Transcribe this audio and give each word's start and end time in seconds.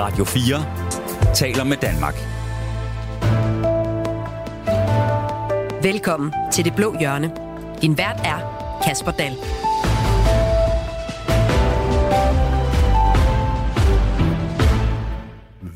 Radio 0.00 0.24
4 0.24 1.34
taler 1.34 1.64
med 1.64 1.76
Danmark. 1.76 2.14
Velkommen 5.82 6.32
til 6.52 6.64
Det 6.64 6.74
Blå 6.76 6.98
Hjørne. 7.00 7.30
Din 7.82 7.98
vært 7.98 8.20
er 8.24 8.40
Kasper 8.84 9.10
Dahl. 9.10 9.36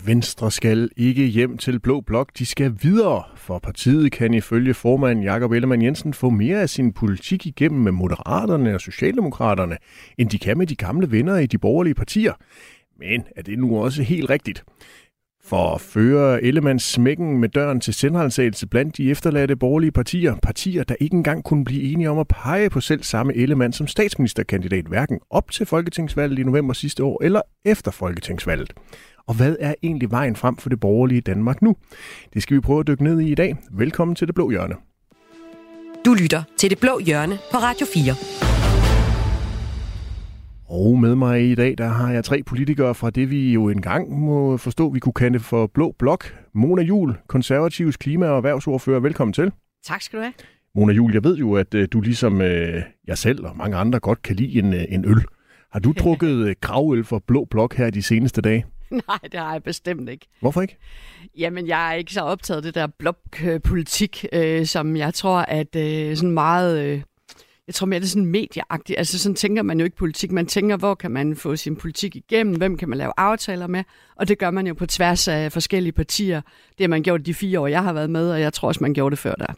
Venstre 0.06 0.50
skal 0.50 0.88
ikke 0.96 1.26
hjem 1.26 1.58
til 1.58 1.80
Blå 1.80 2.00
Blok, 2.00 2.30
de 2.38 2.46
skal 2.46 2.72
videre, 2.82 3.22
for 3.36 3.58
partiet 3.58 4.12
kan 4.12 4.34
ifølge 4.34 4.74
formand 4.74 5.22
Jakob 5.22 5.52
Ellemann 5.52 5.82
Jensen 5.82 6.14
få 6.14 6.30
mere 6.30 6.60
af 6.60 6.70
sin 6.70 6.92
politik 6.92 7.46
igennem 7.46 7.80
med 7.80 7.92
Moderaterne 7.92 8.74
og 8.74 8.80
Socialdemokraterne, 8.80 9.76
end 10.18 10.30
de 10.30 10.38
kan 10.38 10.58
med 10.58 10.66
de 10.66 10.76
gamle 10.76 11.10
venner 11.10 11.36
i 11.36 11.46
de 11.46 11.58
borgerlige 11.58 11.94
partier. 11.94 12.32
Men 12.98 13.24
er 13.36 13.42
det 13.42 13.58
nu 13.58 13.78
også 13.78 14.02
helt 14.02 14.30
rigtigt? 14.30 14.64
For 15.44 15.74
at 15.74 15.80
føre 15.80 16.42
Ellemanns 16.42 16.82
smækken 16.82 17.38
med 17.38 17.48
døren 17.48 17.80
til 17.80 17.94
selvransagelse 17.94 18.66
blandt 18.66 18.96
de 18.96 19.10
efterladte 19.10 19.56
borgerlige 19.56 19.92
partier, 19.92 20.34
partier, 20.42 20.84
der 20.84 20.94
ikke 21.00 21.16
engang 21.16 21.44
kunne 21.44 21.64
blive 21.64 21.82
enige 21.82 22.10
om 22.10 22.18
at 22.18 22.28
pege 22.28 22.70
på 22.70 22.80
selv 22.80 23.02
samme 23.02 23.34
Ellemann 23.36 23.72
som 23.72 23.86
statsministerkandidat, 23.86 24.84
hverken 24.84 25.20
op 25.30 25.50
til 25.50 25.66
folketingsvalget 25.66 26.38
i 26.38 26.42
november 26.42 26.74
sidste 26.74 27.04
år 27.04 27.22
eller 27.24 27.40
efter 27.64 27.90
folketingsvalget. 27.90 28.72
Og 29.26 29.34
hvad 29.34 29.56
er 29.60 29.74
egentlig 29.82 30.10
vejen 30.10 30.36
frem 30.36 30.56
for 30.56 30.68
det 30.68 30.80
borgerlige 30.80 31.20
Danmark 31.20 31.62
nu? 31.62 31.76
Det 32.34 32.42
skal 32.42 32.56
vi 32.56 32.60
prøve 32.60 32.80
at 32.80 32.86
dykke 32.86 33.04
ned 33.04 33.20
i 33.20 33.32
i 33.32 33.34
dag. 33.34 33.56
Velkommen 33.70 34.14
til 34.14 34.26
Det 34.26 34.34
Blå 34.34 34.50
Hjørne. 34.50 34.74
Du 36.04 36.14
lytter 36.14 36.42
til 36.56 36.70
Det 36.70 36.78
Blå 36.78 36.98
Hjørne 36.98 37.38
på 37.52 37.56
Radio 37.56 37.86
4. 37.94 38.53
Og 40.68 40.98
med 40.98 41.14
mig 41.14 41.50
i 41.50 41.54
dag, 41.54 41.74
der 41.78 41.88
har 41.88 42.12
jeg 42.12 42.24
tre 42.24 42.42
politikere 42.42 42.94
fra 42.94 43.10
det, 43.10 43.30
vi 43.30 43.52
jo 43.52 43.68
engang 43.68 44.18
må 44.18 44.56
forstå, 44.56 44.90
vi 44.90 44.98
kunne 44.98 45.12
kalde 45.12 45.40
for 45.40 45.66
Blå 45.66 45.94
Blok. 45.98 46.38
Mona 46.52 46.82
Jul, 46.82 47.16
konservativs 47.26 47.96
klima- 47.96 48.26
og 48.26 48.36
erhvervsordfører. 48.36 49.00
Velkommen 49.00 49.32
til. 49.32 49.52
Tak 49.84 50.02
skal 50.02 50.18
du 50.18 50.22
have. 50.22 50.32
Mona 50.74 50.92
Jul, 50.92 51.12
jeg 51.12 51.24
ved 51.24 51.36
jo, 51.36 51.54
at 51.54 51.74
øh, 51.74 51.88
du 51.92 52.00
ligesom 52.00 52.40
øh, 52.40 52.82
jeg 53.06 53.18
selv 53.18 53.46
og 53.46 53.56
mange 53.56 53.76
andre 53.76 54.00
godt 54.00 54.22
kan 54.22 54.36
lide 54.36 54.58
en, 54.58 54.74
øh, 54.74 54.84
en 54.88 55.04
øl. 55.04 55.24
Har 55.72 55.80
du 55.80 55.92
drukket 56.02 56.48
øh, 56.48 56.54
gravøl 56.60 57.04
for 57.04 57.22
Blå 57.26 57.44
Blok 57.44 57.74
her 57.74 57.90
de 57.90 58.02
seneste 58.02 58.40
dage? 58.40 58.64
Nej, 58.90 59.18
det 59.22 59.40
har 59.40 59.52
jeg 59.52 59.62
bestemt 59.62 60.08
ikke. 60.08 60.26
Hvorfor 60.40 60.62
ikke? 60.62 60.76
Jamen, 61.38 61.66
jeg 61.66 61.90
er 61.90 61.94
ikke 61.94 62.12
så 62.12 62.20
optaget 62.20 62.56
af 62.56 62.62
det 62.62 62.74
der 62.74 62.86
blokpolitik, 62.98 64.26
øh, 64.32 64.66
som 64.66 64.96
jeg 64.96 65.14
tror, 65.14 65.38
at 65.38 65.76
øh, 65.76 66.16
sådan 66.16 66.30
meget... 66.30 66.84
Øh, 66.84 67.02
jeg 67.66 67.74
tror 67.74 67.86
mere, 67.86 68.00
det 68.00 68.06
er 68.06 68.08
sådan 68.08 68.26
medieagtigt. 68.26 68.98
Altså, 68.98 69.18
sådan 69.18 69.36
tænker 69.36 69.62
man 69.62 69.78
jo 69.78 69.84
ikke 69.84 69.96
politik. 69.96 70.32
Man 70.32 70.46
tænker, 70.46 70.76
hvor 70.76 70.94
kan 70.94 71.10
man 71.10 71.36
få 71.36 71.56
sin 71.56 71.76
politik 71.76 72.16
igennem? 72.16 72.56
Hvem 72.56 72.76
kan 72.76 72.88
man 72.88 72.98
lave 72.98 73.12
aftaler 73.16 73.66
med? 73.66 73.84
Og 74.16 74.28
det 74.28 74.38
gør 74.38 74.50
man 74.50 74.66
jo 74.66 74.74
på 74.74 74.86
tværs 74.86 75.28
af 75.28 75.52
forskellige 75.52 75.92
partier. 75.92 76.40
Det 76.68 76.80
har 76.80 76.88
man 76.88 77.02
gjort 77.02 77.26
de 77.26 77.34
fire 77.34 77.60
år, 77.60 77.66
jeg 77.66 77.82
har 77.82 77.92
været 77.92 78.10
med, 78.10 78.30
og 78.30 78.40
jeg 78.40 78.52
tror 78.52 78.68
også, 78.68 78.80
man 78.80 78.94
gjorde 78.94 79.10
det 79.10 79.18
før 79.18 79.34
der. 79.34 79.54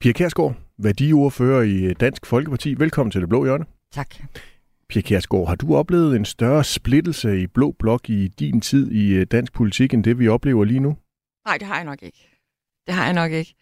Pia 0.00 0.12
Kærsgaard, 0.12 0.54
værdiordfører 0.78 1.62
i 1.62 1.94
Dansk 1.94 2.26
Folkeparti. 2.26 2.74
Velkommen 2.78 3.10
til 3.10 3.20
Det 3.20 3.28
Blå 3.28 3.44
Hjørne. 3.44 3.64
Tak. 3.92 4.14
Pia 4.88 5.02
Kjærsgaard, 5.02 5.48
har 5.48 5.54
du 5.54 5.76
oplevet 5.76 6.16
en 6.16 6.24
større 6.24 6.64
splittelse 6.64 7.42
i 7.42 7.46
Blå 7.46 7.74
Blok 7.78 8.10
i 8.10 8.28
din 8.28 8.60
tid 8.60 8.90
i 8.90 9.14
øh, 9.14 9.26
dansk 9.30 9.52
politik, 9.52 9.94
end 9.94 10.04
det 10.04 10.18
vi 10.18 10.28
oplever 10.28 10.64
lige 10.64 10.80
nu? 10.80 10.96
Nej, 11.46 11.58
det 11.58 11.66
har 11.66 11.76
jeg 11.76 11.84
nok 11.84 12.02
ikke. 12.02 12.28
Det 12.86 12.94
har 12.94 13.04
jeg 13.04 13.14
nok 13.14 13.32
ikke. 13.32 13.54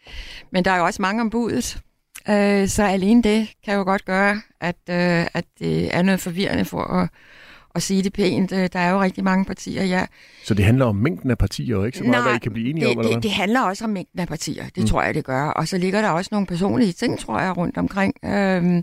Men 0.52 0.64
der 0.64 0.70
er 0.70 0.78
jo 0.78 0.84
også 0.84 1.02
mange 1.02 1.20
om 1.20 1.30
budet. 1.30 1.82
Øh, 2.30 2.68
så 2.68 2.82
alene 2.82 3.22
det 3.22 3.48
kan 3.64 3.74
jo 3.74 3.82
godt 3.82 4.04
gøre, 4.04 4.40
at, 4.60 4.76
øh, 4.90 5.26
at 5.34 5.44
det 5.58 5.94
er 5.96 6.02
noget 6.02 6.20
forvirrende 6.20 6.64
for 6.64 6.82
at, 6.82 7.08
at 7.74 7.82
sige 7.82 8.02
det 8.02 8.12
pænt. 8.12 8.52
Øh, 8.52 8.68
der 8.72 8.78
er 8.78 8.90
jo 8.90 9.00
rigtig 9.02 9.24
mange 9.24 9.44
partier, 9.44 9.84
ja. 9.84 10.06
Så 10.44 10.54
det 10.54 10.64
handler 10.64 10.84
om 10.84 10.96
mængden 10.96 11.30
af 11.30 11.38
partier, 11.38 11.76
og 11.76 11.86
ikke 11.86 11.98
så 11.98 12.04
meget, 12.04 12.16
Nej, 12.16 12.28
hvad 12.30 12.36
I 12.36 12.38
kan 12.38 12.52
blive 12.52 12.70
enige 12.70 12.84
det, 12.86 12.92
om? 12.96 13.00
Eller 13.00 13.14
det, 13.14 13.22
det 13.22 13.30
handler 13.30 13.60
også 13.60 13.84
om 13.84 13.90
mængden 13.90 14.20
af 14.20 14.28
partier. 14.28 14.64
Det 14.64 14.78
Mm. 14.82 14.86
tror 14.86 15.02
jeg, 15.02 15.14
det 15.14 15.24
gør. 15.24 15.42
Og 15.46 15.68
så 15.68 15.78
ligger 15.78 16.02
der 16.02 16.08
også 16.08 16.28
nogle 16.32 16.46
personlige 16.46 16.92
ting, 16.92 17.18
tror 17.18 17.40
jeg, 17.40 17.56
rundt 17.56 17.78
omkring 17.78 18.14
øh, 18.24 18.76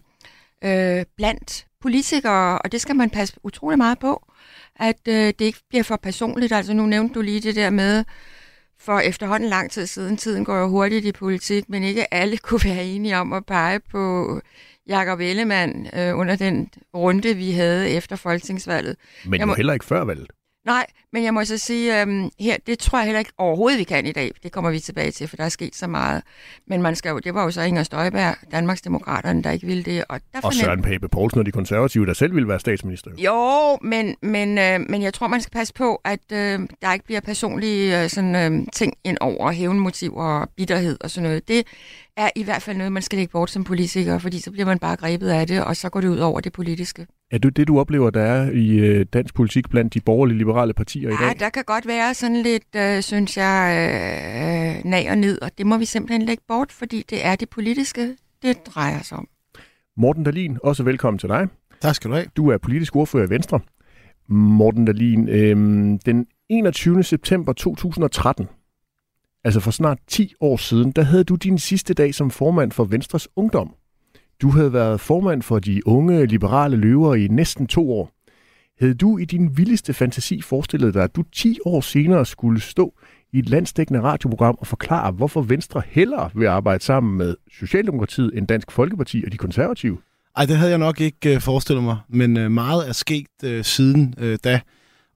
øh, 0.63 1.05
blandt 1.17 1.65
politikere, 1.81 2.59
og 2.59 2.71
det 2.71 2.81
skal 2.81 2.95
man 2.95 3.09
passe 3.09 3.35
utrolig 3.43 3.77
meget 3.77 3.99
på, 3.99 4.25
at 4.75 4.99
øh, 5.07 5.15
det 5.15 5.41
ikke 5.41 5.59
bliver 5.69 5.83
for 5.83 5.95
personligt. 5.95 6.53
Altså 6.53 6.73
nu 6.73 6.85
nævnte 6.85 7.13
du 7.13 7.21
lige 7.21 7.41
det 7.41 7.55
der 7.55 7.69
med, 7.69 8.03
for 8.81 8.99
efterhånden 8.99 9.49
lang 9.49 9.71
tid 9.71 9.87
siden, 9.87 10.17
tiden 10.17 10.45
går 10.45 10.57
jo 10.57 10.67
hurtigt 10.67 11.05
i 11.05 11.11
politik, 11.11 11.69
men 11.69 11.83
ikke 11.83 12.13
alle 12.13 12.37
kunne 12.47 12.61
være 12.65 12.85
enige 12.85 13.17
om 13.17 13.33
at 13.33 13.45
pege 13.45 13.79
på 13.79 14.39
Jakob 14.87 15.19
Ellemann 15.19 15.87
øh, 15.95 16.17
under 16.17 16.35
den 16.35 16.69
runde, 16.95 17.33
vi 17.33 17.51
havde 17.51 17.89
efter 17.89 18.15
folketingsvalget. 18.15 18.95
Men 19.25 19.33
jeg 19.33 19.41
jo 19.41 19.45
må- 19.45 19.53
heller 19.53 19.73
ikke 19.73 19.85
før 19.85 20.03
valget. 20.03 20.27
Nej, 20.65 20.85
men 21.13 21.23
jeg 21.23 21.33
må 21.33 21.45
så 21.45 21.57
sige, 21.57 22.01
øhm, 22.01 22.29
her, 22.39 22.57
det 22.67 22.79
tror 22.79 22.97
jeg 22.99 23.05
heller 23.05 23.19
ikke 23.19 23.31
overhovedet, 23.37 23.79
vi 23.79 23.83
kan 23.83 24.05
i 24.05 24.11
dag. 24.11 24.31
Det 24.43 24.51
kommer 24.51 24.71
vi 24.71 24.79
tilbage 24.79 25.11
til, 25.11 25.27
for 25.27 25.37
der 25.37 25.43
er 25.43 25.49
sket 25.49 25.75
så 25.75 25.87
meget. 25.87 26.23
Men 26.67 26.81
man 26.81 26.95
skal 26.95 27.09
jo, 27.09 27.19
det 27.19 27.33
var 27.33 27.43
jo 27.43 27.51
så 27.51 27.61
Inger 27.61 27.83
Støjberg, 27.83 28.35
Danmarksdemokraterne, 28.51 29.43
der 29.43 29.51
ikke 29.51 29.67
ville 29.67 29.83
det. 29.83 30.03
Og, 30.09 30.19
der 30.33 30.39
Og 30.43 30.53
Søren 30.53 30.81
Pape 30.81 31.09
Poulsen 31.09 31.39
og 31.39 31.45
de 31.45 31.51
konservative, 31.51 32.05
der 32.05 32.13
selv 32.13 32.35
ville 32.35 32.47
være 32.47 32.59
statsminister. 32.59 33.11
jo. 33.17 33.77
Men, 33.81 34.15
men, 34.21 34.57
øh, 34.57 34.79
men 34.89 35.01
jeg 35.01 35.13
tror, 35.13 35.27
man 35.27 35.41
skal 35.41 35.51
passe 35.51 35.73
på, 35.73 36.01
at 36.05 36.31
øh, 36.33 36.59
der 36.81 36.93
ikke 36.93 37.05
bliver 37.05 37.21
personlige 37.21 38.03
øh, 38.03 38.09
sådan, 38.09 38.35
øh, 38.35 38.67
ting 38.73 38.93
ind 39.03 39.17
over 39.21 39.51
hævnmotiver 39.51 40.23
og 40.23 40.49
bitterhed 40.57 40.97
og 41.01 41.09
sådan 41.09 41.29
noget. 41.29 41.47
Det 41.47 41.67
er 42.17 42.29
i 42.35 42.43
hvert 42.43 42.61
fald 42.61 42.77
noget, 42.77 42.91
man 42.91 43.01
skal 43.01 43.17
lægge 43.17 43.31
bort 43.31 43.49
som 43.49 43.63
politiker, 43.63 44.17
fordi 44.17 44.39
så 44.39 44.51
bliver 44.51 44.65
man 44.65 44.79
bare 44.79 44.95
grebet 44.95 45.29
af 45.29 45.47
det, 45.47 45.63
og 45.63 45.75
så 45.75 45.89
går 45.89 46.01
det 46.01 46.07
ud 46.07 46.17
over 46.17 46.39
det 46.39 46.53
politiske. 46.53 47.07
Er 47.31 47.37
det 47.37 47.57
det, 47.57 47.67
du 47.67 47.79
oplever, 47.79 48.09
der 48.09 48.21
er 48.21 48.51
i 48.51 48.69
øh, 48.77 49.05
dansk 49.13 49.35
politik 49.35 49.69
blandt 49.69 49.93
de 49.93 49.99
borgerlige 50.01 50.37
liberale 50.37 50.73
partier 50.73 51.09
i 51.09 51.13
Ja, 51.21 51.27
dag? 51.27 51.39
der 51.39 51.49
kan 51.49 51.63
godt 51.63 51.87
være 51.87 52.13
sådan 52.13 52.37
lidt, 52.41 52.75
øh, 52.75 53.01
synes 53.01 53.37
jeg, 53.37 53.71
øh, 54.85 54.89
nag 54.89 55.09
og 55.11 55.17
ned, 55.17 55.41
og 55.41 55.51
det 55.57 55.65
må 55.65 55.77
vi 55.77 55.85
simpelthen 55.85 56.21
lægge 56.21 56.43
bort, 56.47 56.71
fordi 56.71 57.03
det 57.09 57.25
er 57.25 57.35
det 57.35 57.49
politiske, 57.49 58.15
det 58.41 58.57
drejer 58.65 59.01
sig 59.01 59.17
om. 59.17 59.27
Morten 59.97 60.23
Dalin, 60.23 60.57
også 60.63 60.83
velkommen 60.83 61.17
til 61.19 61.29
dig. 61.29 61.47
Tak 61.81 61.95
skal 61.95 62.09
du 62.09 62.15
have. 62.15 62.25
Du 62.37 62.49
er 62.49 62.57
politisk 62.57 62.95
ordfører 62.95 63.27
i 63.27 63.29
Venstre. 63.29 63.59
Morten 64.29 64.85
Dalin, 64.85 65.29
øhm, 65.29 65.99
den 65.99 66.25
21. 66.49 67.03
september 67.03 67.53
2013, 67.53 68.47
altså 69.43 69.59
for 69.59 69.71
snart 69.71 69.97
10 70.07 70.33
år 70.39 70.57
siden, 70.57 70.91
der 70.91 71.03
havde 71.03 71.23
du 71.23 71.35
din 71.35 71.57
sidste 71.57 71.93
dag 71.93 72.15
som 72.15 72.31
formand 72.31 72.71
for 72.71 72.83
Venstres 72.83 73.27
Ungdom. 73.35 73.73
Du 74.41 74.49
havde 74.49 74.73
været 74.73 74.99
formand 74.99 75.41
for 75.41 75.59
de 75.59 75.87
unge 75.87 76.25
liberale 76.25 76.77
løver 76.77 77.15
i 77.15 77.27
næsten 77.27 77.67
to 77.67 77.91
år. 77.91 78.11
Havde 78.79 78.93
du 78.93 79.17
i 79.17 79.25
din 79.25 79.57
vildeste 79.57 79.93
fantasi 79.93 80.41
forestillet 80.41 80.93
dig, 80.93 81.03
at 81.03 81.15
du 81.15 81.23
10 81.33 81.57
år 81.65 81.81
senere 81.81 82.25
skulle 82.25 82.61
stå 82.61 82.93
i 83.33 83.39
et 83.39 83.49
landsdækkende 83.49 84.01
radioprogram 84.01 84.55
og 84.59 84.67
forklare, 84.67 85.11
hvorfor 85.11 85.41
Venstre 85.41 85.81
hellere 85.87 86.29
vil 86.35 86.47
arbejde 86.47 86.83
sammen 86.83 87.17
med 87.17 87.35
Socialdemokratiet 87.59 88.31
end 88.37 88.47
Dansk 88.47 88.71
Folkeparti 88.71 89.23
og 89.25 89.31
de 89.31 89.37
konservative? 89.37 89.97
Ej, 90.37 90.45
det 90.45 90.57
havde 90.57 90.69
jeg 90.69 90.79
nok 90.79 91.01
ikke 91.01 91.35
øh, 91.35 91.41
forestillet 91.41 91.83
mig, 91.83 91.97
men 92.09 92.37
øh, 92.37 92.51
meget 92.51 92.87
er 92.89 92.93
sket 92.93 93.27
øh, 93.43 93.63
siden 93.63 94.13
øh, 94.17 94.37
da, 94.43 94.61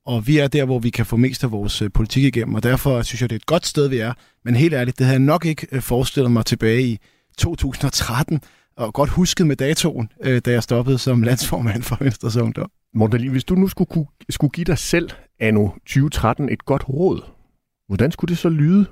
og 0.06 0.28
vi 0.28 0.38
er 0.38 0.48
der, 0.48 0.66
hvor 0.66 0.80
vi 0.80 0.90
kan 0.90 1.06
få 1.06 1.18
mest 1.18 1.44
af 1.44 1.52
vores 1.52 1.82
øh, 1.82 1.92
politik 1.92 2.24
igennem, 2.24 2.56
og 2.56 2.64
derfor 2.64 3.02
synes 3.02 3.22
jeg, 3.22 3.30
det 3.30 3.36
er 3.36 3.40
et 3.40 3.46
godt 3.46 3.66
sted, 3.66 3.88
vi 3.88 3.98
er. 3.98 4.14
Men 4.46 4.56
helt 4.56 4.74
ærligt, 4.74 5.00
det 5.00 5.06
havde 5.06 5.20
jeg 5.20 5.26
nok 5.26 5.46
ikke 5.46 5.68
øh, 5.72 5.82
forestillet 5.82 6.32
mig 6.32 6.46
tilbage 6.46 6.84
i 6.84 7.00
2013, 7.38 8.42
og 8.78 8.94
godt 8.94 9.10
husket 9.10 9.48
med 9.48 9.56
datoen, 9.56 10.10
øh, 10.24 10.42
da 10.46 10.52
jeg 10.52 10.64
stoppede 10.64 10.98
som 10.98 11.22
landsformand 11.22 11.84
for 11.84 11.98
Venstres 12.00 12.36
Ungdom. 12.36 12.72
Morten 12.94 13.28
hvis 13.28 13.44
du 13.44 13.56
nu 13.56 13.68
skulle, 13.68 13.88
kunne, 13.88 14.06
skulle 14.30 14.52
give 14.52 14.66
dig 14.66 14.78
selv 14.78 15.10
anno 15.40 15.70
2013 15.70 16.50
et 16.50 16.66
godt 16.66 16.90
råd, 16.90 17.22
hvordan 17.88 18.12
skulle 18.12 18.30
det 18.30 18.38
så 18.38 18.50
lyde? 18.50 18.86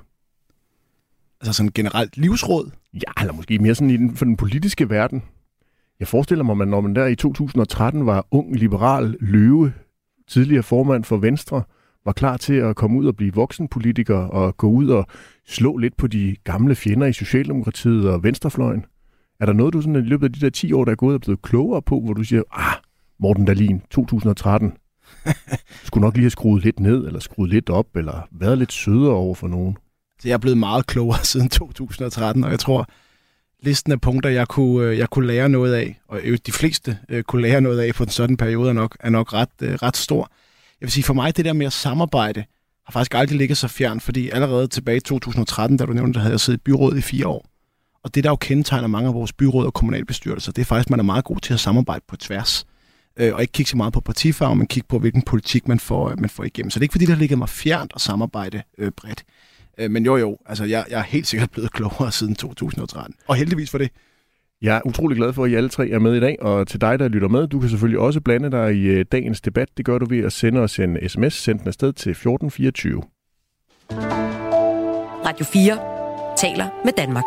Altså 1.40 1.52
sådan 1.52 1.72
generelt 1.74 2.16
livsråd. 2.16 2.70
Ja, 2.94 3.20
eller 3.20 3.32
måske 3.32 3.58
mere 3.58 3.74
sådan 3.74 3.90
i 3.90 3.96
den, 3.96 4.16
for 4.16 4.24
den 4.24 4.36
politiske 4.36 4.90
verden. 4.90 5.22
Jeg 6.00 6.08
forestiller 6.08 6.44
mig, 6.44 6.62
at 6.62 6.68
når 6.68 6.80
man 6.80 6.94
der 6.94 7.06
i 7.06 7.16
2013 7.16 8.06
var 8.06 8.26
ung 8.30 8.56
liberal 8.56 9.16
løve, 9.20 9.72
tidligere 10.28 10.62
formand 10.62 11.04
for 11.04 11.16
Venstre, 11.16 11.62
var 12.04 12.12
klar 12.12 12.36
til 12.36 12.54
at 12.54 12.76
komme 12.76 12.98
ud 12.98 13.06
og 13.06 13.16
blive 13.16 13.34
voksenpolitiker 13.34 14.16
og 14.16 14.56
gå 14.56 14.68
ud 14.68 14.88
og 14.88 15.06
slå 15.46 15.76
lidt 15.76 15.96
på 15.96 16.06
de 16.06 16.36
gamle 16.44 16.74
fjender 16.74 17.06
i 17.06 17.12
Socialdemokratiet 17.12 18.08
og 18.08 18.22
Venstrefløjen. 18.22 18.84
Er 19.40 19.46
der 19.46 19.52
noget, 19.52 19.74
du 19.74 19.80
sådan 19.80 19.96
i 19.96 20.08
løbet 20.08 20.26
af 20.26 20.32
de 20.32 20.40
der 20.40 20.50
10 20.50 20.72
år, 20.72 20.84
der 20.84 20.92
er 20.92 20.96
gået 20.96 21.14
og 21.14 21.20
blevet 21.20 21.42
klogere 21.42 21.82
på, 21.82 22.00
hvor 22.00 22.12
du 22.12 22.24
siger, 22.24 22.42
ah, 22.52 22.74
Morten 23.18 23.44
Dalin, 23.44 23.82
2013, 23.90 24.72
skulle 25.84 26.02
nok 26.02 26.14
lige 26.14 26.24
have 26.24 26.30
skruet 26.30 26.64
lidt 26.64 26.80
ned, 26.80 27.06
eller 27.06 27.20
skruet 27.20 27.50
lidt 27.50 27.70
op, 27.70 27.96
eller 27.96 28.28
været 28.32 28.58
lidt 28.58 28.72
sødere 28.72 29.14
over 29.14 29.34
for 29.34 29.48
nogen? 29.48 29.76
Så 30.20 30.28
jeg 30.28 30.34
er 30.34 30.38
blevet 30.38 30.58
meget 30.58 30.86
klogere 30.86 31.24
siden 31.24 31.48
2013, 31.48 32.44
og 32.44 32.50
jeg 32.50 32.58
tror, 32.58 32.86
listen 33.64 33.92
af 33.92 34.00
punkter, 34.00 34.30
jeg 34.30 34.48
kunne, 34.48 34.88
øh, 34.88 34.98
jeg 34.98 35.10
kunne 35.10 35.26
lære 35.26 35.48
noget 35.48 35.74
af, 35.74 36.00
og 36.08 36.20
de 36.46 36.52
fleste 36.52 36.98
øh, 37.08 37.22
kunne 37.22 37.42
lære 37.42 37.60
noget 37.60 37.80
af 37.80 37.94
på 37.94 38.02
en 38.02 38.08
sådan 38.08 38.36
periode, 38.36 38.68
er 38.68 38.72
nok, 38.72 38.96
er 39.00 39.10
nok 39.10 39.32
ret, 39.32 39.48
øh, 39.62 39.74
ret 39.74 39.96
stor. 39.96 40.30
Jeg 40.80 40.86
vil 40.86 40.92
sige, 40.92 41.04
for 41.04 41.14
mig 41.14 41.36
det 41.36 41.44
der 41.44 41.52
med 41.52 41.66
at 41.66 41.72
samarbejde, 41.72 42.44
har 42.86 42.92
faktisk 42.92 43.14
aldrig 43.14 43.38
ligget 43.38 43.58
så 43.58 43.68
fjern, 43.68 44.00
fordi 44.00 44.30
allerede 44.30 44.66
tilbage 44.66 44.96
i 44.96 45.00
2013, 45.00 45.76
da 45.76 45.84
du 45.84 45.92
nævnte, 45.92 46.14
der 46.14 46.20
havde 46.20 46.32
jeg 46.32 46.40
siddet 46.40 46.58
i 46.58 46.62
byrådet 46.64 46.98
i 46.98 47.00
fire 47.00 47.26
år. 47.26 47.46
Og 48.04 48.14
det, 48.14 48.24
der 48.24 48.30
jo 48.30 48.36
kendetegner 48.36 48.88
mange 48.88 49.08
af 49.08 49.14
vores 49.14 49.32
byråd 49.32 49.66
og 49.66 49.74
kommunalbestyrelser, 49.74 50.52
det 50.52 50.62
er 50.62 50.66
faktisk, 50.66 50.86
at 50.86 50.90
man 50.90 50.98
er 50.98 51.04
meget 51.04 51.24
god 51.24 51.36
til 51.40 51.54
at 51.54 51.60
samarbejde 51.60 52.04
på 52.08 52.16
tværs. 52.16 52.66
øh, 53.16 53.34
og 53.34 53.40
ikke 53.40 53.52
kigge 53.52 53.70
så 53.70 53.76
meget 53.76 53.92
på 53.92 54.00
partifarve, 54.00 54.56
men 54.56 54.66
kigge 54.66 54.86
på, 54.88 54.98
hvilken 54.98 55.22
politik 55.22 55.68
man 55.68 55.80
får, 55.80 56.14
man 56.18 56.30
får 56.30 56.44
igennem. 56.44 56.70
Så 56.70 56.78
det 56.78 56.82
er 56.82 56.84
ikke 56.84 56.92
fordi, 56.92 57.06
der 57.06 57.16
ligger 57.16 57.36
mig 57.36 57.48
fjernt 57.48 57.92
at 57.94 58.00
samarbejde 58.00 58.62
øh, 58.78 58.90
bredt. 58.96 59.24
Øh, 59.78 59.90
men 59.90 60.04
jo 60.04 60.16
jo, 60.16 60.38
altså 60.46 60.64
jeg, 60.64 60.84
jeg 60.90 60.98
er 60.98 61.04
helt 61.04 61.26
sikkert 61.26 61.50
blevet 61.50 61.72
klogere 61.72 62.12
siden 62.12 62.34
2013. 62.34 63.14
Og 63.26 63.36
heldigvis 63.36 63.70
for 63.70 63.78
det. 63.78 63.90
Jeg 64.62 64.76
er 64.76 64.80
utrolig 64.84 65.16
glad 65.16 65.32
for, 65.32 65.44
at 65.44 65.50
I 65.50 65.54
alle 65.54 65.68
tre 65.68 65.88
er 65.88 65.98
med 65.98 66.14
i 66.14 66.20
dag, 66.20 66.36
og 66.42 66.66
til 66.68 66.80
dig, 66.80 66.98
der 66.98 67.08
lytter 67.08 67.28
med, 67.28 67.46
du 67.46 67.60
kan 67.60 67.68
selvfølgelig 67.68 68.00
også 68.00 68.20
blande 68.20 68.50
dig 68.50 68.74
i 68.74 68.82
øh, 68.82 69.04
dagens 69.12 69.40
debat. 69.40 69.68
Det 69.76 69.84
gør 69.84 69.98
du 69.98 70.06
ved 70.06 70.24
at 70.24 70.32
sende 70.32 70.60
os 70.60 70.78
en 70.78 71.08
sms, 71.08 71.34
send 71.34 71.58
den 71.58 71.68
afsted 71.68 71.92
til 71.92 72.10
1424. 72.10 73.02
Radio 75.26 75.44
4 75.44 75.78
taler 76.36 76.68
med 76.84 76.92
Danmark. 76.92 77.24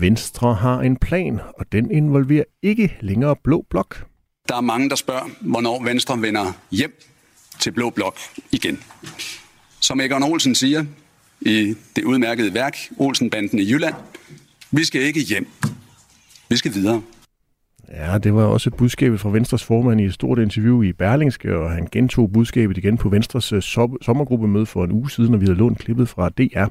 Venstre 0.00 0.54
har 0.54 0.80
en 0.80 0.96
plan, 0.96 1.40
og 1.58 1.72
den 1.72 1.90
involverer 1.90 2.44
ikke 2.62 2.96
længere 3.00 3.36
Blå 3.44 3.64
Blok. 3.70 4.06
Der 4.48 4.56
er 4.56 4.60
mange, 4.60 4.90
der 4.90 4.96
spørger, 4.96 5.30
hvornår 5.40 5.84
Venstre 5.84 6.22
vender 6.22 6.52
hjem 6.70 7.00
til 7.60 7.72
Blå 7.72 7.90
Blok 7.90 8.16
igen. 8.52 8.78
Som 9.84 10.00
Egon 10.00 10.22
Olsen 10.22 10.54
siger 10.54 10.84
i 11.40 11.74
det 11.96 12.04
udmærkede 12.04 12.54
værk 12.54 12.76
Olsenbanden 12.98 13.58
i 13.58 13.72
Jylland, 13.72 13.94
vi 14.70 14.84
skal 14.84 15.02
ikke 15.02 15.20
hjem. 15.20 15.46
Vi 16.48 16.56
skal 16.56 16.74
videre. 16.74 17.02
Ja, 17.92 18.18
det 18.18 18.34
var 18.34 18.42
også 18.42 18.70
et 18.70 18.74
budskab 18.74 19.18
fra 19.18 19.30
Venstres 19.30 19.64
formand 19.64 20.00
i 20.00 20.04
et 20.04 20.14
stort 20.14 20.38
interview 20.38 20.82
i 20.82 20.92
Berlingske, 20.92 21.56
og 21.56 21.70
han 21.70 21.88
gentog 21.92 22.32
budskabet 22.32 22.78
igen 22.78 22.98
på 22.98 23.08
Venstres 23.08 23.52
eh, 23.52 23.62
sommergruppemøde 24.02 24.66
for 24.66 24.84
en 24.84 24.92
uge 24.92 25.10
siden, 25.10 25.30
når 25.30 25.38
vi 25.38 25.46
havde 25.46 25.58
lånt 25.58 25.78
klippet 25.78 26.08
fra 26.08 26.28
DR. 26.28 26.66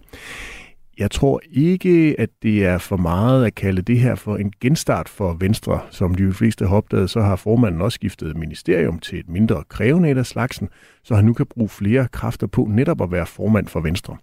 Jeg 0.98 1.12
tror 1.12 1.42
ikke, 1.52 2.16
at 2.20 2.30
det 2.44 2.66
er 2.66 2.78
for 2.78 2.98
meget 2.98 3.46
at 3.46 3.56
kalde 3.56 3.82
det 3.82 4.00
her 4.00 4.16
for 4.16 4.38
en 4.38 4.54
genstart 4.62 5.10
for 5.10 5.34
Venstre. 5.34 5.80
Som 5.90 6.16
de 6.16 6.34
fleste 6.34 6.68
har 6.68 6.76
opdaget, 6.76 7.10
så 7.10 7.22
har 7.22 7.36
formanden 7.36 7.82
også 7.82 7.96
skiftet 7.96 8.38
ministerium 8.38 9.00
til 9.00 9.20
et 9.20 9.30
mindre 9.30 9.64
krævende 9.70 10.10
af 10.10 10.26
slagsen, 10.26 10.70
så 11.04 11.16
han 11.16 11.26
nu 11.26 11.34
kan 11.34 11.46
bruge 11.46 11.70
flere 11.70 12.08
kræfter 12.12 12.48
på 12.48 12.68
netop 12.70 13.02
at 13.02 13.12
være 13.12 13.26
formand 13.26 13.68
for 13.68 13.80
Venstre. 13.80 14.18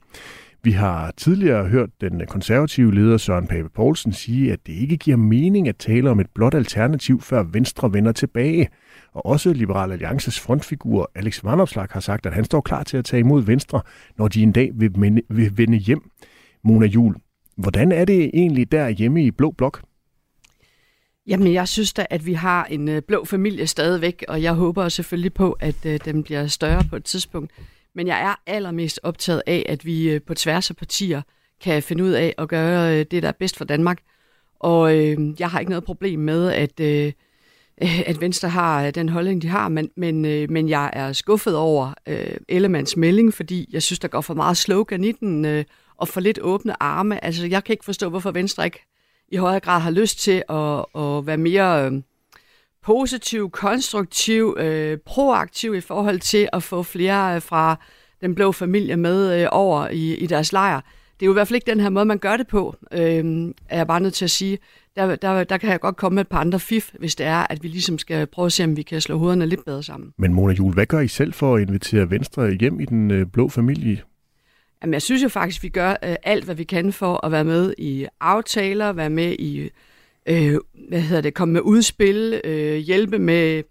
Vi 0.62 0.70
har 0.70 1.12
tidligere 1.16 1.68
hørt 1.68 1.90
den 2.00 2.22
konservative 2.28 2.94
leder 2.94 3.16
Søren 3.16 3.46
Pape 3.46 3.68
Poulsen 3.68 4.12
sige, 4.12 4.52
at 4.52 4.58
det 4.66 4.72
ikke 4.72 4.96
giver 4.96 5.16
mening 5.16 5.68
at 5.68 5.76
tale 5.76 6.10
om 6.10 6.20
et 6.20 6.30
blot 6.34 6.54
alternativ, 6.54 7.20
før 7.20 7.42
Venstre 7.42 7.92
vender 7.92 8.12
tilbage. 8.12 8.68
Og 9.12 9.26
også 9.26 9.52
Liberal 9.52 9.92
Alliances 9.92 10.40
frontfigur 10.40 11.10
Alex 11.14 11.44
Vanopslag 11.44 11.86
har 11.90 12.00
sagt, 12.00 12.26
at 12.26 12.34
han 12.34 12.44
står 12.44 12.60
klar 12.60 12.82
til 12.82 12.96
at 12.96 13.04
tage 13.04 13.20
imod 13.20 13.42
Venstre, 13.42 13.80
når 14.18 14.28
de 14.28 14.42
en 14.42 14.52
dag 14.52 14.70
vil 15.28 15.52
vende 15.56 15.78
hjem. 15.78 16.02
Mona 16.64 16.86
Jul, 16.86 17.14
hvordan 17.56 17.92
er 17.92 18.04
det 18.04 18.30
egentlig 18.34 18.72
der 18.72 18.88
hjemme 18.88 19.24
i 19.24 19.30
Blå 19.30 19.50
Blok? 19.50 19.82
Jamen, 21.26 21.52
jeg 21.52 21.68
synes 21.68 21.92
da, 21.92 22.06
at 22.10 22.26
vi 22.26 22.32
har 22.32 22.64
en 22.64 22.88
øh, 22.88 23.02
blå 23.02 23.24
familie 23.24 23.66
stadigvæk, 23.66 24.24
og 24.28 24.42
jeg 24.42 24.52
håber 24.52 24.88
selvfølgelig 24.88 25.34
på, 25.34 25.56
at 25.60 25.86
øh, 25.86 26.00
den 26.04 26.22
bliver 26.22 26.46
større 26.46 26.84
på 26.90 26.96
et 26.96 27.04
tidspunkt. 27.04 27.52
Men 27.94 28.06
jeg 28.06 28.22
er 28.22 28.34
allermest 28.46 29.00
optaget 29.02 29.42
af, 29.46 29.66
at 29.68 29.84
vi 29.84 30.10
øh, 30.10 30.20
på 30.22 30.34
tværs 30.34 30.70
af 30.70 30.76
partier 30.76 31.22
kan 31.60 31.82
finde 31.82 32.04
ud 32.04 32.10
af 32.10 32.34
at 32.38 32.48
gøre 32.48 32.98
øh, 32.98 33.06
det, 33.10 33.22
der 33.22 33.28
er 33.28 33.32
bedst 33.32 33.56
for 33.56 33.64
Danmark. 33.64 33.98
Og 34.60 34.96
øh, 34.98 35.40
jeg 35.40 35.50
har 35.50 35.60
ikke 35.60 35.70
noget 35.70 35.84
problem 35.84 36.20
med, 36.20 36.52
at, 36.52 36.80
øh, 36.80 37.12
at 38.06 38.20
Venstre 38.20 38.48
har 38.48 38.86
øh, 38.86 38.94
den 38.94 39.08
holdning, 39.08 39.42
de 39.42 39.48
har, 39.48 39.68
men, 39.68 39.90
men, 39.96 40.24
øh, 40.24 40.50
men 40.50 40.68
jeg 40.68 40.90
er 40.92 41.12
skuffet 41.12 41.56
over 41.56 41.94
øh, 42.08 42.36
Ellemands 42.48 42.96
melding, 42.96 43.34
fordi 43.34 43.68
jeg 43.72 43.82
synes, 43.82 43.98
der 43.98 44.08
går 44.08 44.20
for 44.20 44.34
meget 44.34 44.56
slogan 44.56 45.04
i 45.04 45.12
den, 45.12 45.44
øh, 45.44 45.64
og 46.00 46.08
for 46.08 46.20
lidt 46.20 46.38
åbne 46.42 46.82
arme. 46.82 47.24
Altså, 47.24 47.46
jeg 47.46 47.64
kan 47.64 47.72
ikke 47.72 47.84
forstå, 47.84 48.08
hvorfor 48.08 48.30
Venstre 48.30 48.64
ikke 48.64 48.84
i 49.28 49.36
højere 49.36 49.60
grad 49.60 49.80
har 49.80 49.90
lyst 49.90 50.20
til 50.20 50.42
at, 50.48 50.84
at 51.02 51.26
være 51.26 51.36
mere... 51.36 51.86
Øh, 51.86 52.02
positiv, 52.82 53.50
konstruktiv, 53.50 54.56
øh, 54.58 54.98
proaktiv 55.06 55.74
i 55.74 55.80
forhold 55.80 56.20
til 56.20 56.48
at 56.52 56.62
få 56.62 56.82
flere 56.82 57.34
øh, 57.34 57.42
fra 57.42 57.76
den 58.20 58.34
blå 58.34 58.52
familie 58.52 58.96
med 58.96 59.42
øh, 59.42 59.48
over 59.52 59.88
i, 59.88 60.14
i 60.14 60.26
deres 60.26 60.52
lejr. 60.52 60.80
Det 61.20 61.22
er 61.22 61.26
jo 61.26 61.32
i 61.32 61.34
hvert 61.34 61.48
fald 61.48 61.54
ikke 61.54 61.70
den 61.70 61.80
her 61.80 61.88
måde, 61.88 62.04
man 62.04 62.18
gør 62.18 62.36
det 62.36 62.46
på, 62.46 62.76
øh, 62.92 63.48
er 63.68 63.76
jeg 63.76 63.86
bare 63.86 64.00
nødt 64.00 64.14
til 64.14 64.24
at 64.24 64.30
sige. 64.30 64.58
Der, 64.96 65.16
der, 65.16 65.44
der 65.44 65.58
kan 65.58 65.70
jeg 65.70 65.80
godt 65.80 65.96
komme 65.96 66.14
med 66.14 66.20
et 66.20 66.28
par 66.28 66.40
andre 66.40 66.60
fif, 66.60 66.90
hvis 66.98 67.16
det 67.16 67.26
er, 67.26 67.46
at 67.50 67.62
vi 67.62 67.68
ligesom 67.68 67.98
skal 67.98 68.26
prøve 68.26 68.46
at 68.46 68.52
se, 68.52 68.64
om 68.64 68.76
vi 68.76 68.82
kan 68.82 69.00
slå 69.00 69.18
hovederne 69.18 69.46
lidt 69.46 69.64
bedre 69.64 69.82
sammen. 69.82 70.12
Men 70.18 70.34
Mona 70.34 70.52
Jul, 70.52 70.74
hvad 70.74 70.86
gør 70.86 71.00
I 71.00 71.08
selv 71.08 71.32
for 71.32 71.56
at 71.56 71.62
invitere 71.62 72.10
Venstre 72.10 72.50
hjem 72.50 72.80
i 72.80 72.84
den 72.84 73.10
øh, 73.10 73.26
blå 73.26 73.48
familie? 73.48 74.02
Jamen, 74.82 74.92
jeg 74.92 75.02
synes 75.02 75.22
jo 75.22 75.28
faktisk, 75.28 75.58
at 75.58 75.62
vi 75.62 75.68
gør 75.68 75.90
øh, 75.90 76.16
alt, 76.22 76.44
hvad 76.44 76.54
vi 76.54 76.64
kan 76.64 76.92
for 76.92 77.26
at 77.26 77.32
være 77.32 77.44
med 77.44 77.74
i 77.78 78.06
aftaler, 78.20 78.92
være 78.92 79.10
med 79.10 79.36
i 79.38 79.70
øh, 80.26 80.58
hvad 80.88 81.00
hedder 81.00 81.22
det, 81.22 81.34
komme 81.34 81.52
med 81.52 81.60
udspil, 81.60 82.40
øh, 82.44 82.76
hjælpe 82.76 83.18
med 83.18 83.62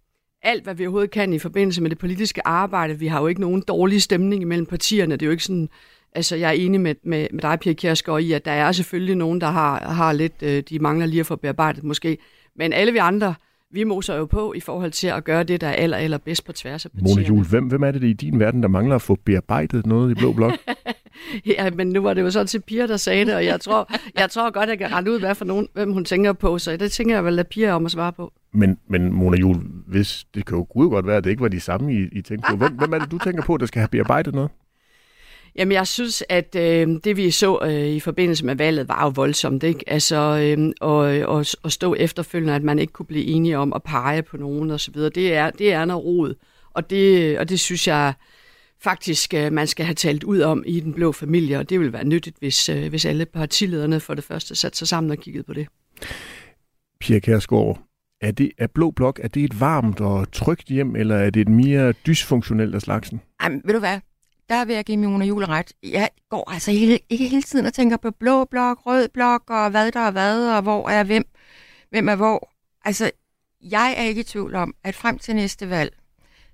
alt, 0.44 0.64
hvad 0.64 0.76
vi 0.76 0.86
overhovedet 0.86 1.12
kan 1.12 1.34
i 1.34 1.40
forbindelse 1.40 1.82
med 1.82 1.90
det 1.90 1.98
politiske 1.98 2.48
arbejde. 2.48 3.00
Vi 3.00 3.08
har 3.08 3.22
jo 3.22 3.28
ikke 3.28 3.42
nogen 3.42 3.64
dårlig 3.68 4.02
stemning 4.02 4.42
imellem 4.42 4.66
partierne. 4.66 5.16
Det 5.16 5.22
er 5.22 5.26
jo 5.26 5.32
ikke 5.32 5.44
sådan, 5.44 5.70
altså 6.16 6.36
jeg 6.36 6.48
er 6.48 6.54
enig 6.54 6.82
med, 6.82 6.96
med, 7.04 7.28
med 7.32 7.42
dig, 7.42 7.60
Pia 7.60 7.74
Kjærsgaard, 7.74 8.22
i, 8.22 8.32
at 8.32 8.46
der 8.46 8.52
er 8.52 8.72
selvfølgelig 8.72 9.16
nogen, 9.16 9.42
der 9.42 9.48
har, 9.48 9.80
har 9.80 10.14
lidt, 10.14 10.44
øh, 10.44 10.64
de 10.70 10.80
mangler 10.80 11.06
lige 11.06 11.20
at 11.20 11.26
få 11.26 11.36
bearbejdet 11.36 11.84
måske. 11.84 12.18
Men 12.56 12.74
alle 12.74 12.92
vi 12.92 12.98
andre, 12.98 13.36
vi 13.72 13.84
moser 13.84 14.16
jo 14.16 14.26
på 14.26 14.54
i 14.54 14.60
forhold 14.60 14.92
til 14.92 15.08
at 15.08 15.24
gøre 15.24 15.44
det, 15.44 15.62
der 15.62 15.68
er 15.68 15.74
aller, 15.74 15.98
aller 15.98 16.18
bedst 16.18 16.46
på 16.46 16.52
tværs 16.52 16.86
af 16.86 16.92
partierne. 16.92 17.16
Mona 17.16 17.28
Jul, 17.28 17.46
hvem, 17.46 17.68
hvem 17.68 17.84
er 17.84 17.92
det 17.92 18.04
i 18.04 18.14
din 18.14 18.40
verden, 18.40 18.62
der 18.62 18.70
mangler 18.70 18.96
at 18.96 19.02
få 19.02 19.16
bearbejdet 19.26 19.86
noget 19.86 20.12
i 20.12 20.14
Blå 20.14 20.34
Blok? 20.34 20.54
ja, 21.46 21.70
men 21.70 21.90
nu 21.90 22.02
var 22.02 22.14
det 22.14 22.22
jo 22.22 22.32
sådan 22.32 22.48
til 22.48 22.62
Pia, 22.62 22.88
der 22.88 22.98
sagde 22.98 23.26
det, 23.26 23.36
og 23.36 23.46
jeg 23.46 23.62
tror, 23.62 23.92
jeg 24.20 24.30
tror 24.32 24.52
godt, 24.52 24.70
jeg 24.70 24.78
kan 24.78 24.92
rette 24.92 25.12
ud, 25.12 25.20
hvad 25.20 25.36
for 25.36 25.46
nogen, 25.46 25.68
hvem 25.74 25.92
hun 25.92 26.06
tænker 26.06 26.34
på, 26.34 26.58
så 26.58 26.78
det 26.78 26.92
tænker 26.92 27.16
jeg 27.16 27.26
vel, 27.26 27.40
at 27.40 27.48
Pia 27.48 27.72
om 27.72 27.86
at 27.86 27.92
svare 27.92 28.14
på. 28.14 28.34
Men, 28.52 28.78
men 28.88 29.14
Mona 29.14 29.38
Jul, 29.38 29.58
hvis 29.88 30.26
det 30.36 30.46
kan 30.46 30.58
jo 30.58 30.68
godt 30.72 31.08
være, 31.08 31.18
at 31.18 31.24
det 31.24 31.30
ikke 31.30 31.42
var 31.42 31.48
de 31.48 31.60
samme, 31.60 31.94
I, 31.94 32.08
I 32.12 32.22
tænkte 32.22 32.48
på. 32.50 32.56
Hvem, 32.56 32.74
hvem 32.74 32.94
er 32.94 33.00
det, 33.00 33.12
du 33.12 33.18
tænker 33.18 33.44
på, 33.44 33.58
der 33.58 33.66
skal 33.66 33.80
have 33.80 33.90
bearbejdet 33.90 34.36
noget? 34.36 34.50
Jamen, 35.56 35.72
jeg 35.72 35.88
synes, 35.88 36.24
at 36.30 36.56
øh, 36.56 36.88
det 37.04 37.18
vi 37.18 37.32
så 37.32 37.60
øh, 37.64 37.88
i 37.88 38.00
forbindelse 38.00 38.46
med 38.46 38.56
valget 38.56 38.88
var 38.88 39.04
jo 39.04 39.12
voldsomt, 39.16 39.64
ikke? 39.64 39.84
Altså, 39.88 40.16
øh, 40.58 40.72
og, 40.82 40.98
og, 41.36 41.46
og 41.64 41.72
stå 41.72 41.94
efterfølgende, 41.94 42.56
at 42.56 42.64
man 42.64 42.80
ikke 42.80 42.94
kunne 42.94 43.06
blive 43.06 43.26
enige 43.26 43.58
om 43.58 43.74
at 43.74 43.84
pege 43.84 44.22
på 44.22 44.38
nogen 44.38 44.72
og 44.72 44.80
så 44.80 44.92
videre, 44.92 45.10
det 45.10 45.34
er, 45.34 45.50
det 45.50 45.74
er 45.74 45.86
noget 45.86 46.04
rod. 46.04 46.34
Og 46.74 46.90
det, 46.90 47.40
og 47.40 47.50
det 47.50 47.60
synes 47.60 47.88
jeg 47.88 48.14
faktisk, 48.82 49.34
øh, 49.34 49.54
man 49.54 49.68
skal 49.68 49.86
have 49.86 49.96
talt 49.96 50.24
ud 50.24 50.42
om 50.42 50.64
i 50.66 50.80
den 50.80 50.94
blå 50.94 51.12
familie, 51.12 51.60
og 51.60 51.70
det 51.70 51.80
vil 51.80 51.94
være 51.94 52.04
nyttigt, 52.06 52.38
hvis, 52.40 52.70
øh, 52.70 52.90
hvis 52.90 53.06
alle 53.06 53.26
partilederne 53.26 54.00
for 54.00 54.14
det 54.14 54.24
første 54.24 54.56
satte 54.56 54.78
sig 54.78 54.88
sammen 54.88 55.12
og 55.12 55.18
kiggede 55.18 55.44
på 55.44 55.54
det. 55.54 55.68
Pia 57.00 57.20
Kærsgaard, 57.20 57.82
er, 58.22 58.32
det, 58.32 58.52
er 58.58 58.68
Blå 58.68 58.92
Blok, 58.92 59.20
er 59.24 59.28
det 59.28 59.44
et 59.44 59.60
varmt 59.60 60.02
og 60.02 60.32
trygt 60.32 60.68
hjem, 60.68 60.96
eller 60.96 61.16
er 61.16 61.30
det 61.30 61.42
et 61.42 61.50
mere 61.50 61.92
dysfunktionelt 61.92 62.76
af 62.76 62.82
slagsen? 62.82 63.22
Jamen, 63.44 63.62
ved 63.66 63.74
du 63.74 63.80
hvad? 63.80 64.00
Der 64.50 64.66
vil 64.66 64.76
jeg 64.76 64.86
give 64.86 64.98
Mona 64.98 65.26
Jule 65.26 65.46
ret. 65.46 65.74
Jeg 65.84 66.10
går 66.30 66.52
altså 66.52 66.72
hele, 66.72 67.00
ikke 67.10 67.28
hele 67.28 67.42
tiden 67.42 67.66
og 67.66 67.74
tænker 67.74 67.98
på 67.98 68.12
blå 68.12 68.46
blok, 68.46 68.86
rød 68.86 69.10
blok, 69.10 69.50
og 69.50 69.70
hvad 69.70 69.92
der 69.92 70.00
er 70.00 70.12
hvad, 70.12 70.56
og 70.56 70.62
hvor 70.62 70.90
er 70.90 71.04
hvem, 71.04 71.24
hvem 71.90 72.10
er 72.10 72.16
hvor. 72.16 72.52
Altså, 72.86 73.12
jeg 73.62 73.96
er 73.98 74.04
ikke 74.04 74.22
i 74.22 74.24
tvivl 74.24 74.56
om, 74.56 74.74
at 74.84 74.96
frem 74.96 75.20
til 75.20 75.36
næste 75.36 75.70
valg, 75.70 75.94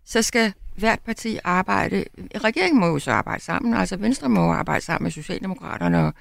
så 0.05 0.21
skal 0.21 0.53
hvert 0.75 0.99
parti 0.99 1.39
arbejde. 1.43 2.05
Regeringen 2.35 2.79
må 2.79 2.87
jo 2.87 2.99
så 2.99 3.11
arbejde 3.11 3.43
sammen, 3.43 3.73
altså 3.73 3.97
Venstre 3.97 4.29
må 4.29 4.51
arbejde 4.51 4.85
sammen 4.85 5.05
med 5.05 5.11
Socialdemokraterne 5.11 6.05
og, 6.05 6.13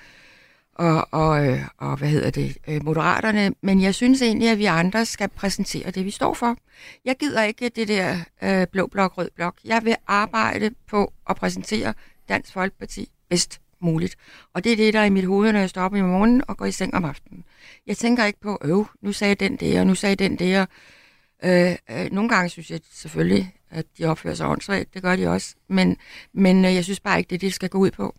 og, 0.75 1.08
og, 1.11 1.46
øh, 1.46 1.61
og 1.78 1.96
hvad 1.96 2.08
hedder 2.08 2.30
det, 2.30 2.56
øh, 2.68 2.84
Moderaterne. 2.84 3.54
Men 3.62 3.82
jeg 3.82 3.94
synes 3.94 4.23
egentlig, 4.23 4.49
at 4.49 4.58
vi 4.58 4.64
andre 4.64 5.06
skal 5.06 5.28
præsentere 5.28 5.90
det, 5.90 6.04
vi 6.04 6.11
står 6.11 6.34
for. 6.34 6.56
Jeg 7.04 7.16
gider 7.16 7.42
ikke 7.42 7.68
det 7.68 7.88
der 7.88 8.16
øh, 8.42 8.66
blå 8.66 8.87
blok, 8.87 9.18
rød 9.18 9.30
blok. 9.34 9.54
Jeg 9.64 9.84
vil 9.84 9.96
arbejde 10.06 10.70
på 10.88 11.12
at 11.30 11.37
præsentere 11.37 11.94
Dansk 12.28 12.52
Folkeparti 12.52 13.08
bedst 13.28 13.61
muligt. 13.80 14.16
Og 14.54 14.64
det 14.64 14.73
er 14.73 14.76
det, 14.76 14.94
der 14.94 15.00
er 15.00 15.04
i 15.04 15.11
mit 15.11 15.25
hoved, 15.25 15.52
når 15.52 15.61
jeg 15.61 15.70
står 15.70 15.82
op 15.82 15.94
i 15.94 16.00
morgenen 16.00 16.42
og 16.49 16.56
går 16.56 16.66
i 16.66 16.73
seng 16.73 16.94
om 16.94 17.04
aftenen. 17.04 17.44
Jeg 17.87 17.96
tænker 17.96 18.25
ikke 18.25 18.40
på, 18.40 18.58
øv, 18.64 18.87
nu 19.02 19.12
sagde 19.12 19.34
den 19.34 19.56
det, 19.56 19.80
og 19.80 19.87
nu 19.87 19.94
sagde 19.94 20.16
den 20.16 20.38
det, 20.38 20.61
og 20.61 20.68
øh, 21.44 21.76
øh, 21.90 22.12
nogle 22.12 22.28
gange 22.28 22.49
synes 22.49 22.70
jeg 22.70 22.80
selvfølgelig, 22.92 23.53
at 23.71 23.85
de 23.99 24.04
opfører 24.04 24.35
sig 24.35 24.49
åndssvagt. 24.49 24.94
Det 24.94 25.02
gør 25.02 25.16
de 25.16 25.26
også. 25.26 25.54
Men, 25.68 25.97
men 26.33 26.64
øh, 26.64 26.75
jeg 26.75 26.85
synes 26.85 27.00
bare 27.00 27.18
ikke, 27.18 27.28
det 27.28 27.35
er 27.35 27.38
det, 27.38 27.47
det 27.47 27.54
skal 27.54 27.68
gå 27.68 27.78
ud 27.78 27.90
på. 27.90 28.14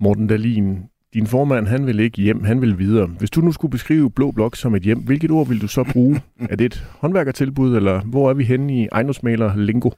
Morten 0.00 0.26
Dalin, 0.26 0.78
din 1.14 1.26
formand, 1.26 1.66
han 1.66 1.86
vil 1.86 2.00
ikke 2.00 2.22
hjem, 2.22 2.44
han 2.44 2.60
vil 2.60 2.78
videre. 2.78 3.06
Hvis 3.06 3.30
du 3.30 3.40
nu 3.40 3.52
skulle 3.52 3.70
beskrive 3.70 4.10
Blå 4.10 4.30
Blok 4.30 4.56
som 4.56 4.74
et 4.74 4.82
hjem, 4.82 4.98
hvilket 4.98 5.30
ord 5.30 5.48
vil 5.48 5.60
du 5.60 5.68
så 5.68 5.84
bruge? 5.84 6.20
er 6.50 6.56
det 6.56 6.64
et 6.64 6.86
håndværkertilbud, 6.98 7.76
eller 7.76 8.00
hvor 8.00 8.30
er 8.30 8.34
vi 8.34 8.44
henne 8.44 8.82
i 8.82 8.88
ejendomsmaler 8.92 9.56
lingo? 9.56 9.90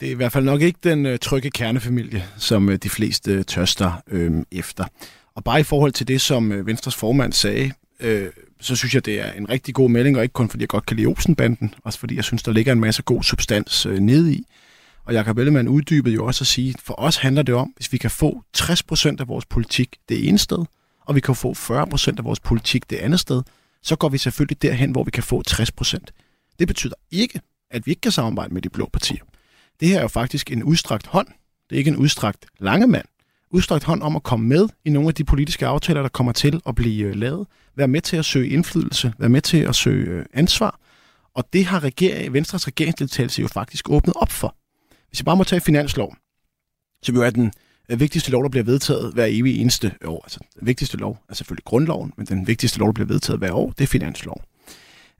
Det 0.00 0.08
er 0.08 0.12
i 0.12 0.14
hvert 0.14 0.32
fald 0.32 0.44
nok 0.44 0.60
ikke 0.60 0.78
den 0.84 1.06
øh, 1.06 1.18
trygge 1.18 1.50
kernefamilie, 1.50 2.24
som 2.36 2.68
øh, 2.68 2.76
de 2.76 2.88
fleste 2.90 3.32
øh, 3.32 3.44
tørster 3.44 4.02
øh, 4.10 4.32
efter. 4.52 4.84
Og 5.34 5.44
bare 5.44 5.60
i 5.60 5.62
forhold 5.62 5.92
til 5.92 6.08
det, 6.08 6.20
som 6.20 6.52
øh, 6.52 6.66
Venstres 6.66 6.96
formand 6.96 7.32
sagde, 7.32 7.72
øh, 8.00 8.26
så 8.60 8.76
synes 8.76 8.94
jeg, 8.94 9.04
det 9.04 9.20
er 9.20 9.32
en 9.32 9.48
rigtig 9.48 9.74
god 9.74 9.90
melding, 9.90 10.16
og 10.16 10.22
ikke 10.22 10.32
kun 10.32 10.48
fordi 10.48 10.62
jeg 10.62 10.68
godt 10.68 10.86
kan 10.86 10.96
lide 10.96 11.06
Olsenbanden, 11.06 11.74
også 11.84 11.98
fordi 11.98 12.16
jeg 12.16 12.24
synes, 12.24 12.42
der 12.42 12.52
ligger 12.52 12.72
en 12.72 12.80
masse 12.80 13.02
god 13.02 13.22
substans 13.22 13.86
øh, 13.86 13.98
nede 13.98 14.34
i. 14.34 14.44
Og 15.04 15.14
Jacob 15.14 15.38
Ellemann 15.38 15.68
uddybede 15.68 16.14
jo 16.14 16.26
også 16.26 16.42
at 16.42 16.46
sige, 16.46 16.74
for 16.84 16.94
os 16.98 17.16
handler 17.16 17.42
det 17.42 17.54
om, 17.54 17.72
hvis 17.76 17.92
vi 17.92 17.98
kan 17.98 18.10
få 18.10 18.42
60% 18.58 19.16
af 19.20 19.28
vores 19.28 19.46
politik 19.46 19.96
det 20.08 20.28
ene 20.28 20.38
sted, 20.38 20.64
og 21.00 21.14
vi 21.14 21.20
kan 21.20 21.34
få 21.34 21.52
40% 21.52 22.14
af 22.18 22.24
vores 22.24 22.40
politik 22.40 22.90
det 22.90 22.96
andet 22.96 23.20
sted, 23.20 23.42
så 23.82 23.96
går 23.96 24.08
vi 24.08 24.18
selvfølgelig 24.18 24.62
derhen, 24.62 24.90
hvor 24.90 25.04
vi 25.04 25.10
kan 25.10 25.22
få 25.22 25.42
60%. 25.50 25.98
Det 26.58 26.68
betyder 26.68 26.94
ikke, 27.10 27.40
at 27.70 27.86
vi 27.86 27.90
ikke 27.90 28.00
kan 28.00 28.12
samarbejde 28.12 28.54
med 28.54 28.62
de 28.62 28.68
blå 28.68 28.88
partier. 28.92 29.22
Det 29.80 29.88
her 29.88 29.98
er 29.98 30.02
jo 30.02 30.08
faktisk 30.08 30.52
en 30.52 30.62
udstrakt 30.62 31.06
hånd. 31.06 31.26
Det 31.70 31.76
er 31.76 31.78
ikke 31.78 31.90
en 31.90 31.96
udstrakt 31.96 32.46
lange 32.58 32.86
mand. 32.86 33.06
Udstrakt 33.50 33.84
hånd 33.84 34.02
om 34.02 34.16
at 34.16 34.22
komme 34.22 34.48
med 34.48 34.68
i 34.84 34.90
nogle 34.90 35.08
af 35.08 35.14
de 35.14 35.24
politiske 35.24 35.66
aftaler, 35.66 36.02
der 36.02 36.08
kommer 36.08 36.32
til 36.32 36.60
at 36.66 36.74
blive 36.74 37.06
øh, 37.06 37.14
lavet. 37.14 37.46
Være 37.76 37.88
med 37.88 38.00
til 38.00 38.16
at 38.16 38.24
søge 38.24 38.48
indflydelse. 38.48 39.12
Være 39.18 39.28
med 39.28 39.40
til 39.40 39.58
at 39.58 39.74
søge 39.74 40.06
øh, 40.06 40.24
ansvar. 40.32 40.80
Og 41.34 41.44
det 41.52 41.64
har 41.64 41.84
regering, 41.84 42.32
Venstres 42.32 42.66
regeringsdeltagelse 42.66 43.42
jo 43.42 43.48
faktisk 43.48 43.90
åbnet 43.90 44.14
op 44.16 44.30
for. 44.30 44.56
Hvis 45.08 45.20
jeg 45.20 45.24
bare 45.24 45.36
må 45.36 45.44
tage 45.44 45.60
finanslov, 45.60 46.16
så 47.02 47.12
jo 47.12 47.22
er 47.22 47.30
den 47.30 47.52
øh, 47.88 48.00
vigtigste 48.00 48.30
lov, 48.30 48.42
der 48.42 48.48
bliver 48.48 48.64
vedtaget 48.64 49.12
hver 49.14 49.26
evig 49.28 49.60
eneste 49.60 49.94
år. 50.04 50.24
Altså, 50.24 50.40
den 50.60 50.66
vigtigste 50.66 50.96
lov 50.96 51.18
er 51.28 51.34
selvfølgelig 51.34 51.64
grundloven, 51.64 52.12
men 52.16 52.26
den 52.26 52.46
vigtigste 52.46 52.78
lov, 52.78 52.88
der 52.88 52.92
bliver 52.92 53.08
vedtaget 53.08 53.38
hver 53.38 53.52
år, 53.52 53.70
det 53.78 53.84
er 53.84 53.88
finanslov. 53.88 54.42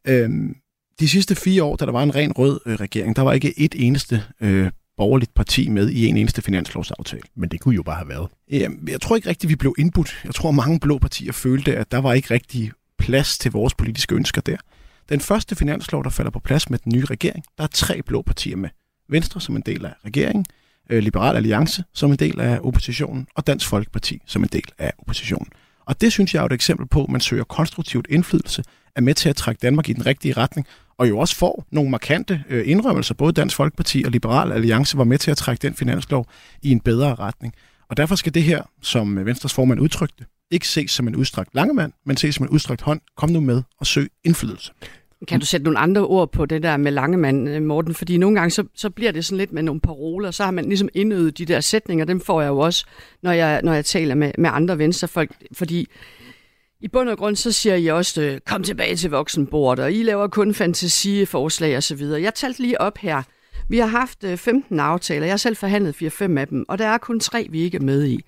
Øhm, 0.04 0.56
de 1.00 1.08
sidste 1.08 1.34
fire 1.34 1.62
år, 1.62 1.76
da 1.76 1.86
der 1.86 1.92
var 1.92 2.02
en 2.02 2.14
ren 2.14 2.32
rød 2.32 2.60
øh, 2.66 2.74
regering, 2.74 3.16
der 3.16 3.22
var 3.22 3.32
ikke 3.32 3.60
et 3.60 3.74
eneste 3.78 4.22
øh, 4.40 4.70
borgerligt 4.98 5.34
parti 5.34 5.68
med 5.68 5.90
i 5.90 6.06
en 6.06 6.16
eneste 6.16 6.42
finanslovsaftale. 6.42 7.22
Men 7.36 7.48
det 7.48 7.60
kunne 7.60 7.74
jo 7.74 7.82
bare 7.82 7.96
have 7.96 8.08
været. 8.08 8.28
Jamen, 8.50 8.88
jeg 8.88 9.00
tror 9.00 9.16
ikke 9.16 9.28
rigtigt, 9.28 9.50
vi 9.50 9.56
blev 9.56 9.74
indbudt. 9.78 10.20
Jeg 10.24 10.34
tror, 10.34 10.50
mange 10.50 10.80
blå 10.80 10.98
partier 10.98 11.32
følte, 11.32 11.76
at 11.76 11.92
der 11.92 11.98
var 11.98 12.12
ikke 12.12 12.34
rigtig 12.34 12.72
plads 12.98 13.38
til 13.38 13.52
vores 13.52 13.74
politiske 13.74 14.14
ønsker 14.14 14.40
der. 14.40 14.56
Den 15.08 15.20
første 15.20 15.56
finanslov, 15.56 16.04
der 16.04 16.10
falder 16.10 16.30
på 16.30 16.40
plads 16.40 16.70
med 16.70 16.78
den 16.78 16.92
nye 16.92 17.04
regering, 17.04 17.44
der 17.58 17.64
er 17.64 17.68
tre 17.68 18.02
blå 18.02 18.22
partier 18.22 18.56
med. 18.56 18.68
Venstre 19.08 19.40
som 19.40 19.56
en 19.56 19.62
del 19.66 19.84
af 19.84 19.92
regeringen, 20.04 20.44
øh, 20.90 21.02
Liberal 21.02 21.36
Alliance 21.36 21.84
som 21.94 22.10
en 22.10 22.16
del 22.16 22.40
af 22.40 22.58
oppositionen, 22.62 23.26
og 23.34 23.46
Dansk 23.46 23.68
Folkeparti 23.68 24.22
som 24.26 24.42
en 24.42 24.48
del 24.52 24.64
af 24.78 24.92
oppositionen. 24.98 25.48
Og 25.86 26.00
det 26.00 26.12
synes 26.12 26.34
jeg 26.34 26.40
er 26.40 26.46
et 26.46 26.52
eksempel 26.52 26.86
på, 26.86 27.04
at 27.04 27.10
man 27.10 27.20
søger 27.20 27.44
konstruktivt 27.44 28.06
indflydelse, 28.10 28.62
er 28.98 29.02
med 29.02 29.14
til 29.14 29.28
at 29.28 29.36
trække 29.36 29.58
Danmark 29.62 29.88
i 29.88 29.92
den 29.92 30.06
rigtige 30.06 30.32
retning, 30.32 30.66
og 30.98 31.08
jo 31.08 31.18
også 31.18 31.36
får 31.36 31.66
nogle 31.70 31.90
markante 31.90 32.44
øh, 32.48 32.68
indrømmelser. 32.68 33.14
Både 33.14 33.32
Dansk 33.32 33.56
Folkeparti 33.56 34.02
og 34.04 34.10
Liberal 34.10 34.52
Alliance 34.52 34.98
var 34.98 35.04
med 35.04 35.18
til 35.18 35.30
at 35.30 35.36
trække 35.36 35.62
den 35.62 35.74
finanslov 35.74 36.26
i 36.62 36.70
en 36.70 36.80
bedre 36.80 37.14
retning. 37.14 37.54
Og 37.88 37.96
derfor 37.96 38.14
skal 38.14 38.34
det 38.34 38.42
her, 38.42 38.62
som 38.82 39.18
øh, 39.18 39.26
Venstres 39.26 39.54
formand 39.54 39.80
udtrykte, 39.80 40.24
ikke 40.50 40.68
ses 40.68 40.90
som 40.90 41.08
en 41.08 41.16
udstrakt 41.16 41.54
langemand, 41.54 41.92
men 42.06 42.16
ses 42.16 42.34
som 42.34 42.46
en 42.46 42.50
udstrakt 42.50 42.80
hånd. 42.80 43.00
Kom 43.16 43.30
nu 43.30 43.40
med 43.40 43.62
og 43.80 43.86
søg 43.86 44.10
indflydelse. 44.24 44.72
Kan 45.28 45.40
du 45.40 45.46
sætte 45.46 45.64
nogle 45.64 45.78
andre 45.78 46.06
ord 46.06 46.32
på 46.32 46.46
det 46.46 46.62
der 46.62 46.76
med 46.76 46.92
Langemand, 46.92 47.48
øh, 47.48 47.62
Morten? 47.62 47.94
Fordi 47.94 48.16
nogle 48.16 48.36
gange, 48.36 48.50
så, 48.50 48.64
så 48.74 48.90
bliver 48.90 49.12
det 49.12 49.24
sådan 49.24 49.38
lidt 49.38 49.52
med 49.52 49.62
nogle 49.62 49.80
paroler, 49.80 50.30
så 50.30 50.44
har 50.44 50.50
man 50.50 50.64
ligesom 50.64 50.88
indøvet 50.94 51.38
de 51.38 51.44
der 51.44 51.60
sætninger, 51.60 52.04
dem 52.04 52.20
får 52.20 52.40
jeg 52.40 52.48
jo 52.48 52.58
også, 52.58 52.84
når 53.22 53.32
jeg, 53.32 53.60
når 53.64 53.72
jeg 53.72 53.84
taler 53.84 54.14
med, 54.14 54.32
med 54.38 54.50
andre 54.52 54.78
venstrefolk, 54.78 55.30
fordi 55.52 55.88
i 56.80 56.88
bund 56.88 57.08
og 57.08 57.18
grund, 57.18 57.36
så 57.36 57.52
siger 57.52 57.74
I 57.74 57.86
også, 57.86 58.22
øh, 58.22 58.40
kom 58.40 58.62
tilbage 58.62 58.96
til 58.96 59.10
voksenbordet, 59.10 59.84
og 59.84 59.92
I 59.92 60.02
laver 60.02 60.28
kun 60.28 60.54
fantasiforslag 60.54 61.76
og 61.76 61.82
så 61.82 61.94
videre. 61.94 62.22
Jeg 62.22 62.34
talte 62.34 62.62
lige 62.62 62.80
op 62.80 62.98
her. 62.98 63.22
Vi 63.68 63.78
har 63.78 63.86
haft 63.86 64.24
øh, 64.24 64.36
15 64.36 64.80
aftaler. 64.80 65.26
Jeg 65.26 65.32
har 65.32 65.36
selv 65.36 65.56
forhandlet 65.56 66.02
4-5 66.02 66.38
af 66.38 66.48
dem, 66.48 66.64
og 66.68 66.78
der 66.78 66.86
er 66.86 66.98
kun 66.98 67.20
tre, 67.20 67.46
vi 67.50 67.60
ikke 67.60 67.76
er 67.76 67.82
med 67.82 68.06
i. 68.06 68.24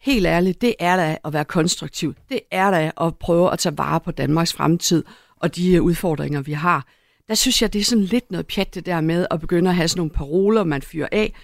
Helt 0.00 0.26
ærligt, 0.26 0.60
det 0.60 0.74
er 0.78 0.96
da 0.96 1.18
at 1.24 1.32
være 1.32 1.44
konstruktiv. 1.44 2.14
Det 2.28 2.40
er 2.50 2.70
da 2.70 2.90
at 3.00 3.16
prøve 3.16 3.52
at 3.52 3.58
tage 3.58 3.78
vare 3.78 4.00
på 4.00 4.10
Danmarks 4.10 4.52
fremtid 4.52 5.04
og 5.36 5.56
de 5.56 5.74
øh, 5.74 5.82
udfordringer, 5.82 6.42
vi 6.42 6.52
har. 6.52 6.86
Der 7.28 7.34
synes 7.34 7.62
jeg, 7.62 7.72
det 7.72 7.80
er 7.80 7.84
sådan 7.84 8.04
lidt 8.04 8.30
noget 8.30 8.46
pjat, 8.46 8.74
det 8.74 8.86
der 8.86 9.00
med 9.00 9.26
at 9.30 9.40
begynde 9.40 9.70
at 9.70 9.76
have 9.76 9.88
sådan 9.88 9.98
nogle 9.98 10.10
paroler, 10.10 10.64
man 10.64 10.82
fyrer 10.82 11.08
af. 11.12 11.34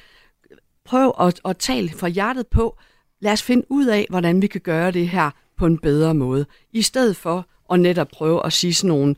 Prøv 0.85 1.15
at, 1.21 1.41
at 1.45 1.57
tale 1.57 1.91
fra 1.91 2.09
hjertet 2.09 2.47
på. 2.47 2.79
Lad 3.21 3.33
os 3.33 3.43
finde 3.43 3.65
ud 3.69 3.87
af, 3.87 4.07
hvordan 4.11 4.43
vi 4.43 4.47
kan 4.47 4.61
gøre 4.61 4.91
det 4.91 5.09
her 5.09 5.31
på 5.61 5.67
en 5.67 5.79
bedre 5.79 6.15
måde. 6.15 6.47
I 6.73 6.83
stedet 6.83 7.17
for 7.17 7.47
at 7.73 7.81
netop 7.81 8.09
prøve 8.13 8.47
at 8.47 8.53
sige 8.53 8.75
sådan 8.75 8.89
nogle 8.89 9.15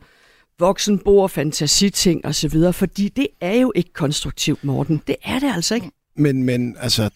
voksenbord, 0.59 1.29
fantasiting 1.29 2.25
osv., 2.25 2.73
fordi 2.73 3.09
det 3.09 3.27
er 3.41 3.53
jo 3.53 3.71
ikke 3.75 3.93
konstruktivt, 3.93 4.63
Morten. 4.63 5.01
Det 5.07 5.15
er 5.23 5.39
det 5.39 5.51
altså 5.55 5.75
ikke. 5.75 5.91
Men, 6.15 6.43
men 6.43 6.75
altså, 6.79 7.09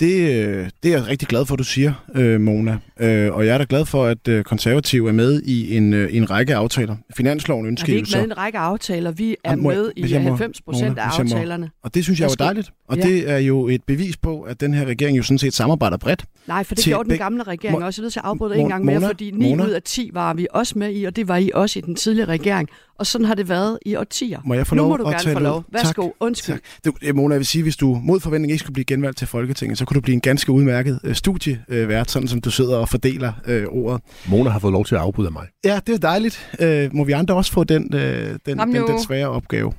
det, 0.00 0.46
øh, 0.46 0.68
det 0.82 0.92
er 0.92 0.98
jeg 0.98 1.06
rigtig 1.06 1.28
glad 1.28 1.46
for, 1.46 1.54
at 1.54 1.58
du 1.58 1.64
siger, 1.64 1.92
øh, 2.14 2.40
Mona. 2.40 2.78
Øh, 3.00 3.32
og 3.34 3.46
jeg 3.46 3.54
er 3.54 3.58
da 3.58 3.66
glad 3.68 3.84
for, 3.84 4.04
at 4.04 4.28
øh, 4.28 4.44
konservative 4.44 5.08
er 5.08 5.12
med 5.12 5.42
i 5.42 5.76
en, 5.76 5.92
øh, 5.92 6.16
en 6.16 6.30
række 6.30 6.54
aftaler. 6.54 6.96
Finansloven 7.16 7.66
ønsker 7.66 7.86
jo 7.86 7.86
så... 7.86 7.92
Vi 7.92 7.96
er 7.96 8.20
ikke 8.20 8.28
med 8.28 8.36
i 8.36 8.38
en 8.38 8.38
række 8.38 8.58
aftaler. 8.58 9.10
Vi 9.10 9.36
er 9.44 9.50
Jamen, 9.50 9.66
med 9.66 9.92
i 9.96 10.12
90 10.12 10.62
procent 10.62 10.98
af 10.98 11.02
aftalerne. 11.02 11.70
Og 11.82 11.94
det 11.94 12.04
synes 12.04 12.20
jeg 12.20 12.26
er 12.26 12.34
dejligt. 12.34 12.70
Og 12.88 12.96
ja. 12.96 13.02
det 13.02 13.30
er 13.30 13.38
jo 13.38 13.68
et 13.68 13.82
bevis 13.86 14.16
på, 14.16 14.40
at 14.40 14.60
den 14.60 14.74
her 14.74 14.84
regering 14.84 15.16
jo 15.16 15.22
sådan 15.22 15.38
set 15.38 15.54
samarbejder 15.54 15.96
bredt. 15.96 16.24
Nej, 16.46 16.64
for 16.64 16.74
det 16.74 16.84
gjorde 16.84 17.10
den 17.10 17.18
gamle 17.18 17.42
regering 17.42 17.78
Mo- 17.78 17.84
også. 17.84 18.00
Jeg 18.00 18.02
er 18.02 18.04
nødt 18.04 18.12
til 18.12 18.20
at 18.20 18.24
afbryde 18.24 18.54
det 18.54 18.60
en 18.60 18.68
gang 18.68 18.84
mere, 18.84 19.00
fordi 19.00 19.30
9 19.30 19.48
Mona? 19.50 19.64
ud 19.64 19.70
af 19.70 19.82
10 19.82 20.10
var 20.12 20.34
vi 20.34 20.46
også 20.50 20.78
med 20.78 20.94
i, 20.94 21.04
og 21.04 21.16
det 21.16 21.28
var 21.28 21.36
I 21.36 21.50
også 21.54 21.78
i 21.78 21.82
den 21.82 21.94
tidligere 21.94 22.28
regering. 22.28 22.68
Og 22.98 23.06
sådan 23.06 23.24
har 23.24 23.34
det 23.34 23.48
været 23.48 23.78
i 23.86 23.94
årtier. 23.94 24.40
Må 24.44 24.54
jeg 24.54 24.66
få 24.66 24.74
lov 24.74 24.86
nu 24.86 24.90
må 24.90 24.96
du 24.96 25.04
gerne 25.04 25.32
få 25.32 25.38
lov. 25.38 25.64
Værsgo, 25.72 26.10
undskyld. 26.20 26.54
Tak. 26.84 26.92
Du, 27.02 27.14
Mona, 27.14 27.34
jeg 27.34 27.38
vil 27.38 27.46
sige, 27.46 27.62
hvis 27.62 27.76
du 27.76 28.00
mod 28.04 28.20
forventning 28.20 28.52
ikke 28.52 28.60
skulle 28.60 28.72
blive 28.74 28.84
genvalgt 28.84 29.18
til 29.18 29.26
Folketinget, 29.26 29.78
så 29.78 29.84
kunne 29.90 29.94
du 29.94 30.00
blive 30.00 30.14
en 30.14 30.20
ganske 30.20 30.52
udmærket 30.52 31.00
øh, 31.04 31.14
studievært, 31.14 32.10
sådan 32.10 32.28
som 32.28 32.40
du 32.40 32.50
sidder 32.50 32.76
og 32.76 32.88
fordeler 32.88 33.32
øh, 33.46 33.64
ordet. 33.68 34.00
Mona 34.28 34.50
har 34.50 34.58
fået 34.58 34.72
lov 34.72 34.84
til 34.84 34.94
at 34.94 35.00
afbryde 35.00 35.30
mig. 35.30 35.46
Ja, 35.64 35.80
det 35.86 35.94
er 35.94 35.98
dejligt. 35.98 36.50
Øh, 36.60 36.94
må 36.94 37.04
vi 37.04 37.12
andre 37.12 37.34
også 37.34 37.52
få 37.52 37.64
den, 37.64 37.94
øh, 37.94 38.38
den, 38.46 38.58
den, 38.58 38.74
den 38.74 39.02
svære 39.02 39.28
opgave. 39.28 39.72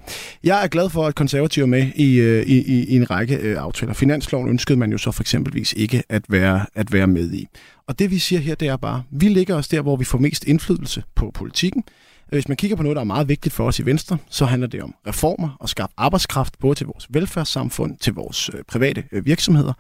Jeg 0.44 0.64
er 0.64 0.68
glad 0.68 0.90
for, 0.90 1.08
at 1.08 1.16
konservative 1.16 1.64
er 1.64 1.68
med 1.68 1.92
i, 1.96 2.16
øh, 2.16 2.44
i, 2.44 2.58
i, 2.58 2.86
i 2.86 2.96
en 2.96 3.12
række 3.12 3.36
øh, 3.36 3.58
aftaler. 3.58 3.94
Finansloven 3.94 4.50
ønskede 4.50 4.80
man 4.80 4.92
jo 4.92 4.98
så 4.98 5.12
for 5.12 5.24
eksempelvis 5.24 5.74
ikke 5.74 6.04
at 6.10 6.24
være, 6.30 6.66
at 6.76 6.94
være 6.94 7.08
med 7.08 7.32
i. 7.34 7.48
Og 7.88 8.00
det 8.00 8.12
vi 8.12 8.18
siger 8.18 8.40
her, 8.40 8.56
det 8.56 8.68
er 8.68 8.78
bare, 8.78 9.04
vi 9.12 9.28
ligger 9.28 9.56
os 9.56 9.68
der, 9.68 9.82
hvor 9.82 9.96
vi 9.96 10.06
får 10.06 10.18
mest 10.18 10.44
indflydelse 10.44 11.04
på 11.16 11.32
politikken. 11.34 11.84
Hvis 12.30 12.48
man 12.48 12.58
kigger 12.58 12.78
på 12.78 12.84
noget, 12.84 12.96
der 12.96 13.02
er 13.02 13.06
meget 13.06 13.28
vigtigt 13.28 13.56
for 13.56 13.68
os 13.68 13.80
i 13.80 13.86
Venstre, 13.86 14.18
så 14.30 14.46
handler 14.46 14.68
det 14.68 14.84
om 14.84 14.96
reformer 15.08 15.58
og 15.60 15.70
skaffe 15.70 15.94
arbejdskraft 15.98 16.60
både 16.60 16.76
til 16.76 16.86
vores 16.86 17.08
velfærdssamfund, 17.10 17.98
til 17.98 18.14
vores 18.14 18.50
øh, 18.54 18.64
private 18.68 19.04
øh, 19.12 19.26
virksomheder. 19.26 19.74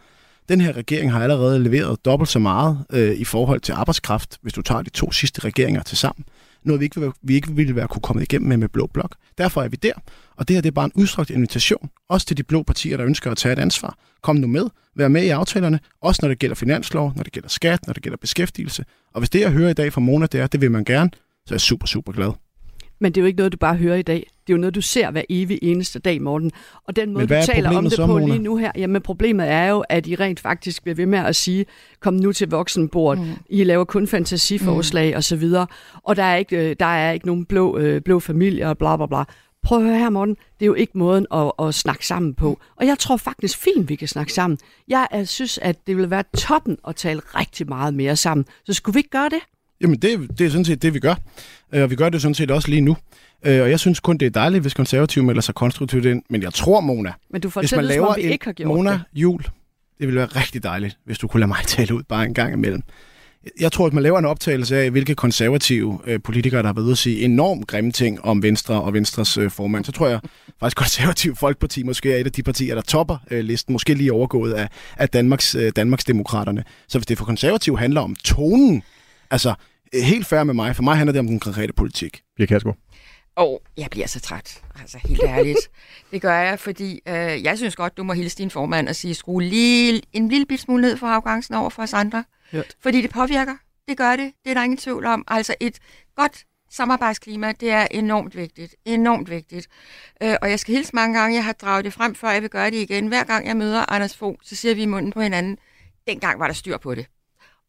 Den 0.50 0.62
her 0.62 0.78
regering 0.78 1.12
har 1.12 1.24
allerede 1.24 1.64
leveret 1.64 2.06
dobbelt 2.06 2.30
så 2.30 2.40
meget 2.40 2.86
øh, 2.94 3.16
i 3.16 3.24
forhold 3.24 3.62
til 3.62 3.72
arbejdskraft, 3.72 4.38
hvis 4.42 4.54
du 4.54 4.62
tager 4.62 4.82
de 4.82 4.90
to 4.90 5.12
sidste 5.12 5.42
regeringer 5.42 5.84
til 5.84 5.98
sammen. 5.98 6.26
Noget, 6.64 6.82
vi 6.82 6.86
ikke, 6.86 7.12
vi 7.22 7.36
ikke 7.36 7.52
ville 7.52 7.76
være 7.76 7.88
kunne 7.88 8.02
komme 8.02 8.24
igennem 8.24 8.50
med 8.50 8.58
med 8.58 8.70
Blå 8.70 8.88
Blok. 8.94 9.16
Derfor 9.38 9.62
er 9.62 9.68
vi 9.68 9.76
der, 9.76 9.94
og 10.36 10.48
det 10.48 10.56
her 10.56 10.62
det 10.62 10.70
er 10.70 10.74
bare 10.74 10.86
en 10.86 10.92
udstrakt 10.96 11.30
invitation, 11.30 11.90
også 12.10 12.28
til 12.28 12.38
de 12.38 12.44
blå 12.44 12.64
partier, 12.64 12.98
der 12.98 13.06
ønsker 13.06 13.32
at 13.32 13.38
tage 13.38 13.54
et 13.54 13.60
ansvar. 13.60 13.98
Kom 14.22 14.36
nu 14.36 14.48
med, 14.48 14.70
vær 14.96 15.08
med 15.08 15.24
i 15.24 15.30
aftalerne, 15.30 15.80
også 16.02 16.20
når 16.24 16.30
det 16.30 16.40
gælder 16.40 16.56
finanslov, 16.56 17.14
når 17.16 17.24
det 17.24 17.34
gælder 17.34 17.50
skat, 17.50 17.88
når 17.88 17.94
det 17.94 18.04
gælder 18.04 18.18
beskæftigelse. 18.18 18.86
Og 19.14 19.22
hvis 19.22 19.30
det, 19.30 19.40
jeg 19.40 19.52
hører 19.52 19.70
i 19.70 19.74
dag 19.74 19.94
fra 19.94 20.02
Mona, 20.02 20.26
det 20.26 20.42
er, 20.42 20.48
det 20.48 20.62
vil 20.62 20.72
man 20.72 20.84
gerne, 20.84 21.10
så 21.46 21.54
er 21.54 21.56
jeg 21.56 21.62
super, 21.62 21.88
super 21.88 22.12
glad. 22.12 22.32
Men 23.02 23.12
det 23.12 23.22
er 23.22 23.22
jo 23.22 23.28
ikke 23.28 23.38
noget, 23.38 23.52
du 23.52 23.58
bare 23.58 23.76
hører 23.76 23.96
i 23.96 24.02
dag. 24.02 24.16
Det 24.48 24.54
er 24.54 24.58
jo 24.58 24.62
noget, 24.62 24.76
du 24.76 24.82
ser 24.82 25.12
hver 25.12 25.22
evig 25.30 25.60
eneste 25.62 26.00
dag, 26.00 26.22
Morten. 26.22 26.52
Og 26.88 26.96
den 26.96 27.14
måde, 27.14 27.28
du 27.28 27.36
taler 27.46 27.78
om 27.78 27.84
det 27.90 28.00
på 28.00 28.06
Mona? 28.08 28.26
lige 28.26 28.40
nu 28.40 28.56
her, 28.56 28.72
jamen 28.76 29.02
problemet 29.02 29.50
er 29.50 29.66
jo, 29.66 29.84
at 29.90 30.08
I 30.08 30.16
rent 30.16 30.40
faktisk 30.40 30.84
bliver 30.84 30.96
ved 30.96 31.06
med 31.06 31.20
at 31.20 31.36
sige, 31.36 31.66
kom 32.00 32.14
nu 32.14 32.34
til 32.34 32.50
voksenbord, 32.50 33.18
mm. 33.18 33.26
I 33.50 33.64
laver 33.64 33.84
kun 33.84 34.08
fantasiforslag 34.08 35.12
mm. 35.12 35.16
og 35.16 35.24
så 35.24 35.36
videre, 35.36 35.68
og 36.04 36.16
der 36.16 36.24
er 36.24 36.36
ikke, 36.36 36.70
øh, 36.70 36.76
der 36.80 36.86
er 36.86 37.12
ikke 37.12 37.26
nogen 37.26 37.46
blå, 37.46 37.78
øh, 37.78 38.02
blå 38.02 38.20
familie 38.20 38.68
og 38.68 38.78
bla 38.78 38.98
bla 38.98 39.06
bla. 39.06 39.24
Prøv 39.64 39.78
at 39.78 39.84
høre 39.84 39.98
her, 39.98 40.10
Morten. 40.10 40.36
Det 40.36 40.66
er 40.66 40.68
jo 40.68 40.74
ikke 40.74 40.98
måden 40.98 41.26
at, 41.34 41.52
at 41.60 41.76
snakke 41.76 42.08
sammen 42.08 42.34
på. 42.34 42.60
Og 42.76 42.86
jeg 42.86 43.00
tror 43.00 43.18
faktisk 43.18 43.58
fint, 43.58 43.90
vi 43.90 43.96
kan 43.96 44.08
snakke 44.08 44.34
sammen. 44.34 44.60
Jeg 44.88 45.08
uh, 45.16 45.26
synes, 45.26 45.58
at 45.58 45.88
det 45.88 45.98
vil 45.98 46.10
være 46.10 46.24
toppen 46.38 46.78
at 46.88 46.96
tale 46.96 47.22
rigtig 47.36 47.70
meget 47.70 47.94
mere 47.94 48.16
sammen. 48.16 48.46
Så 48.66 48.74
skulle 48.74 48.94
vi 48.94 49.00
ikke 49.00 49.10
gøre 49.10 49.30
det? 49.30 49.40
Jamen, 49.82 50.00
det, 50.00 50.40
det 50.40 50.46
er 50.46 50.50
sådan 50.50 50.66
set 50.66 50.82
det, 50.82 50.94
vi 50.94 51.00
gør. 51.00 51.16
Øh, 51.74 51.84
og 51.84 51.90
vi 51.90 51.96
gør 51.96 52.10
det 52.10 52.22
sådan 52.22 52.36
set 52.36 52.52
også 52.52 52.70
lige 52.70 52.82
nu. 52.82 52.98
Øh, 53.46 53.62
og 53.62 53.70
jeg 53.70 53.80
synes 53.80 54.00
kun, 54.00 54.18
det 54.18 54.26
er 54.26 54.30
dejligt, 54.30 54.62
hvis 54.62 54.74
konservative 54.74 55.26
melder 55.26 55.42
sig 55.42 55.56
konstruktivt 55.56 56.06
ind. 56.06 56.24
Men 56.30 56.42
jeg 56.42 56.54
tror, 56.54 56.82
Mona... 56.82 57.14
Men 57.30 57.42
du 57.42 57.50
hvis 57.50 57.76
man 57.76 57.86
laver 57.86 58.16
vi 58.16 58.24
en 58.24 58.32
ikke 58.32 58.46
har 58.46 58.54
gjort 58.54 58.68
Mona 58.68 58.92
det. 58.92 59.02
jul, 59.14 59.42
det 60.00 60.08
ville 60.08 60.16
være 60.20 60.28
rigtig 60.28 60.64
dejligt, 60.64 60.98
hvis 61.06 61.18
du 61.18 61.28
kunne 61.28 61.40
lade 61.40 61.48
mig 61.48 61.58
tale 61.68 61.96
ud 61.96 62.04
bare 62.04 62.26
en 62.26 62.34
gang 62.34 62.54
imellem. 62.54 62.82
Jeg 63.60 63.72
tror, 63.72 63.88
at 63.88 63.94
man 63.94 64.04
laver 64.04 64.20
en 64.20 64.26
optagelse 64.26 64.78
af, 64.78 64.92
hvilke 64.92 65.16
konservative 65.16 66.00
øh, 66.06 66.20
politikere, 66.24 66.62
der 66.62 66.68
har 66.68 66.74
været 66.74 66.84
ude 66.86 66.92
at 66.92 66.98
sige 66.98 67.26
enormt 67.26 67.68
grimme 67.68 67.92
ting 67.92 68.26
om 68.26 68.44
Venstre 68.44 68.82
og 68.82 68.94
Venstres 68.94 69.38
øh, 69.38 69.52
formand, 69.52 69.86
så 69.86 69.92
tror 69.92 70.08
jeg 70.08 70.20
faktisk, 70.60 70.78
konservativ 70.78 71.36
Folkeparti 71.36 71.84
måske 71.84 72.14
er 72.14 72.18
et 72.18 72.26
af 72.26 72.32
de 72.32 72.44
partier, 72.44 72.76
der 72.76 72.82
topper 72.82 73.18
øh, 73.32 73.40
listen, 73.40 73.74
måske 73.74 73.94
lige 73.94 74.14
overgået 74.14 74.54
af, 74.54 74.68
af 74.98 75.10
Danmarks, 75.10 75.56
øh, 75.56 75.72
Danmarks 75.76 76.04
Demokraterne. 76.04 76.64
Så 76.88 76.98
hvis 76.98 77.06
det 77.06 77.18
for 77.18 77.26
konservativ 77.26 77.78
handler 77.78 78.02
om 78.02 78.16
tonen, 78.16 78.84
altså 79.32 79.54
helt 79.94 80.28
færre 80.28 80.46
med 80.46 80.54
mig, 80.54 80.76
for 80.76 80.84
mig 80.84 80.98
handler 80.98 81.12
det 81.12 81.20
om 81.20 81.28
den 81.28 81.40
konkrete 81.40 81.74
politik. 81.74 82.22
Pia 82.38 82.46
Kærsgaard. 82.46 82.78
Og 83.36 83.62
jeg 83.78 83.88
bliver 83.92 84.08
så 84.08 84.20
træt, 84.20 84.62
altså 84.80 84.98
helt 85.06 85.22
ærligt. 85.24 85.72
det 86.12 86.22
gør 86.22 86.36
jeg, 86.36 86.60
fordi 86.60 87.02
øh, 87.08 87.44
jeg 87.44 87.58
synes 87.58 87.76
godt, 87.76 87.98
du 87.98 88.04
må 88.04 88.14
hilse 88.14 88.38
din 88.38 88.50
formand 88.50 88.88
og 88.88 88.96
sige, 88.96 89.14
skru 89.16 89.40
lige 89.40 90.02
en 90.14 90.30
lille 90.30 90.46
bit 90.46 90.60
smule 90.60 90.82
ned 90.82 90.98
for 90.98 91.08
afgangsen 91.08 91.56
over 91.56 91.70
for 91.70 91.84
os 91.84 91.94
andre. 91.94 92.24
Hørt. 92.52 92.76
Fordi 92.80 93.02
det 93.02 93.10
påvirker. 93.10 93.56
Det 93.88 93.98
gør 93.98 94.16
det. 94.16 94.32
Det 94.44 94.50
er 94.50 94.54
der 94.54 94.64
ingen 94.64 94.78
tvivl 94.78 95.06
om. 95.06 95.24
Altså 95.28 95.56
et 95.60 95.80
godt 96.16 96.46
samarbejdsklima, 96.70 97.52
det 97.60 97.72
er 97.72 97.88
enormt 97.92 98.36
vigtigt. 98.36 98.76
Enormt 98.86 99.30
vigtigt. 99.30 99.68
Øh, 100.24 100.36
og 100.42 100.50
jeg 100.50 100.60
skal 100.60 100.76
hilse 100.76 100.92
mange 100.94 101.20
gange. 101.20 101.36
Jeg 101.36 101.46
har 101.46 101.54
draget 101.54 101.86
det 101.86 101.94
frem, 101.94 102.16
før 102.16 102.30
jeg 102.30 102.42
vil 102.42 102.50
gøre 102.50 102.72
det 102.72 102.78
igen. 102.78 103.08
Hver 103.08 103.24
gang 103.24 103.48
jeg 103.48 103.58
møder 103.58 103.94
Anders 103.94 104.18
Fogh, 104.18 104.36
så 104.44 104.56
siger 104.56 104.76
vi 104.76 104.82
i 104.82 104.86
munden 104.86 105.12
på 105.12 105.22
hinanden, 105.22 105.58
dengang 106.08 106.40
var 106.40 106.48
der 106.48 106.54
styr 106.54 106.78
på 106.78 106.96
det. 106.96 107.06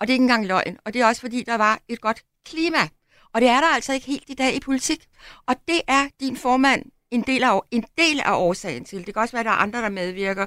Og 0.02 0.08
det 0.08 0.12
er 0.12 0.14
ikke 0.14 0.22
engang 0.22 0.46
løgn. 0.46 0.78
Og 0.84 0.94
det 0.94 1.02
er 1.02 1.06
også 1.06 1.20
fordi, 1.20 1.42
der 1.42 1.54
var 1.54 1.78
et 1.88 2.00
godt 2.00 2.22
klima. 2.46 2.88
Og 3.32 3.40
det 3.40 3.48
er 3.48 3.60
der 3.60 3.66
altså 3.66 3.92
ikke 3.92 4.06
helt 4.06 4.24
i 4.28 4.34
dag 4.34 4.54
i 4.54 4.60
politik. 4.60 5.06
Og 5.46 5.54
det 5.68 5.80
er 5.88 6.08
din 6.20 6.36
formand 6.36 6.84
en 7.10 7.22
del 7.22 7.42
af, 7.42 7.60
en 7.70 7.84
del 7.98 8.20
af 8.20 8.32
årsagen 8.32 8.84
til. 8.84 9.06
Det 9.06 9.14
kan 9.14 9.22
også 9.22 9.32
være, 9.32 9.40
at 9.40 9.46
der 9.46 9.50
er 9.50 9.56
andre, 9.56 9.82
der 9.82 9.88
medvirker. 9.88 10.46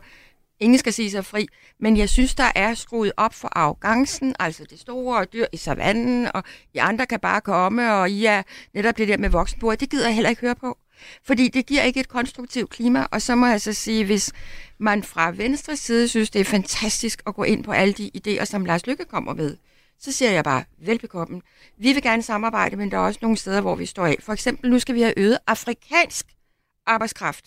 Ingen 0.60 0.80
skal 0.80 0.94
sige 0.94 1.12
sig 1.12 1.26
fri, 1.26 1.48
men 1.80 1.98
jeg 1.98 2.10
synes, 2.10 2.36
der 2.36 2.52
er 2.56 2.74
skruet 2.74 3.12
op 3.18 3.34
for 3.34 3.50
arrogancen, 3.52 4.36
altså 4.40 4.64
det 4.70 4.80
store 4.80 5.26
dyr 5.26 5.46
i 5.54 5.58
savannen, 5.58 6.28
og 6.34 6.44
de 6.74 6.82
andre 6.82 7.06
kan 7.06 7.20
bare 7.20 7.42
komme, 7.42 7.94
og 7.94 8.10
I 8.10 8.26
er 8.26 8.44
netop 8.74 8.98
det 8.98 9.08
der 9.08 9.18
med 9.18 9.30
voksenbordet. 9.30 9.80
Det 9.80 9.90
gider 9.90 10.06
jeg 10.06 10.16
heller 10.16 10.30
ikke 10.30 10.42
høre 10.42 10.56
på. 10.56 10.78
Fordi 11.24 11.48
det 11.48 11.66
giver 11.66 11.82
ikke 11.82 12.00
et 12.00 12.08
konstruktivt 12.08 12.70
klima, 12.70 13.08
og 13.12 13.22
så 13.22 13.36
må 13.36 13.46
jeg 13.46 13.62
så 13.62 13.74
sige, 13.74 14.06
hvis 14.06 14.32
man 14.78 15.04
fra 15.04 15.32
venstre 15.32 15.76
side 15.76 16.08
synes, 16.08 16.30
det 16.30 16.42
er 16.42 16.46
fantastisk 16.46 17.22
at 17.28 17.36
gå 17.36 17.44
ind 17.44 17.64
på 17.64 17.72
alle 17.72 17.94
de 17.94 18.12
idéer, 18.18 18.46
som 18.46 18.66
Lars 18.66 18.88
Lykke 18.88 19.06
kommer 19.06 19.34
med, 19.34 19.58
så 20.00 20.12
siger 20.12 20.32
jeg 20.32 20.44
bare, 20.44 20.64
velbekomme. 20.78 21.42
Vi 21.78 21.94
vil 21.94 22.02
gerne 22.02 22.24
samarbejde, 22.24 22.76
men 22.76 22.92
der 22.92 22.98
er 22.98 23.02
også 23.02 23.20
nogle 23.22 23.38
steder, 23.38 23.62
hvor 23.62 23.76
vi 23.76 23.86
står 23.86 24.06
af. 24.06 24.18
For 24.20 24.34
eksempel, 24.34 24.70
nu 24.70 24.80
skal 24.80 24.96
vi 24.96 25.02
have 25.02 25.20
øget 25.20 25.38
afrikansk 25.48 26.26
arbejdskraft. 26.86 27.46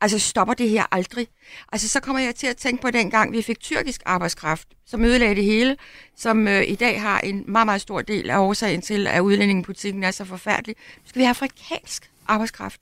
Altså 0.00 0.18
stopper 0.18 0.54
det 0.54 0.70
her 0.70 0.84
aldrig? 0.90 1.28
Altså 1.72 1.88
så 1.88 2.00
kommer 2.00 2.22
jeg 2.22 2.34
til 2.34 2.46
at 2.46 2.56
tænke 2.56 2.82
på 2.82 2.90
den 2.90 3.10
gang, 3.10 3.32
vi 3.32 3.42
fik 3.42 3.60
tyrkisk 3.60 4.02
arbejdskraft, 4.06 4.68
som 4.86 5.04
ødelagde 5.04 5.34
det 5.34 5.44
hele, 5.44 5.76
som 6.16 6.48
øh, 6.48 6.68
i 6.68 6.74
dag 6.74 7.00
har 7.00 7.20
en 7.20 7.44
meget, 7.48 7.66
meget 7.66 7.80
stor 7.80 8.02
del 8.02 8.30
af 8.30 8.38
årsagen 8.38 8.82
til, 8.82 9.06
at 9.06 9.20
udlændingepolitikken 9.20 10.04
er 10.04 10.10
så 10.10 10.24
forfærdelig. 10.24 10.76
Nu 10.96 11.08
skal 11.08 11.18
vi 11.18 11.24
have 11.24 11.30
afrikansk 11.30 12.10
arbejdskraft. 12.28 12.80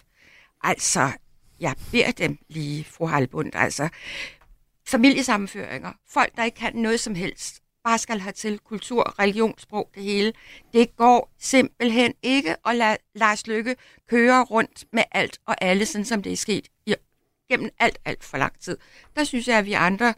Altså, 0.66 1.12
jeg 1.60 1.74
beder 1.92 2.10
dem 2.10 2.38
lige, 2.48 2.84
fru 2.84 3.06
Halbund, 3.06 3.54
altså 3.54 3.88
familiesammenføringer, 4.88 5.92
folk, 6.08 6.36
der 6.36 6.44
ikke 6.44 6.56
kan 6.56 6.76
noget 6.76 7.00
som 7.00 7.14
helst, 7.14 7.62
bare 7.84 7.98
skal 7.98 8.20
have 8.20 8.32
til 8.32 8.58
kultur, 8.58 9.14
religion, 9.18 9.58
sprog, 9.58 9.90
det 9.94 10.02
hele. 10.02 10.32
Det 10.72 10.96
går 10.96 11.34
simpelthen 11.38 12.14
ikke 12.22 12.56
at 12.66 12.76
lade 12.76 12.96
Lars 13.14 13.46
Lykke 13.46 13.76
køre 14.08 14.44
rundt 14.44 14.84
med 14.92 15.02
alt 15.12 15.38
og 15.46 15.56
alle, 15.60 15.86
sådan 15.86 16.04
som 16.04 16.22
det 16.22 16.32
er 16.32 16.36
sket 16.36 16.68
i, 16.86 16.94
gennem 17.50 17.70
alt, 17.78 17.98
alt 18.04 18.24
for 18.24 18.36
lang 18.36 18.60
tid. 18.60 18.78
Der 19.16 19.24
synes 19.24 19.48
jeg, 19.48 19.58
at 19.58 19.66
vi 19.66 19.72
andre 19.72 20.14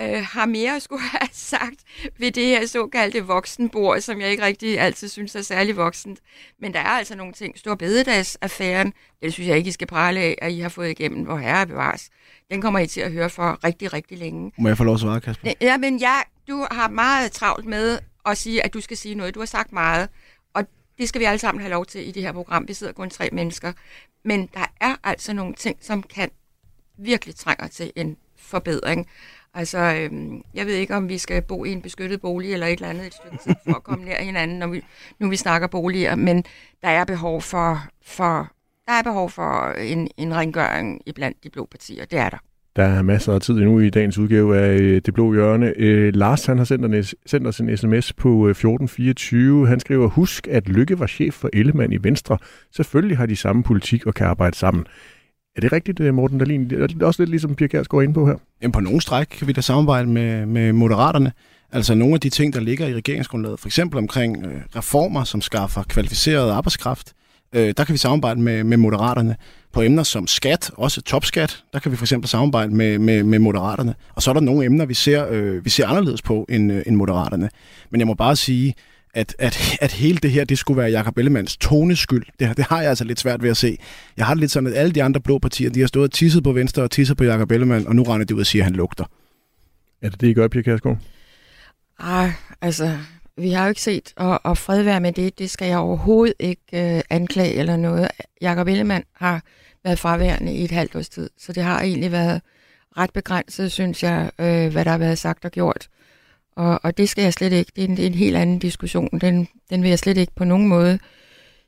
øh, 0.00 0.26
har 0.32 0.46
mere 0.46 0.76
at 0.76 0.82
skulle 0.82 1.02
have 1.02 1.28
sagt 1.52 1.80
ved 2.18 2.30
det 2.30 2.46
her 2.46 2.66
såkaldte 2.66 3.26
voksenbord, 3.26 4.00
som 4.00 4.20
jeg 4.20 4.30
ikke 4.30 4.42
rigtig 4.42 4.80
altid 4.80 5.08
synes 5.08 5.36
er 5.36 5.42
særlig 5.42 5.76
voksent. 5.76 6.18
Men 6.58 6.74
der 6.74 6.80
er 6.80 6.84
altså 6.88 7.16
nogle 7.16 7.32
ting. 7.32 7.58
Stor 7.58 7.74
bededags-affæren, 7.74 8.92
det 9.22 9.32
synes 9.32 9.48
jeg 9.48 9.56
ikke, 9.56 9.68
I 9.68 9.72
skal 9.72 9.86
prale 9.86 10.20
af, 10.20 10.38
at 10.42 10.52
I 10.52 10.60
har 10.60 10.68
fået 10.68 10.90
igennem, 10.90 11.24
hvor 11.24 11.36
herre 11.36 11.66
bevares. 11.66 12.10
Den 12.50 12.60
kommer 12.62 12.78
I 12.78 12.86
til 12.86 13.00
at 13.00 13.12
høre 13.12 13.30
for 13.30 13.64
rigtig, 13.64 13.92
rigtig 13.92 14.18
længe. 14.18 14.52
Må 14.58 14.68
jeg 14.68 14.76
få 14.76 14.84
lov 14.84 14.94
at 14.94 15.00
svare, 15.00 15.20
Kasper? 15.20 15.52
Ja, 15.60 15.76
men 15.76 16.00
jeg, 16.00 16.22
du 16.48 16.66
har 16.70 16.88
meget 16.88 17.32
travlt 17.32 17.66
med 17.66 17.98
at 18.26 18.38
sige, 18.38 18.64
at 18.64 18.74
du 18.74 18.80
skal 18.80 18.96
sige 18.96 19.14
noget. 19.14 19.34
Du 19.34 19.40
har 19.40 19.46
sagt 19.46 19.72
meget, 19.72 20.08
og 20.54 20.64
det 20.98 21.08
skal 21.08 21.20
vi 21.20 21.24
alle 21.24 21.38
sammen 21.38 21.60
have 21.60 21.70
lov 21.70 21.86
til 21.86 22.08
i 22.08 22.10
det 22.10 22.22
her 22.22 22.32
program. 22.32 22.68
Vi 22.68 22.74
sidder 22.74 22.92
kun 22.92 23.10
tre 23.10 23.28
mennesker. 23.32 23.72
Men 24.24 24.48
der 24.54 24.66
er 24.80 24.96
altså 25.04 25.32
nogle 25.32 25.54
ting, 25.54 25.76
som 25.80 26.02
kan 26.02 26.30
virkelig 26.98 27.34
trænger 27.34 27.66
til 27.66 27.92
en 27.96 28.16
forbedring. 28.38 29.08
Altså, 29.54 29.78
øhm, 29.78 30.42
jeg 30.54 30.66
ved 30.66 30.74
ikke, 30.74 30.96
om 30.96 31.08
vi 31.08 31.18
skal 31.18 31.42
bo 31.42 31.64
i 31.64 31.72
en 31.72 31.82
beskyttet 31.82 32.20
bolig 32.20 32.52
eller 32.52 32.66
et 32.66 32.72
eller 32.72 32.88
andet 32.88 33.06
et 33.06 33.14
stykke 33.14 33.36
tid 33.44 33.54
for 33.66 33.74
at 33.74 33.82
komme 33.82 34.04
nær 34.04 34.22
hinanden, 34.22 34.58
når 34.58 34.66
vi, 34.66 34.84
nu 35.18 35.28
vi 35.28 35.36
snakker 35.36 35.68
boliger, 35.68 36.14
men 36.14 36.44
der 36.82 36.88
er 36.88 37.04
behov 37.04 37.42
for, 37.42 37.78
for, 38.04 38.52
der 38.86 38.92
er 38.92 39.02
behov 39.02 39.30
for 39.30 39.72
en, 39.72 40.08
en 40.16 40.34
rengøring 40.34 41.00
iblandt 41.06 41.44
de 41.44 41.50
blå 41.50 41.68
partier. 41.70 42.04
Det 42.04 42.18
er 42.18 42.28
der. 42.28 42.38
Der 42.76 42.84
er 42.84 43.02
masser 43.02 43.32
af 43.32 43.40
tid 43.40 43.54
endnu 43.54 43.80
i 43.80 43.90
dagens 43.90 44.18
udgave 44.18 44.58
af 44.58 44.74
øh, 44.74 45.00
Det 45.06 45.14
Blå 45.14 45.32
Hjørne. 45.32 45.72
Øh, 45.76 46.14
Lars 46.14 46.46
han 46.46 46.58
har 46.58 46.64
sendt, 46.64 46.84
en, 46.84 47.04
sendt 47.26 47.46
os 47.46 47.60
en 47.60 47.76
sms 47.76 48.12
på 48.12 48.28
øh, 48.28 48.50
1424. 48.50 49.68
Han 49.68 49.80
skriver, 49.80 50.08
husk 50.08 50.48
at 50.48 50.68
Lykke 50.68 50.98
var 50.98 51.06
chef 51.06 51.34
for 51.34 51.50
Ellemann 51.52 51.92
i 51.92 51.98
Venstre. 52.02 52.38
Selvfølgelig 52.70 53.16
har 53.16 53.26
de 53.26 53.36
samme 53.36 53.62
politik 53.62 54.06
og 54.06 54.14
kan 54.14 54.26
arbejde 54.26 54.56
sammen. 54.56 54.86
Er 55.56 55.60
det 55.60 55.72
rigtigt, 55.72 56.00
øh, 56.00 56.14
Morten 56.14 56.38
Dahlin? 56.38 56.70
Det 56.70 57.02
er 57.02 57.06
også 57.06 57.22
lidt 57.22 57.30
ligesom 57.30 57.54
Pia 57.54 57.66
Kjærs 57.66 57.88
går 57.88 58.02
ind 58.02 58.14
på 58.14 58.26
her. 58.26 58.34
Jamen 58.62 58.72
på 58.72 58.80
nogle 58.80 59.00
stræk 59.00 59.26
kan 59.26 59.46
vi 59.46 59.52
da 59.52 59.60
samarbejde 59.60 60.08
med, 60.08 60.46
med 60.46 60.72
moderaterne. 60.72 61.32
Altså 61.72 61.94
nogle 61.94 62.14
af 62.14 62.20
de 62.20 62.28
ting, 62.28 62.52
der 62.52 62.60
ligger 62.60 62.86
i 62.86 62.94
regeringsgrundlaget, 62.94 63.60
for 63.60 63.68
eksempel 63.68 63.98
omkring 63.98 64.46
øh, 64.46 64.60
reformer, 64.76 65.24
som 65.24 65.40
skaffer 65.40 65.82
kvalificeret 65.82 66.50
arbejdskraft, 66.50 67.12
øh, 67.52 67.74
der 67.76 67.84
kan 67.84 67.92
vi 67.92 67.98
samarbejde 67.98 68.40
med, 68.40 68.64
med 68.64 68.76
moderaterne. 68.76 69.36
På 69.72 69.82
emner 69.82 70.02
som 70.02 70.26
skat, 70.26 70.70
også 70.76 71.02
topskat, 71.02 71.64
der 71.72 71.78
kan 71.78 71.92
vi 71.92 71.96
for 71.96 72.04
eksempel 72.04 72.28
samarbejde 72.28 72.74
med, 72.74 72.98
med, 72.98 73.22
med 73.22 73.38
moderaterne. 73.38 73.94
Og 74.14 74.22
så 74.22 74.30
er 74.30 74.34
der 74.34 74.40
nogle 74.40 74.64
emner, 74.64 74.86
vi 74.86 74.94
ser, 74.94 75.26
øh, 75.30 75.64
vi 75.64 75.70
ser 75.70 75.86
anderledes 75.86 76.22
på 76.22 76.46
end, 76.48 76.72
øh, 76.72 76.82
end 76.86 76.96
moderaterne. 76.96 77.50
Men 77.90 78.00
jeg 78.00 78.06
må 78.06 78.14
bare 78.14 78.36
sige, 78.36 78.74
at, 79.14 79.36
at, 79.38 79.76
at 79.80 79.92
hele 79.92 80.18
det 80.18 80.30
her, 80.30 80.44
det 80.44 80.58
skulle 80.58 80.78
være 80.82 80.90
Jakob 80.90 81.18
Ellemanns 81.18 81.56
toneskyld. 81.56 82.26
Det, 82.40 82.56
det 82.56 82.64
har 82.64 82.80
jeg 82.80 82.88
altså 82.88 83.04
lidt 83.04 83.20
svært 83.20 83.42
ved 83.42 83.50
at 83.50 83.56
se. 83.56 83.78
Jeg 84.16 84.26
har 84.26 84.34
det 84.34 84.40
lidt 84.40 84.50
sådan, 84.50 84.66
at 84.66 84.74
alle 84.74 84.92
de 84.92 85.02
andre 85.02 85.20
blå 85.20 85.38
partier, 85.38 85.70
de 85.70 85.80
har 85.80 85.86
stået 85.86 86.04
og 86.04 86.12
tisset 86.12 86.44
på 86.44 86.52
venstre 86.52 86.82
og 86.82 86.90
tisset 86.90 87.16
på 87.16 87.24
Jakob 87.24 87.50
Ellemann, 87.50 87.86
og 87.86 87.96
nu 87.96 88.02
render 88.02 88.26
det 88.26 88.34
ud 88.34 88.40
og 88.40 88.46
siger, 88.46 88.62
at 88.62 88.64
han 88.64 88.74
lugter. 88.74 89.04
Er 90.02 90.10
det 90.10 90.20
det, 90.20 90.28
I 90.28 90.32
gør, 90.32 90.48
Pia 90.48 90.62
Kærsgaard? 90.62 90.98
Ej, 92.00 92.32
altså, 92.60 92.98
vi 93.36 93.50
har 93.50 93.64
jo 93.64 93.68
ikke 93.68 93.82
set, 93.82 94.12
og, 94.16 94.40
og 94.44 94.58
fred 94.58 94.82
være 94.82 95.00
med 95.00 95.12
det, 95.12 95.38
det 95.38 95.50
skal 95.50 95.68
jeg 95.68 95.78
overhovedet 95.78 96.34
ikke 96.38 96.62
øh, 96.96 97.02
anklage 97.10 97.54
eller 97.54 97.76
noget. 97.76 98.08
Jakob 98.40 98.68
Ellemann 98.68 99.04
har 99.12 99.42
været 99.84 99.98
fraværende 99.98 100.54
i 100.54 100.64
et 100.64 100.70
halvt 100.70 100.96
års 100.96 101.08
tid, 101.08 101.30
så 101.38 101.52
det 101.52 101.62
har 101.62 101.80
egentlig 101.80 102.12
været 102.12 102.42
ret 102.96 103.12
begrænset, 103.12 103.72
synes 103.72 104.02
jeg, 104.02 104.30
øh, 104.38 104.72
hvad 104.72 104.84
der 104.84 104.90
har 104.90 104.98
været 104.98 105.18
sagt 105.18 105.44
og 105.44 105.50
gjort. 105.50 105.88
Og, 106.56 106.80
og 106.82 106.96
det 106.96 107.08
skal 107.08 107.22
jeg 107.22 107.32
slet 107.32 107.52
ikke. 107.52 107.72
Det 107.76 107.84
er 107.84 107.88
en, 107.88 107.96
det 107.96 108.02
er 108.02 108.06
en 108.06 108.14
helt 108.14 108.36
anden 108.36 108.58
diskussion. 108.58 109.08
Den, 109.20 109.48
den 109.70 109.82
vil 109.82 109.88
jeg 109.88 109.98
slet 109.98 110.16
ikke 110.16 110.34
på 110.34 110.44
nogen 110.44 110.68
måde 110.68 110.98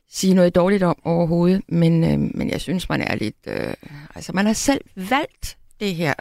sige 0.09 0.33
noget 0.33 0.55
dårligt 0.55 0.83
om 0.83 0.97
overhovedet. 1.03 1.61
Men, 1.69 2.03
øh, 2.03 2.19
men 2.37 2.49
jeg 2.49 2.61
synes, 2.61 2.89
man 2.89 3.01
er 3.01 3.15
lidt... 3.15 3.35
Øh, 3.47 3.73
altså, 4.15 4.33
man 4.33 4.45
har 4.45 4.53
selv 4.53 4.81
valgt 4.95 5.57
det 5.79 5.95
her. 5.95 6.13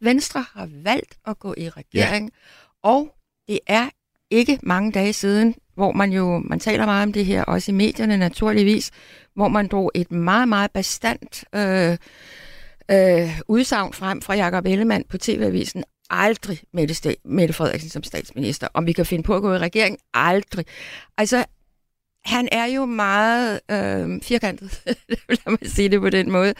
Venstre 0.00 0.44
har 0.52 0.68
valgt 0.72 1.18
at 1.26 1.38
gå 1.38 1.54
i 1.56 1.68
regering. 1.68 2.30
Ja. 2.84 2.88
Og 2.88 3.14
det 3.48 3.58
er 3.66 3.88
ikke 4.30 4.58
mange 4.62 4.92
dage 4.92 5.12
siden, 5.12 5.54
hvor 5.74 5.92
man 5.92 6.12
jo, 6.12 6.38
man 6.38 6.60
taler 6.60 6.86
meget 6.86 7.02
om 7.02 7.12
det 7.12 7.26
her, 7.26 7.44
også 7.44 7.72
i 7.72 7.74
medierne 7.74 8.16
naturligvis, 8.16 8.90
hvor 9.34 9.48
man 9.48 9.68
drog 9.68 9.90
et 9.94 10.12
meget, 10.12 10.48
meget 10.48 10.70
bestandt 10.70 11.44
øh, 11.54 11.96
øh, 12.90 13.40
udsagn 13.48 13.92
frem 13.92 14.22
fra 14.22 14.34
Jakob 14.34 14.66
Ellemann 14.66 15.04
på 15.08 15.18
TV-avisen 15.18 15.84
aldrig 16.12 16.62
Mette, 16.72 17.16
Mette 17.24 17.54
Frederiksen 17.54 17.90
som 17.90 18.02
statsminister. 18.02 18.68
Om 18.74 18.86
vi 18.86 18.92
kan 18.92 19.06
finde 19.06 19.24
på 19.24 19.36
at 19.36 19.42
gå 19.42 19.54
i 19.54 19.58
regering? 19.58 19.98
Aldrig. 20.14 20.66
Altså, 21.18 21.44
han 22.24 22.48
er 22.52 22.64
jo 22.64 22.84
meget 22.84 23.60
øh, 23.70 24.22
firkantet, 24.22 24.82
lad 25.28 25.50
mig 25.50 25.58
sige 25.70 25.88
det 25.88 26.00
på 26.00 26.10
den 26.10 26.30
måde. 26.30 26.54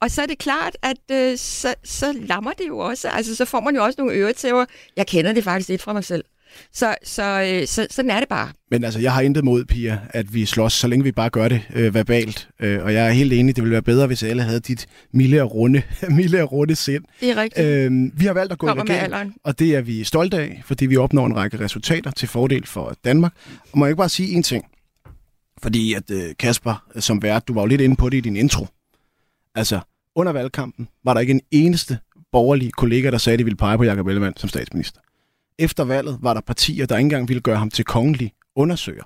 Og 0.00 0.10
så 0.10 0.22
er 0.22 0.26
det 0.26 0.38
klart, 0.38 0.76
at 0.82 0.98
øh, 1.12 1.38
så, 1.38 1.74
så 1.84 2.12
lammer 2.12 2.52
det 2.52 2.68
jo 2.68 2.78
også. 2.78 3.08
Altså, 3.08 3.36
så 3.36 3.44
får 3.44 3.60
man 3.60 3.74
jo 3.74 3.84
også 3.84 3.96
nogle 3.98 4.14
øretæver. 4.14 4.64
Jeg 4.96 5.06
kender 5.06 5.32
det 5.32 5.44
faktisk 5.44 5.68
lidt 5.68 5.82
fra 5.82 5.92
mig 5.92 6.04
selv. 6.04 6.24
Så, 6.72 6.94
så, 7.04 7.22
øh, 7.22 7.66
så 7.66 7.86
sådan 7.90 8.10
er 8.10 8.20
det 8.20 8.28
bare. 8.28 8.48
Men 8.70 8.84
altså, 8.84 9.00
jeg 9.00 9.12
har 9.12 9.20
intet 9.20 9.44
mod, 9.44 9.64
Pia, 9.64 9.98
at 10.10 10.34
vi 10.34 10.46
slås, 10.46 10.72
så 10.72 10.88
længe 10.88 11.04
vi 11.04 11.12
bare 11.12 11.30
gør 11.30 11.48
det 11.48 11.62
øh, 11.74 11.94
verbalt. 11.94 12.48
Øh, 12.60 12.84
og 12.84 12.94
jeg 12.94 13.06
er 13.06 13.10
helt 13.10 13.32
enig, 13.32 13.56
det 13.56 13.64
ville 13.64 13.72
være 13.72 13.82
bedre, 13.82 14.06
hvis 14.06 14.22
alle 14.22 14.42
havde 14.42 14.60
dit 14.60 14.86
milde 15.12 15.42
og 15.42 15.54
runde, 15.54 15.82
milde 16.16 16.42
og 16.42 16.52
runde 16.52 16.76
sind. 16.76 17.04
Det 17.20 17.30
er 17.30 17.36
rigtigt. 17.36 17.66
Øh, 17.66 18.20
vi 18.20 18.26
har 18.26 18.32
valgt 18.32 18.52
at 18.52 18.58
gå 18.58 18.66
Kommer 18.66 18.84
i 18.84 18.94
regering, 18.94 19.34
og 19.44 19.58
det 19.58 19.76
er 19.76 19.80
vi 19.80 20.04
stolte 20.04 20.36
af, 20.36 20.62
fordi 20.64 20.86
vi 20.86 20.96
opnår 20.96 21.26
en 21.26 21.36
række 21.36 21.60
resultater 21.60 22.10
til 22.10 22.28
fordel 22.28 22.66
for 22.66 22.96
Danmark. 23.04 23.32
Og 23.72 23.78
må 23.78 23.84
jeg 23.84 23.90
ikke 23.90 23.98
bare 23.98 24.08
sige 24.08 24.32
en 24.32 24.42
ting? 24.42 24.64
Fordi 25.62 25.94
at 25.94 26.10
øh, 26.10 26.34
Kasper, 26.38 26.84
som 26.98 27.22
vært, 27.22 27.48
du 27.48 27.54
var 27.54 27.60
jo 27.62 27.66
lidt 27.66 27.80
inde 27.80 27.96
på 27.96 28.08
det 28.08 28.16
i 28.16 28.20
din 28.20 28.36
intro. 28.36 28.66
Altså, 29.54 29.80
under 30.14 30.32
valgkampen 30.32 30.88
var 31.04 31.14
der 31.14 31.20
ikke 31.20 31.30
en 31.30 31.40
eneste 31.50 31.98
borgerlig 32.32 32.72
kollega, 32.72 33.10
der 33.10 33.18
sagde, 33.18 33.34
at 33.34 33.38
de 33.38 33.44
ville 33.44 33.56
pege 33.56 33.76
på 33.76 33.84
Jacob 33.84 34.06
Ellemann 34.06 34.36
som 34.36 34.48
statsminister 34.48 35.00
efter 35.58 35.84
valget 35.84 36.18
var 36.22 36.34
der 36.34 36.40
partier, 36.40 36.86
der 36.86 36.96
ikke 36.96 37.04
engang 37.04 37.28
ville 37.28 37.40
gøre 37.40 37.56
ham 37.56 37.70
til 37.70 37.84
kongelig 37.84 38.32
undersøger. 38.56 39.04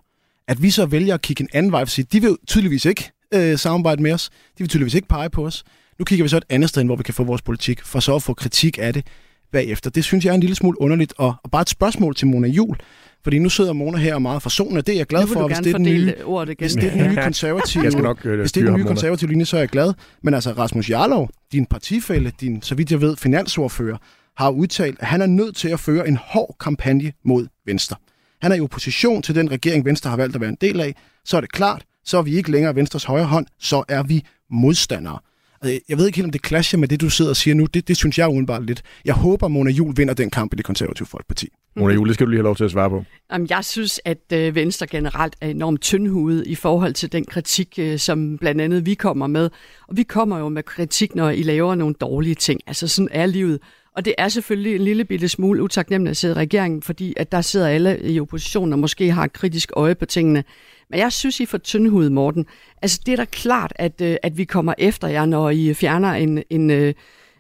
At 0.49 0.63
vi 0.63 0.71
så 0.71 0.87
vælger 0.87 1.15
at 1.15 1.23
kigge 1.23 1.43
en 1.43 1.49
anden 1.53 1.73
vej, 1.73 1.85
for 1.85 1.91
sige, 1.91 2.07
de 2.13 2.21
vil 2.21 2.37
tydeligvis 2.47 2.85
ikke 2.85 3.11
øh, 3.35 3.59
samarbejde 3.59 4.03
med 4.03 4.13
os, 4.13 4.31
de 4.31 4.59
vil 4.59 4.69
tydeligvis 4.69 4.95
ikke 4.95 5.09
pege 5.09 5.31
på 5.31 5.47
os. 5.47 5.65
Nu 5.99 6.05
kigger 6.05 6.25
vi 6.25 6.29
så 6.29 6.37
et 6.37 6.45
andet 6.49 6.69
sted, 6.69 6.85
hvor 6.85 6.97
vi 6.97 7.03
kan 7.03 7.15
få 7.15 7.25
vores 7.25 7.43
politik, 7.43 7.85
for 7.85 8.01
så 8.01 8.15
at 8.15 8.23
få 8.23 8.35
kritik 8.35 8.79
af 8.81 8.93
det 8.93 9.07
bagefter. 9.53 9.91
Det 9.91 10.05
synes 10.05 10.25
jeg 10.25 10.31
er 10.31 10.35
en 10.35 10.41
lille 10.41 10.57
smule 10.57 10.81
underligt, 10.81 11.15
og, 11.19 11.35
og 11.45 11.51
bare 11.51 11.63
et 11.63 11.69
spørgsmål 11.69 12.15
til 12.15 12.27
Mona 12.27 12.49
Jul, 12.49 12.77
fordi 13.25 13.39
nu 13.39 13.49
sidder 13.49 13.73
Mona 13.73 13.99
her 13.99 14.15
og 14.15 14.23
meget 14.23 14.43
forsonende. 14.43 14.83
Det 14.83 14.93
er 14.93 14.97
jeg 14.97 15.07
glad 15.07 15.27
for, 15.27 15.47
hvis 15.47 15.59
det 15.59 15.67
er 15.67 15.73
den 15.73 15.83
nye, 15.83 16.15
ordet 16.25 16.59
hvis 16.59 16.73
det 16.73 16.85
er 16.85 16.91
den 16.91 17.11
nye 17.11 17.17
konservative, 17.17 17.85
jeg 17.85 17.93
skal 17.93 18.05
nok, 18.05 18.25
uh, 18.25 18.33
hvis 18.33 18.53
det 18.53 18.61
er 18.61 18.65
den 18.65 18.77
nye 18.77 18.85
konservative 18.85 19.31
linje, 19.31 19.45
så 19.45 19.57
er 19.57 19.61
jeg 19.61 19.69
glad. 19.69 19.95
Men 20.23 20.35
altså 20.35 20.53
Rasmus 20.53 20.91
Jarlov, 20.91 21.31
din 21.53 21.67
partifælle, 21.67 22.33
din, 22.41 22.63
så 22.63 22.75
vidt 22.75 22.91
jeg 22.91 23.01
ved, 23.01 23.17
finansordfører, 23.17 23.97
har 24.37 24.51
udtalt, 24.51 25.01
at 25.01 25.07
han 25.07 25.23
er 25.23 25.27
nødt 25.27 25.57
til 25.57 25.69
at 25.69 25.81
føre 25.81 26.09
en 26.09 26.17
hård 26.17 26.57
kampagne 26.61 27.13
mod 27.25 27.47
Venstre. 27.67 27.97
Han 28.43 28.53
er 28.53 28.57
i 28.57 28.61
opposition 28.61 29.23
til 29.23 29.35
den 29.35 29.51
regering, 29.51 29.85
Venstre 29.85 30.11
har 30.11 30.17
valgt 30.17 30.35
at 30.35 30.41
være 30.41 30.51
en 30.51 30.59
del 30.61 30.81
af. 30.81 30.95
Så 31.25 31.37
er 31.37 31.41
det 31.41 31.53
klart, 31.53 31.85
så 32.05 32.19
er 32.19 32.23
vi 32.23 32.37
ikke 32.37 32.51
længere 32.51 32.75
Venstres 32.75 33.05
højre 33.05 33.25
hånd, 33.25 33.47
så 33.59 33.85
er 33.89 34.03
vi 34.03 34.25
modstandere. 34.51 35.19
Øh, 35.65 35.71
Jeg 35.89 35.99
ved 35.99 36.07
ikke 36.07 36.17
helt, 36.17 36.27
om 36.27 36.31
det 36.33 36.47
clasher 36.47 36.79
med 36.79 36.89
det, 36.89 37.01
du 37.01 37.11
sidder 37.11 37.31
og 37.31 37.37
siger 37.37 37.55
nu. 37.55 37.67
Det, 37.67 37.89
det 37.89 37.97
synes 37.97 38.19
jeg 38.19 38.29
udenbart 38.29 38.67
lidt. 38.67 38.83
Jeg 39.05 39.15
håber, 39.15 39.49
Mona 39.49 39.71
Jul 39.71 39.95
vinder 39.97 40.15
den 40.15 40.31
kamp 40.31 40.53
i 40.53 40.57
det 40.57 40.65
konservative 40.65 41.07
folkeparti. 41.07 41.49
Mona 41.77 41.95
Jule, 41.95 42.09
det 42.09 42.15
skal 42.15 42.27
du 42.27 42.31
lige 42.31 42.39
have 42.39 42.45
lov 42.45 42.57
til 42.57 42.65
at 42.65 42.71
svare 42.71 42.91
på. 42.91 43.05
Jamen, 43.33 43.47
jeg 43.51 43.65
synes, 43.65 44.01
at 44.05 44.33
øh, 44.33 44.55
Venstre 44.55 44.87
generelt 44.87 45.37
er 45.41 45.49
enormt 45.49 45.81
tyndhudet 45.81 46.47
i 46.47 46.55
forhold 46.55 46.95
til 46.95 47.13
den 47.13 47.25
kritik, 47.25 47.75
øh, 47.79 47.99
som 47.99 48.39
blandt 48.39 48.61
andet 48.61 48.87
vi 48.87 48.95
kommer 48.95 49.27
med. 49.27 49.51
Og 49.89 49.97
vi 49.97 50.03
kommer 50.03 50.39
jo 50.39 50.49
med 50.49 50.63
kritik, 50.63 51.15
når 51.15 51.31
I 51.31 51.43
laver 51.43 51.75
nogle 51.75 51.95
dårlige 52.01 52.35
ting. 52.35 52.61
Altså, 52.67 52.89
sådan 52.89 53.09
er 53.11 53.27
livet. 53.27 53.59
Og 53.97 54.05
det 54.05 54.15
er 54.19 54.29
selvfølgelig 54.29 54.75
en 54.75 54.83
lille 54.83 55.05
bitte 55.05 55.29
smule 55.29 55.63
utaknemmeligt 55.63 56.11
at 56.11 56.17
sidde 56.17 56.35
i 56.35 56.37
regeringen, 56.37 56.83
fordi 56.83 57.15
at 57.17 57.33
der 57.33 57.41
sidder 57.41 57.69
alle 57.69 58.01
i 58.03 58.21
oppositionen 58.21 58.73
og 58.73 58.79
måske 58.79 59.13
har 59.13 59.25
et 59.25 59.33
kritisk 59.33 59.73
øje 59.77 59.95
på 59.95 60.07
tingene. 60.07 60.45
Men 60.91 61.01
jeg 61.01 61.13
synes, 61.13 61.41
I 61.41 61.43
er 61.43 61.47
for 61.47 61.59
tyndhudet, 61.59 62.13
Morten. 62.13 62.47
Altså, 62.83 63.01
det 63.07 63.13
er 63.13 63.17
da 63.17 63.25
klart, 63.25 63.73
at, 63.77 64.01
øh, 64.01 64.17
at 64.23 64.39
vi 64.39 64.45
kommer 64.45 64.75
efter 64.79 65.09
jer, 65.09 65.27
når 65.27 65.51
I 65.51 65.75
fjerner 65.75 66.13
en, 66.13 66.43
en, 66.51 66.71
øh, 66.71 66.95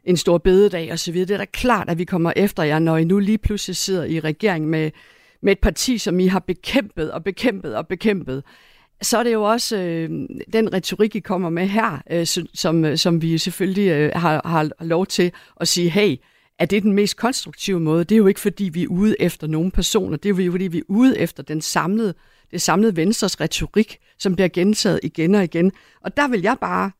en 0.04 0.16
stor 0.16 0.38
bededag 0.38 0.92
og 0.92 0.98
så 0.98 1.12
videre. 1.12 1.28
Det 1.28 1.34
er 1.34 1.38
da 1.38 1.44
klart, 1.44 1.88
at 1.88 1.98
vi 1.98 2.04
kommer 2.04 2.32
efter 2.36 2.62
jer, 2.62 2.78
når 2.78 2.96
I 2.96 3.04
nu 3.04 3.18
lige 3.18 3.38
pludselig 3.38 3.76
sidder 3.76 4.04
i 4.04 4.20
regering 4.20 4.68
med, 4.68 4.90
med 5.42 5.52
et 5.52 5.58
parti, 5.58 5.98
som 5.98 6.20
I 6.20 6.26
har 6.26 6.40
bekæmpet 6.40 7.12
og 7.12 7.24
bekæmpet 7.24 7.76
og 7.76 7.86
bekæmpet. 7.86 8.42
Så 9.02 9.18
er 9.18 9.22
det 9.22 9.32
jo 9.32 9.42
også 9.42 9.76
øh, 9.76 10.10
den 10.52 10.72
retorik, 10.72 11.16
I 11.16 11.20
kommer 11.20 11.50
med 11.50 11.66
her, 11.66 12.02
øh, 12.10 12.26
som, 12.54 12.96
som 12.96 13.14
øh, 13.14 13.22
vi 13.22 13.38
selvfølgelig 13.38 13.90
øh, 13.90 14.12
har, 14.14 14.42
har 14.44 14.84
lov 14.84 15.06
til 15.06 15.32
at 15.60 15.68
sige, 15.68 15.90
hey, 15.90 16.16
er 16.58 16.66
det 16.66 16.82
den 16.82 16.92
mest 16.92 17.16
konstruktive 17.16 17.80
måde? 17.80 18.04
Det 18.04 18.14
er 18.14 18.18
jo 18.18 18.26
ikke, 18.26 18.40
fordi 18.40 18.64
vi 18.64 18.82
er 18.82 18.88
ude 18.88 19.16
efter 19.20 19.46
nogle 19.46 19.70
personer. 19.70 20.16
Det 20.16 20.38
er 20.38 20.44
jo 20.44 20.52
fordi, 20.52 20.66
vi 20.66 20.78
er 20.78 20.82
ude 20.88 21.18
efter 21.18 21.42
den 21.42 21.60
samlede, 21.60 22.14
det 22.50 22.62
samlede 22.62 22.96
Venstres 22.96 23.40
retorik, 23.40 23.98
som 24.18 24.34
bliver 24.34 24.48
gentaget 24.48 25.00
igen 25.02 25.34
og 25.34 25.44
igen. 25.44 25.72
Og 26.00 26.16
der 26.16 26.28
vil 26.28 26.42
jeg 26.42 26.56
bare 26.60 26.90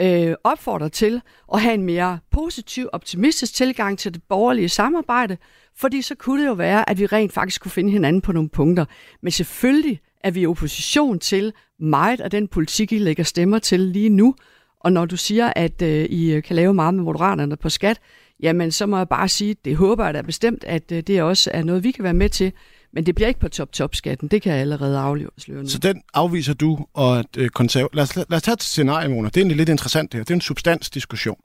øh, 0.00 0.34
opfordre 0.44 0.88
til 0.88 1.20
at 1.54 1.60
have 1.60 1.74
en 1.74 1.82
mere 1.82 2.18
positiv, 2.30 2.88
optimistisk 2.92 3.54
tilgang 3.54 3.98
til 3.98 4.14
det 4.14 4.22
borgerlige 4.28 4.68
samarbejde, 4.68 5.36
fordi 5.76 6.02
så 6.02 6.14
kunne 6.14 6.42
det 6.42 6.48
jo 6.48 6.52
være, 6.52 6.90
at 6.90 6.98
vi 6.98 7.06
rent 7.06 7.32
faktisk 7.32 7.62
kunne 7.62 7.70
finde 7.70 7.90
hinanden 7.90 8.22
på 8.22 8.32
nogle 8.32 8.48
punkter. 8.48 8.84
Men 9.22 9.32
selvfølgelig 9.32 10.00
er 10.20 10.30
vi 10.30 10.40
i 10.40 10.46
opposition 10.46 11.18
til 11.18 11.52
meget 11.80 12.20
af 12.20 12.30
den 12.30 12.48
politik, 12.48 12.92
I 12.92 12.98
lægger 12.98 13.24
stemmer 13.24 13.58
til 13.58 13.80
lige 13.80 14.08
nu. 14.08 14.34
Og 14.80 14.92
når 14.92 15.06
du 15.06 15.16
siger, 15.16 15.52
at 15.56 15.82
øh, 15.82 16.04
I 16.04 16.40
kan 16.40 16.56
lave 16.56 16.74
meget 16.74 16.94
med 16.94 17.04
moderaterne 17.04 17.56
på 17.56 17.68
skat, 17.68 18.00
jamen 18.40 18.70
så 18.70 18.86
må 18.86 18.96
jeg 18.96 19.08
bare 19.08 19.28
sige, 19.28 19.56
det 19.64 19.76
håber 19.76 20.04
jeg 20.04 20.14
da 20.14 20.22
bestemt, 20.22 20.64
at 20.64 20.92
øh, 20.92 21.02
det 21.02 21.22
også 21.22 21.50
er 21.54 21.62
noget, 21.64 21.84
vi 21.84 21.90
kan 21.90 22.04
være 22.04 22.14
med 22.14 22.28
til. 22.28 22.52
Men 22.92 23.06
det 23.06 23.14
bliver 23.14 23.28
ikke 23.28 23.40
på 23.40 23.48
top-top-skatten. 23.48 24.28
Det 24.28 24.42
kan 24.42 24.52
jeg 24.52 24.60
allerede 24.60 24.98
afsløre 24.98 25.62
nu. 25.62 25.68
Så 25.68 25.78
den 25.78 26.02
afviser 26.14 26.54
du, 26.54 26.86
og 26.94 27.18
at 27.18 27.26
øh, 27.36 27.48
konserv... 27.48 27.88
lad, 27.92 28.02
os, 28.02 28.16
lad 28.16 28.32
os 28.32 28.42
tage 28.42 28.52
et 28.52 28.62
scenarie, 28.62 29.08
Mona. 29.08 29.28
Det 29.28 29.36
er 29.36 29.40
egentlig 29.40 29.56
lidt 29.56 29.68
interessant 29.68 30.12
det 30.12 30.18
her. 30.18 30.24
Det 30.24 30.30
er 30.30 30.34
en 30.34 30.40
substansdiskussion. 30.40 31.36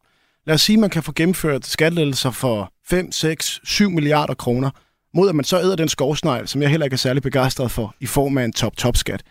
Lad 0.47 0.54
os 0.54 0.62
sige, 0.62 0.76
at 0.76 0.80
man 0.80 0.89
kan 0.89 1.04
få 1.04 1.12
gennemført 1.12 1.65
skattelettelser 1.65 2.32
for 2.32 2.73
5, 2.86 3.12
6, 3.12 3.60
7 3.63 3.89
milliarder 3.89 4.34
kroner, 4.34 4.69
mod 5.13 5.30
at 5.30 5.36
man 5.36 5.45
så 5.45 5.60
æder 5.60 5.76
den 5.76 5.89
skovsnegl, 5.89 6.47
som 6.47 6.62
jeg 6.62 6.69
heller 6.69 6.86
ikke 6.86 6.93
er 6.93 6.97
særlig 6.97 7.23
begejstret 7.23 7.71
for, 7.71 7.95
i 8.00 8.06
form 8.06 8.38
af 8.38 8.43
en 8.43 8.54
top-top-skat. 8.54 9.23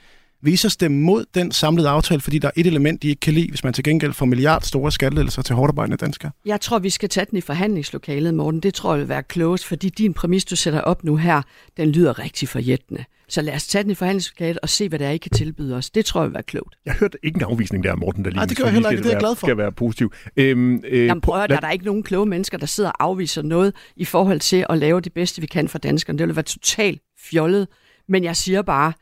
Så 0.57 0.69
stemme 0.69 0.99
mod 1.01 1.25
den 1.35 1.53
samlede 1.53 1.89
aftale, 1.89 2.21
fordi 2.21 2.39
der 2.39 2.49
er 2.49 2.53
et 2.57 2.67
element, 2.67 3.03
de 3.03 3.09
ikke 3.09 3.21
kan 3.21 3.33
lide, 3.35 3.49
hvis 3.51 3.65
man 3.65 3.73
til 3.73 3.85
gengæld 3.85 4.13
får 4.13 4.27
milliard 4.27 4.63
store 4.63 4.93
skattelettelser 4.93 5.43
til 5.43 5.55
hårdarbejdende 5.55 5.97
danskere? 5.97 6.31
Jeg 6.47 6.61
tror, 6.61 6.79
vi 6.79 6.91
skal 6.91 7.09
tage 7.09 7.27
den 7.31 7.39
i 7.39 7.41
forhandlingslokalet, 7.41 8.35
Morten. 8.35 8.61
Det 8.61 8.75
tror 8.75 8.93
jeg 8.93 9.01
vil 9.01 9.09
være 9.09 9.23
klogest, 9.23 9.65
fordi 9.67 9.89
din 9.89 10.15
præmis, 10.15 10.45
du 10.45 10.57
sætter 10.57 10.81
op 10.81 11.05
nu 11.05 11.17
her, 11.17 11.43
den 11.77 11.89
lyder 11.91 12.19
rigtig 12.19 12.49
forjættende. 12.49 13.05
Så 13.29 13.43
lad 13.43 13.55
os 13.55 13.67
tage 13.67 13.83
den 13.83 13.91
i 13.91 13.95
forhandlingslokalet 13.95 14.59
og 14.63 14.69
se, 14.69 14.89
hvad 14.89 14.99
det 14.99 15.07
er, 15.07 15.11
I 15.11 15.17
kan 15.17 15.31
tilbyde 15.31 15.75
os. 15.77 15.91
Det 15.91 16.05
tror 16.05 16.21
jeg 16.21 16.29
vil 16.29 16.35
være 16.35 16.43
klogt. 16.43 16.77
Jeg 16.87 16.95
hørte 16.95 17.19
ikke 17.23 17.37
en 17.37 17.43
afvisning 17.43 17.85
der, 17.85 17.97
Morten, 17.97 18.25
der 18.25 18.31
lige 18.31 18.37
Nej, 18.37 18.45
det 18.47 18.57
gør 18.57 18.65
jeg 18.65 18.73
heller 18.73 18.91
ikke. 18.91 19.03
Det 19.03 19.09
er 19.09 19.13
jeg 19.13 19.21
glad 19.21 19.37
for. 19.37 19.47
Skal 19.47 19.57
være 19.57 19.73
positiv. 19.73 20.13
Øhm, 20.37 20.83
øh, 20.89 21.07
Jamen 21.07 21.21
prøv 21.21 21.35
at, 21.35 21.41
lad- 21.41 21.49
der 21.49 21.57
er 21.57 21.61
der 21.67 21.71
ikke 21.71 21.85
nogen 21.85 22.03
kloge 22.03 22.27
mennesker, 22.27 22.59
der 22.59 22.67
sidder 22.67 22.91
og 22.91 23.05
afviser 23.05 23.43
noget 23.43 23.75
i 23.97 24.05
forhold 24.05 24.41
til 24.41 24.67
at 24.71 24.79
lave 24.79 25.01
det 25.01 25.13
bedste, 25.13 25.41
vi 25.41 25.47
kan 25.47 25.69
for 25.69 25.79
danskerne. 25.79 26.19
Det 26.19 26.27
vil 26.29 26.37
være 26.37 26.43
totalt 26.43 27.01
fjollet. 27.31 27.69
Men 28.09 28.25
jeg 28.25 28.37
siger 28.37 28.63
bare, 28.63 28.93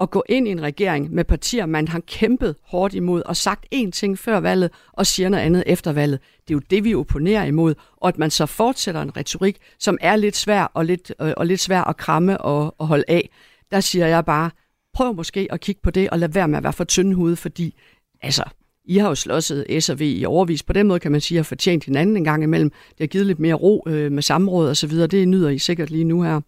at 0.00 0.10
gå 0.10 0.24
ind 0.28 0.48
i 0.48 0.50
en 0.50 0.62
regering 0.62 1.14
med 1.14 1.24
partier, 1.24 1.66
man 1.66 1.88
har 1.88 2.00
kæmpet 2.00 2.56
hårdt 2.62 2.94
imod 2.94 3.22
og 3.22 3.36
sagt 3.36 3.66
én 3.74 3.90
ting 3.90 4.18
før 4.18 4.40
valget 4.40 4.70
og 4.92 5.06
siger 5.06 5.28
noget 5.28 5.44
andet 5.44 5.62
efter 5.66 5.92
valget. 5.92 6.20
Det 6.48 6.54
er 6.54 6.56
jo 6.56 6.62
det, 6.70 6.84
vi 6.84 6.94
opponerer 6.94 7.44
imod. 7.44 7.74
Og 7.96 8.08
at 8.08 8.18
man 8.18 8.30
så 8.30 8.46
fortsætter 8.46 9.02
en 9.02 9.16
retorik, 9.16 9.56
som 9.78 9.98
er 10.00 10.16
lidt 10.16 10.36
svær 10.36 10.62
og 10.62 10.84
lidt, 10.84 11.12
øh, 11.20 11.32
og 11.36 11.46
lidt 11.46 11.60
svær 11.60 11.82
at 11.82 11.96
kramme 11.96 12.38
og, 12.38 12.74
og 12.78 12.86
holde 12.86 13.04
af. 13.08 13.30
Der 13.70 13.80
siger 13.80 14.06
jeg 14.06 14.24
bare, 14.24 14.50
prøv 14.94 15.14
måske 15.14 15.48
at 15.50 15.60
kigge 15.60 15.80
på 15.82 15.90
det 15.90 16.10
og 16.10 16.18
lad 16.18 16.28
være 16.28 16.48
med 16.48 16.56
at 16.56 16.64
være 16.64 16.72
for 16.72 16.84
tyndhudet, 16.84 17.38
fordi 17.38 17.74
altså, 18.22 18.44
I 18.84 18.98
har 18.98 19.08
jo 19.08 19.14
slåsset 19.14 19.82
S 19.84 19.88
og 19.88 20.00
V 20.00 20.02
i 20.02 20.24
overvis. 20.24 20.62
På 20.62 20.72
den 20.72 20.86
måde 20.86 21.00
kan 21.00 21.12
man 21.12 21.20
sige, 21.20 21.36
at 21.36 21.38
I 21.38 21.42
har 21.42 21.44
fortjent 21.44 21.84
hinanden 21.84 22.16
en 22.16 22.24
gang 22.24 22.42
imellem. 22.42 22.70
Det 22.70 23.00
har 23.00 23.06
givet 23.06 23.26
lidt 23.26 23.38
mere 23.38 23.54
ro 23.54 23.84
øh, 23.86 24.12
med 24.12 24.22
samråd 24.22 24.68
og 24.68 24.76
så 24.76 24.86
videre. 24.86 25.06
Det 25.06 25.28
nyder 25.28 25.48
I 25.48 25.58
sikkert 25.58 25.90
lige 25.90 26.04
nu 26.04 26.22
her. 26.22 26.40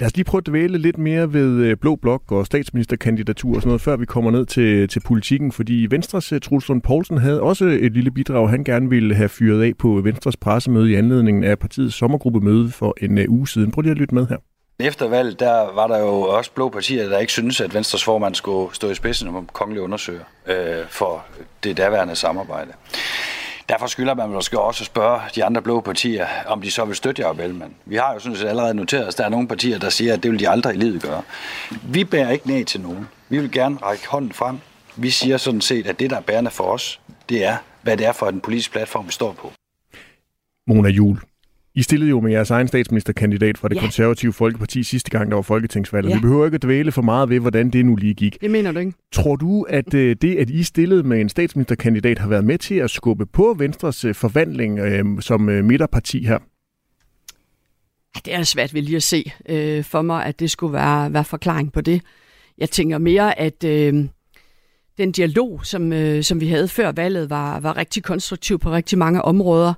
Lad 0.00 0.06
os 0.06 0.16
lige 0.16 0.24
prøve 0.24 0.38
at 0.38 0.46
dvæle 0.46 0.78
lidt 0.78 0.98
mere 0.98 1.32
ved 1.32 1.50
øh, 1.50 1.76
Blå 1.76 1.96
Blok 1.96 2.32
og 2.32 2.46
statsministerkandidatur 2.46 3.54
og 3.54 3.60
sådan 3.62 3.68
noget, 3.68 3.80
før 3.80 3.96
vi 3.96 4.06
kommer 4.06 4.30
ned 4.30 4.46
til, 4.46 4.88
til 4.88 5.00
politikken. 5.00 5.52
Fordi 5.52 5.86
Venstres 5.90 6.32
øh, 6.32 6.40
Truls 6.40 6.68
Lund 6.68 6.82
Poulsen 6.82 7.18
havde 7.18 7.40
også 7.40 7.64
et 7.64 7.92
lille 7.92 8.10
bidrag, 8.10 8.50
han 8.50 8.64
gerne 8.64 8.90
ville 8.90 9.14
have 9.14 9.28
fyret 9.28 9.62
af 9.62 9.72
på 9.78 10.00
Venstres 10.04 10.36
pressemøde 10.36 10.90
i 10.90 10.94
anledningen 10.94 11.44
af 11.44 11.58
partiets 11.58 11.94
sommergruppemøde 11.94 12.70
for 12.70 12.94
en 13.00 13.18
øh, 13.18 13.24
uge 13.28 13.48
siden. 13.48 13.70
Prøv 13.70 13.82
lige 13.82 13.90
at 13.90 13.98
lytte 13.98 14.14
med 14.14 14.26
her. 14.26 14.36
Efter 14.80 15.08
valget, 15.08 15.40
der 15.40 15.74
var 15.74 15.86
der 15.86 15.98
jo 15.98 16.20
også 16.20 16.50
blå 16.54 16.68
partier, 16.68 17.08
der 17.08 17.18
ikke 17.18 17.32
syntes, 17.32 17.60
at 17.60 17.74
Venstres 17.74 18.04
formand 18.04 18.34
skulle 18.34 18.74
stå 18.74 18.90
i 18.90 18.94
spidsen 18.94 19.28
om 19.28 19.48
kongelig 19.52 19.82
undersøger 19.82 20.24
øh, 20.46 20.86
for 20.88 21.24
det 21.64 21.76
daværende 21.76 22.16
samarbejde. 22.16 22.70
Derfor 23.68 23.86
skylder 23.86 24.14
man 24.14 24.30
måske 24.30 24.60
også 24.60 24.84
spørge 24.84 25.20
de 25.34 25.44
andre 25.44 25.62
blå 25.62 25.80
partier, 25.80 26.26
om 26.46 26.62
de 26.62 26.70
så 26.70 26.84
vil 26.84 26.96
støtte 26.96 27.22
Jacob 27.22 27.38
Ellemann. 27.38 27.74
Vi 27.84 27.96
har 27.96 28.12
jo 28.14 28.18
sådan 28.18 28.36
set 28.36 28.48
allerede 28.48 28.74
noteret 28.74 29.08
os, 29.08 29.14
at 29.14 29.18
der 29.18 29.24
er 29.24 29.28
nogle 29.28 29.48
partier, 29.48 29.78
der 29.78 29.90
siger, 29.90 30.12
at 30.12 30.22
det 30.22 30.30
vil 30.30 30.40
de 30.40 30.48
aldrig 30.48 30.74
i 30.74 30.78
livet 30.78 31.02
gøre. 31.02 31.22
Vi 31.82 32.04
bærer 32.04 32.30
ikke 32.30 32.48
ned 32.48 32.64
til 32.64 32.80
nogen. 32.80 33.08
Vi 33.28 33.38
vil 33.38 33.52
gerne 33.52 33.76
række 33.76 34.08
hånden 34.08 34.32
frem. 34.32 34.58
Vi 34.96 35.10
siger 35.10 35.36
sådan 35.36 35.60
set, 35.60 35.86
at 35.86 36.00
det, 36.00 36.10
der 36.10 36.16
er 36.16 36.20
bærende 36.20 36.50
for 36.50 36.64
os, 36.64 37.00
det 37.28 37.44
er, 37.44 37.56
hvad 37.82 37.96
det 37.96 38.06
er 38.06 38.12
for 38.12 38.28
en 38.28 38.40
politisk 38.40 38.72
platform, 38.72 39.06
vi 39.06 39.12
står 39.12 39.32
på. 39.32 39.52
Mona 40.66 40.88
Jul. 40.88 41.20
I 41.76 41.82
stillede 41.82 42.10
jo 42.10 42.20
med 42.20 42.32
jeres 42.32 42.50
egen 42.50 42.68
statsministerkandidat 42.68 43.58
fra 43.58 43.68
det 43.68 43.74
Ja. 43.74 43.80
konservative 43.80 44.32
Folkeparti 44.32 44.82
sidste 44.82 45.10
gang, 45.10 45.30
der 45.30 45.34
var 45.34 45.42
folketingsvalget. 45.42 46.10
Ja. 46.10 46.14
Vi 46.16 46.20
behøver 46.20 46.44
ikke 46.44 46.54
at 46.54 46.62
dvæle 46.62 46.92
for 46.92 47.02
meget 47.02 47.28
ved, 47.28 47.40
hvordan 47.40 47.70
det 47.70 47.86
nu 47.86 47.96
lige 47.96 48.14
gik. 48.14 48.40
Det 48.40 48.50
mener 48.50 48.72
du 48.72 48.78
ikke? 48.78 48.92
Tror 49.12 49.36
du, 49.36 49.62
at 49.62 49.94
øh, 49.94 50.16
det, 50.22 50.36
at 50.36 50.50
I 50.50 50.62
stillede 50.62 51.02
med 51.02 51.20
en 51.20 51.28
statsministerkandidat, 51.28 52.18
har 52.18 52.28
været 52.28 52.44
med 52.44 52.58
til 52.58 52.74
at 52.74 52.90
skubbe 52.90 53.26
på 53.26 53.54
Venstres 53.58 54.04
øh, 54.04 54.14
forvandling 54.14 54.78
øh, 54.78 55.04
som 55.20 55.48
øh, 55.48 55.64
midterparti 55.64 56.24
her? 56.26 56.38
Det 58.24 58.34
er 58.34 58.42
svært 58.42 58.74
ved 58.74 58.82
lige 58.82 58.96
at 58.96 59.02
se 59.02 59.32
øh, 59.48 59.84
for 59.84 60.02
mig, 60.02 60.24
at 60.26 60.40
det 60.40 60.50
skulle 60.50 60.72
være, 60.72 61.12
være 61.12 61.24
forklaring 61.24 61.72
på 61.72 61.80
det. 61.80 62.02
Jeg 62.58 62.70
tænker 62.70 62.98
mere, 62.98 63.38
at 63.38 63.64
øh, 63.64 64.04
den 64.98 65.12
dialog, 65.12 65.66
som, 65.66 65.92
øh, 65.92 66.22
som 66.22 66.40
vi 66.40 66.46
havde 66.46 66.68
før 66.68 66.92
valget, 66.92 67.30
var, 67.30 67.60
var 67.60 67.76
rigtig 67.76 68.02
konstruktiv 68.02 68.58
på 68.58 68.72
rigtig 68.72 68.98
mange 68.98 69.22
områder. 69.22 69.74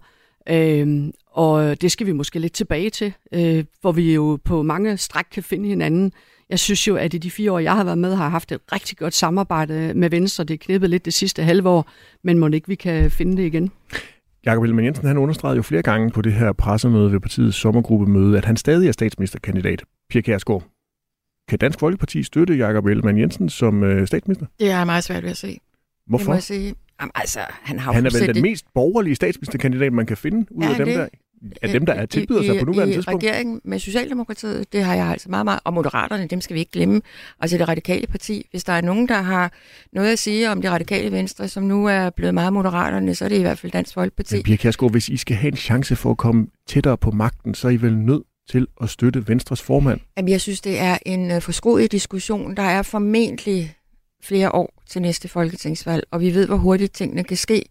Øh, 0.50 1.04
og 1.36 1.80
det 1.80 1.92
skal 1.92 2.06
vi 2.06 2.12
måske 2.12 2.38
lidt 2.38 2.52
tilbage 2.52 2.90
til, 2.90 3.12
øh, 3.32 3.64
hvor 3.80 3.92
vi 3.92 4.14
jo 4.14 4.38
på 4.44 4.62
mange 4.62 4.96
stræk 4.96 5.24
kan 5.32 5.42
finde 5.42 5.68
hinanden. 5.68 6.12
Jeg 6.50 6.58
synes 6.58 6.88
jo, 6.88 6.96
at 6.96 7.14
i 7.14 7.18
de 7.18 7.30
fire 7.30 7.52
år, 7.52 7.58
jeg 7.58 7.74
har 7.74 7.84
været 7.84 7.98
med, 7.98 8.14
har 8.14 8.28
haft 8.28 8.52
et 8.52 8.60
rigtig 8.72 8.98
godt 8.98 9.14
samarbejde 9.14 9.92
med 9.94 10.10
Venstre. 10.10 10.44
Det 10.44 10.54
er 10.54 10.58
knippet 10.58 10.90
lidt 10.90 11.04
det 11.04 11.14
sidste 11.14 11.42
halve 11.42 11.68
år, 11.68 11.90
men 12.24 12.38
må 12.38 12.48
ikke 12.48 12.68
vi 12.68 12.74
kan 12.74 13.10
finde 13.10 13.36
det 13.36 13.42
igen? 13.42 13.70
Jakob 14.46 14.62
Ellemann 14.62 14.86
Jensen 14.86 15.06
han 15.06 15.18
understregede 15.18 15.56
jo 15.56 15.62
flere 15.62 15.82
gange 15.82 16.10
på 16.10 16.22
det 16.22 16.32
her 16.32 16.52
pressemøde 16.52 17.12
ved 17.12 17.20
partiets 17.20 17.56
sommergruppemøde, 17.56 18.38
at 18.38 18.44
han 18.44 18.56
stadig 18.56 18.88
er 18.88 18.92
statsministerkandidat. 18.92 19.82
Pia 20.10 20.20
Kjærsgaard, 20.20 20.64
kan 21.48 21.58
Dansk 21.58 21.78
Folkeparti 21.80 22.22
støtte 22.22 22.54
Jakob 22.54 22.86
Ellemann 22.86 23.18
Jensen 23.18 23.48
som 23.48 23.84
øh, 23.84 24.06
statsminister? 24.06 24.46
Det 24.60 24.70
er 24.70 24.84
meget 24.84 25.04
svært 25.04 25.22
ved 25.22 25.30
at 25.30 25.36
se. 25.36 25.48
Det 25.48 25.60
Hvorfor? 26.06 26.26
må 26.26 26.34
jeg 26.34 26.42
sige. 26.42 26.74
Jamen, 27.00 27.10
altså, 27.14 27.40
han 27.48 27.78
har 27.78 27.92
Han 27.92 28.06
er 28.06 28.18
vel 28.18 28.34
den 28.34 28.42
mest 28.42 28.66
borgerlige 28.74 29.14
statsministerkandidat, 29.14 29.92
man 29.92 30.06
kan 30.06 30.16
finde 30.16 30.46
ud 30.50 30.62
Er 30.62 30.68
af 30.68 30.76
dem, 30.76 30.86
det? 30.86 30.96
der, 30.96 31.08
af 31.62 31.68
dem, 31.68 31.86
der 31.86 31.92
er 31.92 32.06
tilbyder 32.06 32.42
sig 32.42 32.58
på 32.58 32.64
nuværende 32.64 32.92
i, 32.92 32.96
tidspunkt. 32.96 33.24
Regeringen 33.24 33.60
med 33.64 33.78
Socialdemokratiet, 33.78 34.72
det 34.72 34.84
har 34.84 34.94
jeg 34.94 35.06
altså 35.06 35.30
meget, 35.30 35.44
meget, 35.44 35.60
og 35.64 35.74
Moderaterne, 35.74 36.26
dem 36.26 36.40
skal 36.40 36.54
vi 36.54 36.60
ikke 36.60 36.72
glemme. 36.72 37.00
Altså 37.40 37.58
det 37.58 37.68
radikale 37.68 38.06
parti, 38.06 38.46
hvis 38.50 38.64
der 38.64 38.72
er 38.72 38.80
nogen, 38.80 39.08
der 39.08 39.22
har 39.22 39.52
noget 39.92 40.12
at 40.12 40.18
sige 40.18 40.50
om 40.50 40.62
det 40.62 40.70
radikale 40.70 41.12
venstre, 41.12 41.48
som 41.48 41.62
nu 41.62 41.86
er 41.86 42.10
blevet 42.10 42.34
meget 42.34 42.52
Moderaterne, 42.52 43.14
så 43.14 43.24
er 43.24 43.28
det 43.28 43.38
i 43.38 43.40
hvert 43.40 43.58
fald 43.58 43.72
Dansk 43.72 43.94
Folkeparti. 43.94 44.34
Men 44.34 44.42
Pia 44.42 44.56
Kjærsgaard, 44.56 44.92
hvis 44.92 45.08
I 45.08 45.16
skal 45.16 45.36
have 45.36 45.50
en 45.50 45.56
chance 45.56 45.96
for 45.96 46.10
at 46.10 46.16
komme 46.16 46.46
tættere 46.66 46.96
på 46.96 47.10
magten, 47.10 47.54
så 47.54 47.68
er 47.68 47.72
I 47.72 47.76
vel 47.76 47.96
nødt 47.98 48.22
til 48.50 48.66
at 48.82 48.90
støtte 48.90 49.28
Venstres 49.28 49.62
formand. 49.62 50.00
Jamen, 50.16 50.28
jeg 50.28 50.40
synes, 50.40 50.60
det 50.60 50.80
er 50.80 50.98
en 51.06 51.30
uh, 51.30 51.42
forskruet 51.42 51.92
diskussion. 51.92 52.56
Der 52.56 52.62
er 52.62 52.82
formentlig 52.82 53.74
flere 54.22 54.54
år 54.54 54.82
til 54.88 55.02
næste 55.02 55.28
folketingsvalg, 55.28 56.04
og 56.10 56.20
vi 56.20 56.34
ved, 56.34 56.46
hvor 56.46 56.56
hurtigt 56.56 56.94
tingene 56.94 57.24
kan 57.24 57.36
ske 57.36 57.64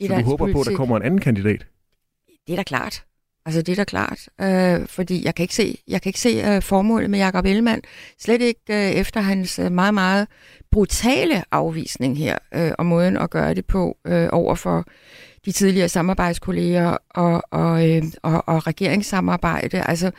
i 0.00 0.06
Så 0.06 0.14
du 0.14 0.22
håber 0.22 0.36
på, 0.36 0.44
at 0.44 0.52
politik. 0.52 0.70
der 0.70 0.76
kommer 0.76 0.96
en 0.96 1.02
anden 1.02 1.20
kandidat? 1.20 1.66
Det 2.46 2.52
er 2.52 2.56
da 2.56 2.62
klart. 2.62 3.04
Altså, 3.46 3.62
det 3.62 3.72
er 3.72 3.76
da 3.76 3.84
klart. 3.84 4.28
Øh, 4.40 4.86
fordi 4.88 5.24
jeg 5.24 5.34
kan 5.34 5.42
ikke 5.42 5.54
se, 5.54 5.78
jeg 5.88 6.02
kan 6.02 6.10
ikke 6.10 6.20
se 6.20 6.42
øh, 6.46 6.62
formålet 6.62 7.10
med 7.10 7.18
Jakob 7.18 7.44
Ellemann. 7.44 7.82
Slet 8.18 8.42
ikke 8.42 8.60
øh, 8.70 8.90
efter 8.90 9.20
hans 9.20 9.58
øh, 9.58 9.72
meget, 9.72 9.94
meget 9.94 10.28
brutale 10.70 11.44
afvisning 11.50 12.18
her, 12.18 12.38
øh, 12.54 12.72
og 12.78 12.86
måden 12.86 13.16
at 13.16 13.30
gøre 13.30 13.54
det 13.54 13.66
på 13.66 13.96
øh, 14.06 14.28
over 14.32 14.54
for 14.54 14.84
de 15.44 15.52
tidligere 15.52 15.88
samarbejdskolleger 15.88 16.96
og, 17.10 17.42
og, 17.50 17.90
øh, 17.90 18.02
og, 18.22 18.48
og 18.48 18.66
regeringssamarbejde. 18.66 19.82
Altså, 19.82 20.10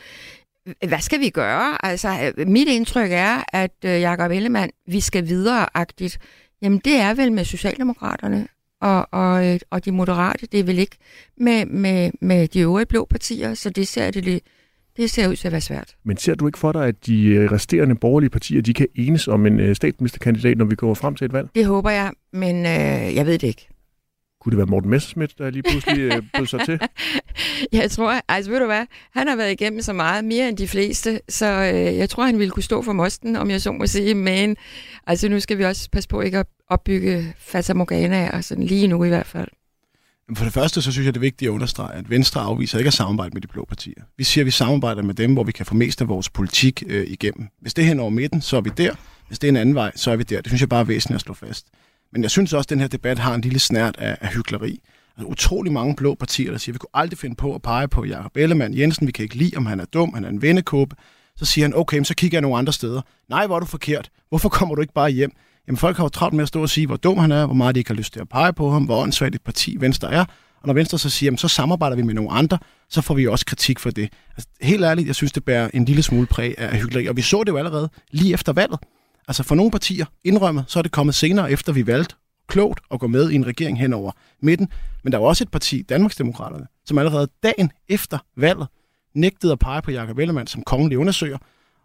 hvad 0.86 1.00
skal 1.00 1.20
vi 1.20 1.30
gøre? 1.30 1.86
Altså, 1.86 2.32
øh, 2.36 2.48
mit 2.48 2.68
indtryk 2.68 3.10
er, 3.12 3.44
at 3.52 3.74
øh, 3.84 4.00
Jakob 4.00 4.30
Ellemann, 4.30 4.70
vi 4.86 5.00
skal 5.00 5.28
videre-agtigt. 5.28 6.18
Jamen, 6.62 6.78
det 6.78 6.96
er 6.96 7.14
vel 7.14 7.32
med 7.32 7.44
Socialdemokraterne 7.44 8.48
og, 8.80 9.08
og, 9.12 9.46
øh, 9.46 9.60
og 9.70 9.84
de 9.84 9.92
moderate. 9.92 10.46
Det 10.46 10.60
er 10.60 10.64
vel 10.64 10.78
ikke 10.78 10.96
med, 11.36 11.66
med, 11.66 12.10
med 12.20 12.48
de 12.48 12.60
øvrige 12.60 12.86
blå 12.86 13.04
partier, 13.04 13.54
så 13.54 13.70
det 13.70 13.88
ser, 13.88 14.10
det, 14.10 14.42
det 14.96 15.10
ser 15.10 15.28
ud 15.28 15.36
til 15.36 15.48
at 15.48 15.52
være 15.52 15.60
svært. 15.60 15.96
Men 16.04 16.16
ser 16.16 16.34
du 16.34 16.46
ikke 16.46 16.58
for 16.58 16.72
dig, 16.72 16.86
at 16.86 17.06
de 17.06 17.24
øh, 17.24 17.52
resterende 17.52 17.94
borgerlige 17.94 18.30
partier, 18.30 18.62
de 18.62 18.74
kan 18.74 18.86
enes 18.94 19.28
om 19.28 19.46
en 19.46 19.60
øh, 19.60 19.76
statsministerkandidat, 19.76 20.58
når 20.58 20.64
vi 20.64 20.74
går 20.74 20.94
frem 20.94 21.14
til 21.14 21.24
et 21.24 21.32
valg? 21.32 21.48
Det 21.54 21.66
håber 21.66 21.90
jeg, 21.90 22.12
men 22.32 22.56
øh, 22.56 23.14
jeg 23.14 23.26
ved 23.26 23.38
det 23.38 23.46
ikke. 23.46 23.68
Kunne 24.48 24.56
det 24.56 24.58
være 24.58 24.70
Morten 24.70 24.90
Messerschmidt, 24.90 25.38
der 25.38 25.50
lige 25.50 25.62
pludselig 25.62 26.00
øh, 26.00 26.22
bød 26.38 26.46
sig 26.46 26.60
til? 26.64 26.80
Jeg 27.80 27.90
tror, 27.90 28.20
altså 28.28 28.50
ved 28.50 28.60
du 28.60 28.66
hvad, 28.66 28.86
han 29.12 29.28
har 29.28 29.36
været 29.36 29.52
igennem 29.52 29.82
så 29.82 29.92
meget, 29.92 30.24
mere 30.24 30.48
end 30.48 30.56
de 30.56 30.68
fleste, 30.68 31.20
så 31.28 31.46
øh, 31.46 31.96
jeg 31.96 32.10
tror, 32.10 32.24
han 32.24 32.38
ville 32.38 32.50
kunne 32.50 32.62
stå 32.62 32.82
for 32.82 32.92
mosten, 32.92 33.36
om 33.36 33.50
jeg 33.50 33.60
så 33.60 33.72
må 33.72 33.86
sige, 33.86 34.14
men 34.14 34.56
altså 35.06 35.28
nu 35.28 35.40
skal 35.40 35.58
vi 35.58 35.64
også 35.64 35.90
passe 35.90 36.08
på 36.08 36.20
ikke 36.20 36.38
at 36.38 36.46
opbygge 36.68 37.34
Fata 37.38 37.74
Morgana, 37.74 38.30
og 38.32 38.44
sådan 38.44 38.64
lige 38.64 38.86
nu 38.86 39.04
i 39.04 39.08
hvert 39.08 39.26
fald. 39.26 39.48
For 40.36 40.44
det 40.44 40.52
første, 40.52 40.82
så 40.82 40.92
synes 40.92 41.06
jeg, 41.06 41.14
det 41.14 41.18
er 41.18 41.20
vigtigt 41.20 41.48
at 41.48 41.52
understrege, 41.52 41.94
at 41.94 42.10
Venstre 42.10 42.40
afviser 42.40 42.78
ikke 42.78 42.88
at 42.88 42.94
samarbejde 42.94 43.30
med 43.34 43.42
de 43.42 43.48
blå 43.48 43.64
partier. 43.64 44.02
Vi 44.18 44.24
siger, 44.24 44.42
at 44.42 44.46
vi 44.46 44.50
samarbejder 44.50 45.02
med 45.02 45.14
dem, 45.14 45.32
hvor 45.32 45.44
vi 45.44 45.52
kan 45.52 45.66
få 45.66 45.74
mest 45.74 46.00
af 46.00 46.08
vores 46.08 46.30
politik 46.30 46.82
øh, 46.86 47.06
igennem. 47.06 47.48
Hvis 47.60 47.74
det 47.74 47.82
er 47.82 47.86
hen 47.86 48.00
over 48.00 48.10
midten, 48.10 48.40
så 48.40 48.56
er 48.56 48.60
vi 48.60 48.70
der. 48.76 48.94
Hvis 49.26 49.38
det 49.38 49.48
er 49.48 49.52
en 49.52 49.56
anden 49.56 49.74
vej, 49.74 49.92
så 49.96 50.10
er 50.10 50.16
vi 50.16 50.22
der. 50.22 50.40
Det 50.40 50.46
synes 50.46 50.60
jeg 50.60 50.68
bare 50.68 50.80
er 50.80 50.84
væsentligt 50.84 51.14
at 51.14 51.20
slå 51.20 51.34
fast. 51.34 51.66
Men 52.12 52.22
jeg 52.22 52.30
synes 52.30 52.52
også, 52.52 52.66
at 52.66 52.70
den 52.70 52.80
her 52.80 52.88
debat 52.88 53.18
har 53.18 53.34
en 53.34 53.40
lille 53.40 53.58
snært 53.58 53.96
af, 53.98 54.18
af 54.20 54.28
hyggeleri. 54.28 54.80
Altså, 55.16 55.30
utrolig 55.30 55.72
mange 55.72 55.96
blå 55.96 56.14
partier, 56.14 56.50
der 56.50 56.58
siger, 56.58 56.72
at 56.72 56.74
vi 56.74 56.78
kunne 56.78 56.90
aldrig 56.94 57.18
finde 57.18 57.36
på 57.36 57.54
at 57.54 57.62
pege 57.62 57.88
på 57.88 58.04
Jakob 58.04 58.36
Ellemann 58.36 58.78
Jensen. 58.78 59.06
Vi 59.06 59.12
kan 59.12 59.22
ikke 59.22 59.36
lide, 59.36 59.56
om 59.56 59.66
han 59.66 59.80
er 59.80 59.84
dum, 59.84 60.14
han 60.14 60.24
er 60.24 60.28
en 60.28 60.42
vennekåbe. 60.42 60.96
Så 61.36 61.44
siger 61.44 61.64
han, 61.64 61.76
okay, 61.76 62.02
så 62.02 62.14
kigger 62.14 62.36
jeg 62.36 62.42
nogle 62.42 62.58
andre 62.58 62.72
steder. 62.72 63.00
Nej, 63.28 63.46
hvor 63.46 63.56
er 63.56 63.60
du 63.60 63.66
forkert. 63.66 64.10
Hvorfor 64.28 64.48
kommer 64.48 64.74
du 64.74 64.80
ikke 64.80 64.92
bare 64.92 65.10
hjem? 65.10 65.32
Jamen, 65.66 65.76
folk 65.76 65.96
har 65.96 66.04
jo 66.04 66.08
travlt 66.08 66.34
med 66.34 66.42
at 66.42 66.48
stå 66.48 66.62
og 66.62 66.68
sige, 66.68 66.86
hvor 66.86 66.96
dum 66.96 67.18
han 67.18 67.32
er, 67.32 67.46
hvor 67.46 67.54
meget 67.54 67.74
de 67.74 67.80
ikke 67.80 67.90
har 67.90 67.94
lyst 67.96 68.12
til 68.12 68.20
at 68.20 68.28
pege 68.28 68.52
på 68.52 68.70
ham, 68.70 68.84
hvor 68.84 69.02
åndssvagt 69.02 69.34
et 69.34 69.42
parti 69.42 69.76
Venstre 69.80 70.12
er. 70.12 70.24
Og 70.60 70.66
når 70.66 70.74
Venstre 70.74 70.98
så 70.98 71.10
siger, 71.10 71.26
jamen, 71.26 71.38
så 71.38 71.48
samarbejder 71.48 71.96
vi 71.96 72.02
med 72.02 72.14
nogle 72.14 72.30
andre, 72.30 72.58
så 72.88 73.00
får 73.00 73.14
vi 73.14 73.26
også 73.26 73.46
kritik 73.46 73.78
for 73.78 73.90
det. 73.90 74.12
Altså, 74.36 74.48
helt 74.60 74.84
ærligt, 74.84 75.06
jeg 75.06 75.14
synes, 75.14 75.32
det 75.32 75.44
bærer 75.44 75.70
en 75.74 75.84
lille 75.84 76.02
smule 76.02 76.26
præg 76.26 76.54
af 76.58 76.78
hyggeleri. 76.80 77.06
Og 77.06 77.16
vi 77.16 77.22
så 77.22 77.42
det 77.44 77.52
jo 77.52 77.56
allerede 77.56 77.90
lige 78.10 78.34
efter 78.34 78.52
valget. 78.52 78.78
Altså 79.28 79.42
for 79.42 79.54
nogle 79.54 79.70
partier, 79.70 80.06
indrømmet, 80.24 80.64
så 80.68 80.78
er 80.78 80.82
det 80.82 80.92
kommet 80.92 81.14
senere, 81.14 81.52
efter 81.52 81.72
vi 81.72 81.86
valgte 81.86 82.14
klogt 82.46 82.80
at 82.90 83.00
gå 83.00 83.06
med 83.06 83.30
i 83.30 83.34
en 83.34 83.46
regering 83.46 83.78
hen 83.78 83.92
over 83.92 84.12
midten. 84.42 84.68
Men 85.04 85.12
der 85.12 85.18
var 85.18 85.26
også 85.26 85.44
et 85.44 85.50
parti, 85.50 85.82
Danmarksdemokraterne, 85.82 86.66
som 86.86 86.98
allerede 86.98 87.28
dagen 87.42 87.72
efter 87.88 88.18
valget 88.36 88.68
nægtede 89.14 89.52
at 89.52 89.58
pege 89.58 89.82
på 89.82 89.90
Jakob 89.90 90.18
Ellemann 90.18 90.46
som 90.46 90.62
kongelig 90.62 90.98
undersøger, 90.98 91.38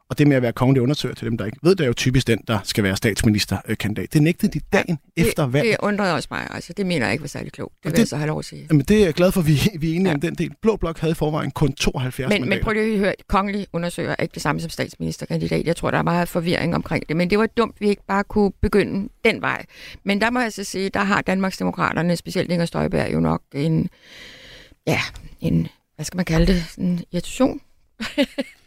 og 0.09 0.17
det 0.17 0.27
med 0.27 0.35
at 0.35 0.41
være 0.41 0.53
kongelig 0.53 0.81
undersøger 0.81 1.15
til 1.15 1.27
dem, 1.27 1.37
der 1.37 1.45
ikke 1.45 1.57
ved, 1.63 1.75
det 1.75 1.83
er 1.83 1.87
jo 1.87 1.93
typisk 1.93 2.27
den, 2.27 2.39
der 2.47 2.59
skal 2.63 2.83
være 2.83 2.95
statsministerkandidat. 2.95 4.13
Det 4.13 4.21
nægtede 4.23 4.59
de 4.59 4.65
dagen 4.73 4.99
ja, 5.17 5.23
efter 5.23 5.47
valget. 5.47 5.71
Det 5.71 5.85
undrede 5.85 6.13
også 6.13 6.27
mig. 6.31 6.47
Altså, 6.51 6.73
det 6.73 6.85
mener 6.85 7.05
jeg 7.05 7.13
ikke 7.13 7.21
var 7.21 7.27
særlig 7.27 7.51
klogt. 7.51 7.73
Det 7.75 7.85
vil 7.85 7.91
det, 7.91 7.99
jeg 7.99 8.07
så 8.07 8.17
have 8.17 8.27
lov 8.27 8.39
at 8.39 8.45
sige. 8.45 8.67
Jamen, 8.69 8.85
det 8.85 9.01
er 9.01 9.05
jeg 9.05 9.13
glad 9.13 9.31
for, 9.31 9.41
at 9.41 9.47
vi, 9.47 9.59
vi 9.79 9.91
er 9.91 9.95
enige 9.95 10.09
ja. 10.09 10.13
om 10.13 10.21
den 10.21 10.35
del. 10.35 10.51
Blå 10.61 10.75
Blok 10.75 10.99
havde 10.99 11.11
i 11.11 11.15
forvejen 11.15 11.51
kun 11.51 11.73
72 11.73 12.29
men, 12.29 12.41
mandater. 12.41 12.55
Men 12.55 12.63
prøv 12.63 12.73
lige 12.73 12.93
at 12.93 12.99
høre. 12.99 13.13
Kongelig 13.27 13.67
undersøger 13.73 14.15
er 14.17 14.23
ikke 14.23 14.33
det 14.33 14.41
samme 14.41 14.61
som 14.61 14.69
statsministerkandidat. 14.69 15.65
Jeg 15.65 15.75
tror, 15.75 15.91
der 15.91 15.97
er 15.97 16.03
meget 16.03 16.29
forvirring 16.29 16.75
omkring 16.75 17.07
det. 17.09 17.17
Men 17.17 17.29
det 17.29 17.39
var 17.39 17.45
dumt, 17.45 17.75
vi 17.79 17.87
ikke 17.87 18.05
bare 18.07 18.23
kunne 18.23 18.51
begynde 18.61 19.09
den 19.25 19.41
vej. 19.41 19.65
Men 20.03 20.21
der 20.21 20.29
må 20.29 20.39
jeg 20.39 20.53
så 20.53 20.63
sige, 20.63 20.89
der 20.89 21.03
har 21.03 21.21
Danmarksdemokraterne, 21.21 22.15
specielt 22.15 22.51
Inger 22.51 22.65
Støjberg, 22.65 23.13
jo 23.13 23.19
nok 23.19 23.41
en, 23.53 23.89
ja, 24.87 24.99
en, 25.41 25.67
hvad 25.95 26.05
skal 26.05 26.17
man 26.17 26.25
kalde 26.25 26.53
det, 26.53 26.63
en 26.77 27.03
irritation 27.11 27.61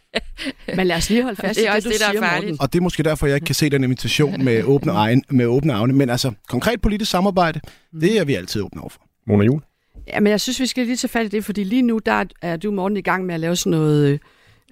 Men 0.75 0.87
lad 0.87 0.95
os 0.95 1.09
lige 1.09 1.23
holde 1.23 1.35
fast 1.41 1.59
det 1.59 1.67
er 1.67 1.73
i 1.73 1.75
det, 1.75 1.83
det, 1.83 1.93
du 1.93 1.97
der 1.99 2.05
er 2.05 2.11
siger, 2.11 2.21
farligt. 2.21 2.45
Morten. 2.51 2.61
Og 2.61 2.73
det 2.73 2.79
er 2.79 2.83
måske 2.83 3.03
derfor, 3.03 3.27
jeg 3.27 3.35
ikke 3.35 3.45
kan 3.45 3.55
se 3.55 3.69
den 3.69 3.83
invitation 3.83 4.43
med 4.43 4.63
åbne, 4.63 4.91
egen, 4.91 5.23
med 5.29 5.45
åbne 5.45 5.73
arme. 5.73 5.93
Men 5.93 6.09
altså, 6.09 6.31
konkret 6.49 6.81
politisk 6.81 7.11
samarbejde, 7.11 7.59
det 8.01 8.19
er 8.19 8.25
vi 8.25 8.35
altid 8.35 8.61
åbne 8.61 8.81
overfor. 8.81 9.01
Mona 9.27 9.43
Jul? 9.43 9.61
Ja, 10.07 10.19
men 10.19 10.31
jeg 10.31 10.41
synes, 10.41 10.59
vi 10.59 10.65
skal 10.65 10.85
lige 10.85 10.95
tage 10.95 11.09
fat 11.09 11.25
i 11.25 11.29
det, 11.29 11.45
fordi 11.45 11.63
lige 11.63 11.81
nu 11.81 11.99
der 12.05 12.23
er 12.41 12.57
du, 12.57 12.71
Morten, 12.71 12.97
i 12.97 13.01
gang 13.01 13.25
med 13.25 13.33
at 13.33 13.39
lave 13.39 13.55
sådan 13.55 13.71
noget, 13.71 14.19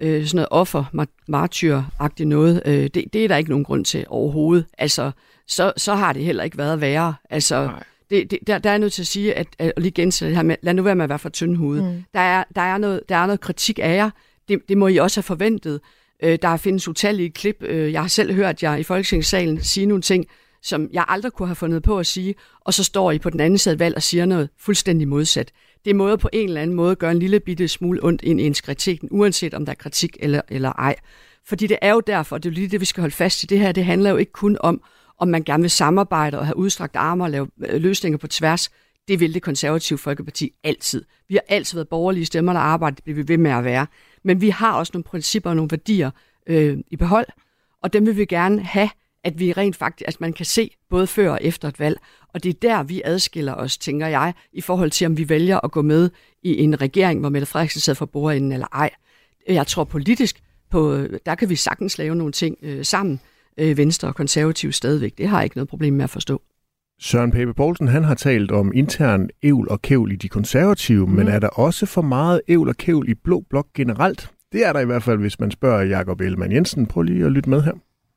øh, 0.01 0.25
sådan 0.25 0.35
noget 0.35 0.47
offer, 0.51 1.05
martyr-agtigt 1.27 2.27
noget. 2.27 2.61
Øh, 2.65 2.89
det, 2.93 3.03
det 3.13 3.23
er 3.23 3.27
der 3.27 3.37
ikke 3.37 3.49
nogen 3.49 3.65
grund 3.65 3.85
til 3.85 4.05
overhovedet. 4.07 4.65
Altså, 4.77 5.11
så, 5.47 5.73
så 5.77 5.95
har 5.95 6.13
det 6.13 6.23
heller 6.23 6.43
ikke 6.43 6.57
været 6.57 6.81
værre. 6.81 7.15
Altså, 7.29 7.69
det, 8.09 8.31
det, 8.31 8.39
der, 8.47 8.57
der 8.57 8.69
er 8.69 8.77
nødt 8.77 8.93
til 8.93 9.03
at 9.03 9.07
sige, 9.07 9.33
at, 9.33 9.47
at 9.59 9.73
lige 9.77 9.91
gentage 9.91 10.29
det 10.29 10.35
her 10.35 10.43
med, 10.43 10.55
lad 10.61 10.73
nu 10.73 10.81
være 10.83 10.95
med 10.95 11.03
at 11.03 11.09
være 11.09 11.19
for 11.19 11.29
tyndhudet. 11.29 11.83
Mm. 11.83 12.03
Der, 12.13 12.19
er, 12.19 12.43
der, 12.55 12.61
er 12.61 12.77
noget, 12.77 13.01
der 13.09 13.15
er 13.15 13.25
noget 13.25 13.39
kritik 13.39 13.79
af 13.83 13.95
jer. 13.95 14.09
Det, 14.47 14.59
det 14.69 14.77
må 14.77 14.87
I 14.87 14.97
også 14.97 15.17
have 15.17 15.23
forventet. 15.23 15.81
Øh, 16.23 16.39
der 16.41 16.57
findes 16.57 16.87
utallige 16.87 17.29
klip. 17.29 17.63
Øh, 17.63 17.91
jeg 17.91 18.01
har 18.01 18.07
selv 18.07 18.33
hørt 18.33 18.63
jer 18.63 18.75
i 18.75 18.83
Folketingssalen 18.83 19.63
sige 19.63 19.85
nogle 19.85 20.01
ting, 20.01 20.25
som 20.61 20.89
jeg 20.93 21.05
aldrig 21.07 21.31
kunne 21.31 21.47
have 21.47 21.55
fundet 21.55 21.83
på 21.83 21.99
at 21.99 22.07
sige, 22.07 22.35
og 22.61 22.73
så 22.73 22.83
står 22.83 23.11
I 23.11 23.19
på 23.19 23.29
den 23.29 23.39
anden 23.39 23.57
side 23.57 23.79
valg 23.79 23.95
og 23.95 24.03
siger 24.03 24.25
noget 24.25 24.49
fuldstændig 24.59 25.07
modsat. 25.07 25.51
Det 25.85 25.91
er 25.91 25.95
måde 25.95 26.17
på 26.17 26.29
en 26.33 26.47
eller 26.47 26.61
anden 26.61 26.75
måde 26.75 26.95
gøre 26.95 27.11
en 27.11 27.19
lille 27.19 27.39
bitte 27.39 27.67
smule 27.67 28.03
ondt 28.03 28.21
ind 28.21 28.41
i 28.41 28.43
ens 28.43 28.61
kritik, 28.61 28.99
uanset 29.11 29.53
om 29.53 29.65
der 29.65 29.71
er 29.71 29.75
kritik 29.75 30.17
eller, 30.19 30.41
eller 30.49 30.69
ej. 30.71 30.95
Fordi 31.47 31.67
det 31.67 31.77
er 31.81 31.91
jo 31.91 31.99
derfor, 31.99 32.37
det 32.37 32.45
er 32.45 32.51
jo 32.51 32.53
lige 32.53 32.67
det, 32.67 32.79
vi 32.79 32.85
skal 32.85 33.01
holde 33.01 33.15
fast 33.15 33.43
i. 33.43 33.45
Det 33.45 33.59
her, 33.59 33.71
det 33.71 33.85
handler 33.85 34.09
jo 34.09 34.17
ikke 34.17 34.31
kun 34.31 34.57
om, 34.59 34.81
om 35.17 35.27
man 35.27 35.43
gerne 35.43 35.63
vil 35.63 35.69
samarbejde 35.69 36.39
og 36.39 36.45
have 36.45 36.57
udstrakt 36.57 36.95
arme 36.95 37.23
og 37.23 37.29
lave 37.29 37.47
øh, 37.65 37.81
løsninger 37.81 38.17
på 38.17 38.27
tværs. 38.27 38.71
Det 39.07 39.19
vil 39.19 39.33
det 39.33 39.41
konservative 39.41 39.99
Folkeparti 39.99 40.51
altid. 40.63 41.05
Vi 41.27 41.35
har 41.35 41.43
altid 41.47 41.77
været 41.77 41.87
borgerlige 41.87 42.25
stemmer, 42.25 42.53
der 42.53 42.59
arbejder, 42.59 42.95
det 42.95 43.03
bliver 43.03 43.15
vi 43.15 43.27
ved 43.27 43.37
med 43.37 43.51
at 43.51 43.63
være. 43.63 43.87
Men 44.25 44.41
vi 44.41 44.49
har 44.49 44.73
også 44.73 44.91
nogle 44.93 45.03
principper 45.03 45.49
og 45.49 45.55
nogle 45.55 45.71
værdier 45.71 46.11
øh, 46.47 46.77
i 46.91 46.95
behold, 46.95 47.27
og 47.81 47.93
dem 47.93 48.05
vil 48.05 48.17
vi 48.17 48.25
gerne 48.25 48.61
have, 48.61 48.89
at 49.23 49.39
vi 49.39 49.51
rent 49.51 49.75
faktisk, 49.75 50.07
at 50.07 50.21
man 50.21 50.33
kan 50.33 50.45
se 50.45 50.71
både 50.89 51.07
før 51.07 51.31
og 51.31 51.39
efter 51.41 51.67
et 51.67 51.79
valg. 51.79 51.99
Og 52.33 52.43
det 52.43 52.49
er 52.49 52.59
der, 52.61 52.83
vi 52.83 53.01
adskiller 53.05 53.53
os, 53.53 53.77
tænker 53.77 54.07
jeg, 54.07 54.33
i 54.53 54.61
forhold 54.61 54.91
til, 54.91 55.07
om 55.07 55.17
vi 55.17 55.29
vælger 55.29 55.59
at 55.59 55.71
gå 55.71 55.81
med 55.81 56.09
i 56.43 56.63
en 56.63 56.81
regering, 56.81 57.19
hvor 57.19 57.29
Mette 57.29 57.45
Frederiksen 57.45 57.81
sidder 57.81 57.97
for 57.97 58.05
bordenden 58.05 58.51
eller 58.51 58.67
ej. 58.73 58.89
Jeg 59.47 59.67
tror 59.67 59.83
politisk, 59.83 60.41
på, 60.69 61.07
der 61.25 61.35
kan 61.35 61.49
vi 61.49 61.55
sagtens 61.55 61.97
lave 61.97 62.15
nogle 62.15 62.33
ting 62.33 62.57
øh, 62.61 62.85
sammen, 62.85 63.19
øh, 63.57 63.77
Venstre 63.77 64.07
og 64.07 64.15
Konservative 64.15 64.71
stadigvæk. 64.71 65.17
Det 65.17 65.27
har 65.27 65.37
jeg 65.37 65.43
ikke 65.43 65.57
noget 65.57 65.69
problem 65.69 65.93
med 65.93 66.03
at 66.03 66.09
forstå. 66.09 66.41
Søren 67.01 67.31
Pape 67.31 67.53
Poulsen, 67.53 67.87
han 67.87 68.03
har 68.03 68.15
talt 68.15 68.51
om 68.51 68.71
intern 68.75 69.29
ævl 69.43 69.67
og 69.69 69.81
kævl 69.81 70.11
i 70.11 70.15
de 70.15 70.29
konservative, 70.29 71.07
mm. 71.07 71.11
men 71.11 71.27
er 71.27 71.39
der 71.39 71.47
også 71.47 71.85
for 71.85 72.01
meget 72.01 72.41
ævl 72.47 72.69
og 72.69 72.77
kævl 72.77 73.09
i 73.09 73.13
Blå 73.13 73.43
Blok 73.49 73.67
generelt? 73.73 74.29
Det 74.51 74.65
er 74.65 74.73
der 74.73 74.79
i 74.79 74.85
hvert 74.85 75.03
fald, 75.03 75.19
hvis 75.19 75.39
man 75.39 75.51
spørger 75.51 75.83
Jakob 75.83 76.21
Ellemann 76.21 76.51
Jensen. 76.51 76.85
Prøv 76.85 77.01
lige 77.01 77.25
at 77.25 77.31
lytte 77.31 77.49
med 77.49 77.61
her. 77.61 77.73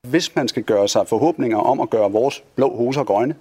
Hvis 0.08 0.36
man 0.36 0.48
skal 0.48 0.62
gøre 0.62 0.88
sig 0.88 1.02
forhåbninger 1.08 1.56
om 1.56 1.80
at 1.80 1.90
gøre 1.90 2.12
vores 2.12 2.44
blå 2.56 2.76
hoser 2.76 3.04
grønne, 3.04 3.34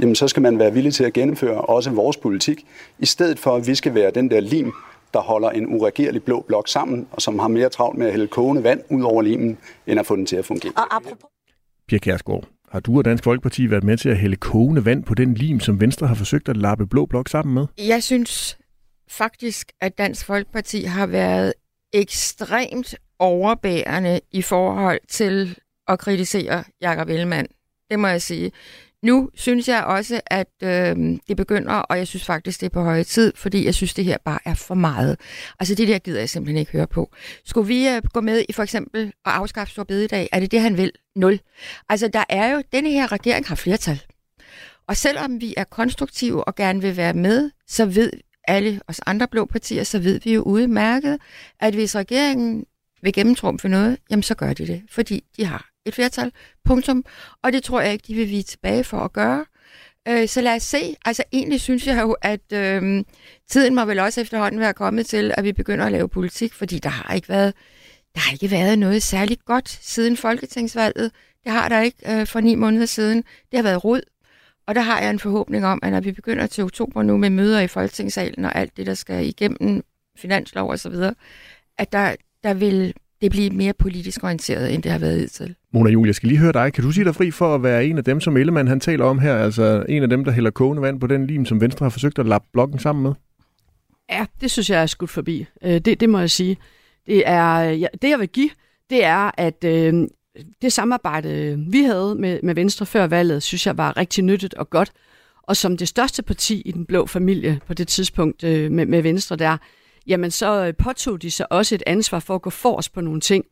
jamen 0.00 0.14
så 0.14 0.28
skal 0.28 0.42
man 0.42 0.58
være 0.58 0.72
villig 0.72 0.94
til 0.94 1.04
at 1.04 1.12
gennemføre 1.12 1.60
også 1.60 1.90
vores 1.90 2.16
politik, 2.16 2.66
i 2.98 3.06
stedet 3.06 3.38
for 3.38 3.56
at 3.56 3.66
vi 3.66 3.74
skal 3.74 3.94
være 3.94 4.10
den 4.10 4.30
der 4.30 4.40
lim, 4.40 4.72
der 5.14 5.20
holder 5.20 5.50
en 5.50 5.74
uregerlig 5.74 6.22
blå 6.22 6.44
blok 6.46 6.68
sammen, 6.68 7.06
og 7.10 7.22
som 7.22 7.38
har 7.38 7.48
mere 7.48 7.68
travlt 7.68 7.98
med 7.98 8.06
at 8.06 8.12
hælde 8.12 8.26
kogende 8.26 8.64
vand 8.64 8.80
ud 8.90 9.02
over 9.02 9.22
limen, 9.22 9.58
end 9.86 10.00
at 10.00 10.06
få 10.06 10.16
den 10.16 10.26
til 10.26 10.36
at 10.36 10.44
fungere. 10.44 10.72
Og 10.76 10.96
apropos... 10.96 11.28
Pia 11.88 11.98
Kærsgaard, 11.98 12.44
har 12.70 12.80
du 12.80 12.98
og 12.98 13.04
Dansk 13.04 13.24
Folkeparti 13.24 13.70
været 13.70 13.84
med 13.84 13.96
til 13.96 14.08
at 14.08 14.18
hælde 14.18 14.36
kogende 14.36 14.84
vand 14.84 15.04
på 15.04 15.14
den 15.14 15.34
lim, 15.34 15.60
som 15.60 15.80
Venstre 15.80 16.06
har 16.06 16.14
forsøgt 16.14 16.48
at 16.48 16.56
lappe 16.56 16.86
Blå 16.86 17.06
Blok 17.06 17.28
sammen 17.28 17.54
med? 17.54 17.66
Jeg 17.78 18.02
synes 18.02 18.58
faktisk, 19.08 19.72
at 19.80 19.98
Dansk 19.98 20.26
Folkeparti 20.26 20.82
har 20.82 21.06
været 21.06 21.52
ekstremt 21.92 22.94
overbærende 23.18 24.20
i 24.32 24.42
forhold 24.42 25.00
til 25.08 25.58
at 25.88 25.98
kritisere 25.98 26.64
Jakob 26.80 27.08
Ellemann. 27.08 27.46
Det 27.90 27.98
må 27.98 28.06
jeg 28.06 28.22
sige. 28.22 28.52
Nu 29.02 29.30
synes 29.34 29.68
jeg 29.68 29.84
også, 29.84 30.20
at 30.26 30.52
øh, 30.62 30.96
det 31.28 31.36
begynder, 31.36 31.74
og 31.74 31.98
jeg 31.98 32.06
synes 32.06 32.24
faktisk, 32.24 32.60
det 32.60 32.66
er 32.66 32.70
på 32.70 32.82
høje 32.82 33.04
tid, 33.04 33.32
fordi 33.36 33.64
jeg 33.64 33.74
synes, 33.74 33.94
det 33.94 34.04
her 34.04 34.18
bare 34.24 34.38
er 34.44 34.54
for 34.54 34.74
meget. 34.74 35.20
Altså 35.60 35.74
det 35.74 35.88
der 35.88 35.98
gider 35.98 36.18
jeg 36.18 36.28
simpelthen 36.28 36.58
ikke 36.58 36.72
høre 36.72 36.86
på. 36.86 37.10
Skulle 37.44 37.68
vi 37.68 37.88
øh, 37.88 38.02
gå 38.12 38.20
med 38.20 38.44
i 38.48 38.52
for 38.52 38.62
eksempel 38.62 39.06
at 39.06 39.12
afskaffe 39.32 39.72
stor 39.72 39.84
bededag? 39.84 40.28
Er 40.32 40.40
det 40.40 40.50
det, 40.50 40.60
han 40.60 40.76
vil? 40.76 40.92
Nul. 41.16 41.40
Altså 41.88 42.08
der 42.08 42.24
er 42.28 42.52
jo, 42.54 42.62
denne 42.72 42.90
her 42.90 43.12
regering 43.12 43.46
har 43.46 43.54
flertal. 43.54 44.02
Og 44.88 44.96
selvom 44.96 45.40
vi 45.40 45.54
er 45.56 45.64
konstruktive 45.64 46.44
og 46.44 46.54
gerne 46.54 46.80
vil 46.80 46.96
være 46.96 47.14
med, 47.14 47.50
så 47.66 47.86
ved 47.86 48.12
alle 48.48 48.80
os 48.88 49.00
andre 49.06 49.28
blå 49.28 49.44
partier, 49.44 49.84
så 49.84 49.98
ved 49.98 50.20
vi 50.24 50.34
jo 50.34 50.42
udmærket, 50.42 51.18
at 51.60 51.74
hvis 51.74 51.96
regeringen 51.96 52.64
vil 53.02 53.12
gennemtrumfe 53.12 53.68
noget, 53.68 53.98
jamen 54.10 54.22
så 54.22 54.34
gør 54.34 54.52
de 54.52 54.66
det, 54.66 54.82
fordi 54.90 55.24
de 55.36 55.44
har 55.44 55.70
et 55.84 55.94
flertal, 55.94 56.32
punktum. 56.64 57.04
Og 57.42 57.52
det 57.52 57.62
tror 57.62 57.80
jeg 57.80 57.92
ikke, 57.92 58.04
de 58.06 58.14
vil 58.14 58.28
vige 58.28 58.42
tilbage 58.42 58.84
for 58.84 58.98
at 58.98 59.12
gøre. 59.12 59.44
Øh, 60.08 60.28
så 60.28 60.40
lad 60.40 60.56
os 60.56 60.62
se. 60.62 60.96
Altså 61.04 61.24
egentlig 61.32 61.60
synes 61.60 61.86
jeg 61.86 62.02
jo, 62.02 62.16
at 62.22 62.52
øh, 62.52 63.04
tiden 63.48 63.74
må 63.74 63.84
vel 63.84 63.98
også 63.98 64.20
efterhånden 64.20 64.60
være 64.60 64.74
kommet 64.74 65.06
til, 65.06 65.34
at 65.36 65.44
vi 65.44 65.52
begynder 65.52 65.86
at 65.86 65.92
lave 65.92 66.08
politik, 66.08 66.54
fordi 66.54 66.78
der 66.78 66.88
har 66.88 67.14
ikke 67.14 67.28
været, 67.28 67.54
der 68.14 68.20
har 68.20 68.32
ikke 68.32 68.50
været 68.50 68.78
noget 68.78 69.02
særligt 69.02 69.44
godt 69.44 69.68
siden 69.68 70.16
folketingsvalget. 70.16 71.10
Det 71.44 71.52
har 71.52 71.68
der 71.68 71.80
ikke 71.80 72.20
øh, 72.20 72.26
for 72.26 72.40
ni 72.40 72.54
måneder 72.54 72.86
siden. 72.86 73.24
Det 73.50 73.56
har 73.58 73.62
været 73.62 73.84
rod. 73.84 74.00
Og 74.66 74.74
der 74.74 74.80
har 74.80 75.00
jeg 75.00 75.10
en 75.10 75.18
forhåbning 75.18 75.66
om, 75.66 75.80
at 75.82 75.92
når 75.92 76.00
vi 76.00 76.12
begynder 76.12 76.46
til 76.46 76.64
oktober 76.64 77.02
nu 77.02 77.16
med 77.16 77.30
møder 77.30 77.60
i 77.60 77.66
Folketingssalen 77.66 78.44
og 78.44 78.54
alt 78.54 78.76
det, 78.76 78.86
der 78.86 78.94
skal 78.94 79.26
igennem 79.26 79.82
finanslov 80.18 80.70
og 80.70 80.78
så 80.78 80.88
videre, 80.88 81.14
at 81.78 81.92
der, 81.92 82.16
der 82.42 82.54
vil 82.54 82.94
det 83.20 83.30
blive 83.30 83.50
mere 83.50 83.72
politisk 83.72 84.24
orienteret, 84.24 84.74
end 84.74 84.82
det 84.82 84.92
har 84.92 84.98
været 84.98 85.20
hidtil. 85.20 85.54
Mona 85.72 85.90
Julie, 85.90 86.08
jeg 86.08 86.14
skal 86.14 86.28
lige 86.28 86.38
høre 86.38 86.52
dig. 86.52 86.72
Kan 86.72 86.84
du 86.84 86.90
sige 86.90 87.04
dig 87.04 87.14
fri 87.14 87.30
for 87.30 87.54
at 87.54 87.62
være 87.62 87.86
en 87.86 87.98
af 87.98 88.04
dem, 88.04 88.20
som 88.20 88.36
Ellemann 88.36 88.68
han 88.68 88.80
taler 88.80 89.04
om 89.04 89.18
her? 89.18 89.36
Altså 89.36 89.84
en 89.88 90.02
af 90.02 90.08
dem, 90.08 90.24
der 90.24 90.32
hælder 90.32 90.50
kogende 90.50 90.82
vand 90.82 91.00
på 91.00 91.06
den 91.06 91.26
lim, 91.26 91.44
som 91.44 91.60
Venstre 91.60 91.84
har 91.84 91.90
forsøgt 91.90 92.18
at 92.18 92.26
lappe 92.26 92.48
blokken 92.52 92.78
sammen 92.78 93.02
med? 93.02 93.12
Ja, 94.10 94.26
det 94.40 94.50
synes 94.50 94.70
jeg 94.70 94.82
er 94.82 94.86
skudt 94.86 95.10
forbi. 95.10 95.46
Øh, 95.64 95.78
det, 95.80 96.00
det 96.00 96.08
må 96.08 96.18
jeg 96.18 96.30
sige. 96.30 96.56
Det, 97.06 97.22
er, 97.26 97.60
ja, 97.60 97.86
det 98.02 98.10
jeg 98.10 98.18
vil 98.18 98.28
give, 98.28 98.50
det 98.90 99.04
er, 99.04 99.30
at 99.36 99.64
øh, 99.64 100.08
det 100.62 100.72
samarbejde, 100.72 101.64
vi 101.68 101.82
havde 101.82 102.14
med, 102.14 102.40
med 102.42 102.54
Venstre 102.54 102.86
før 102.86 103.06
valget, 103.06 103.42
synes 103.42 103.66
jeg 103.66 103.78
var 103.78 103.96
rigtig 103.96 104.24
nyttigt 104.24 104.54
og 104.54 104.70
godt. 104.70 104.92
Og 105.42 105.56
som 105.56 105.76
det 105.76 105.88
største 105.88 106.22
parti 106.22 106.60
i 106.60 106.72
den 106.72 106.86
blå 106.86 107.06
familie 107.06 107.60
på 107.66 107.74
det 107.74 107.88
tidspunkt 107.88 108.44
øh, 108.44 108.70
med, 108.72 108.86
med 108.86 109.02
Venstre 109.02 109.36
der, 109.36 109.56
jamen 110.06 110.30
så 110.30 110.66
øh, 110.66 110.74
påtog 110.74 111.22
de 111.22 111.30
sig 111.30 111.52
også 111.52 111.74
et 111.74 111.82
ansvar 111.86 112.20
for 112.20 112.34
at 112.34 112.42
gå 112.42 112.50
forrest 112.50 112.92
på 112.92 113.00
nogle 113.00 113.20
ting. 113.20 113.44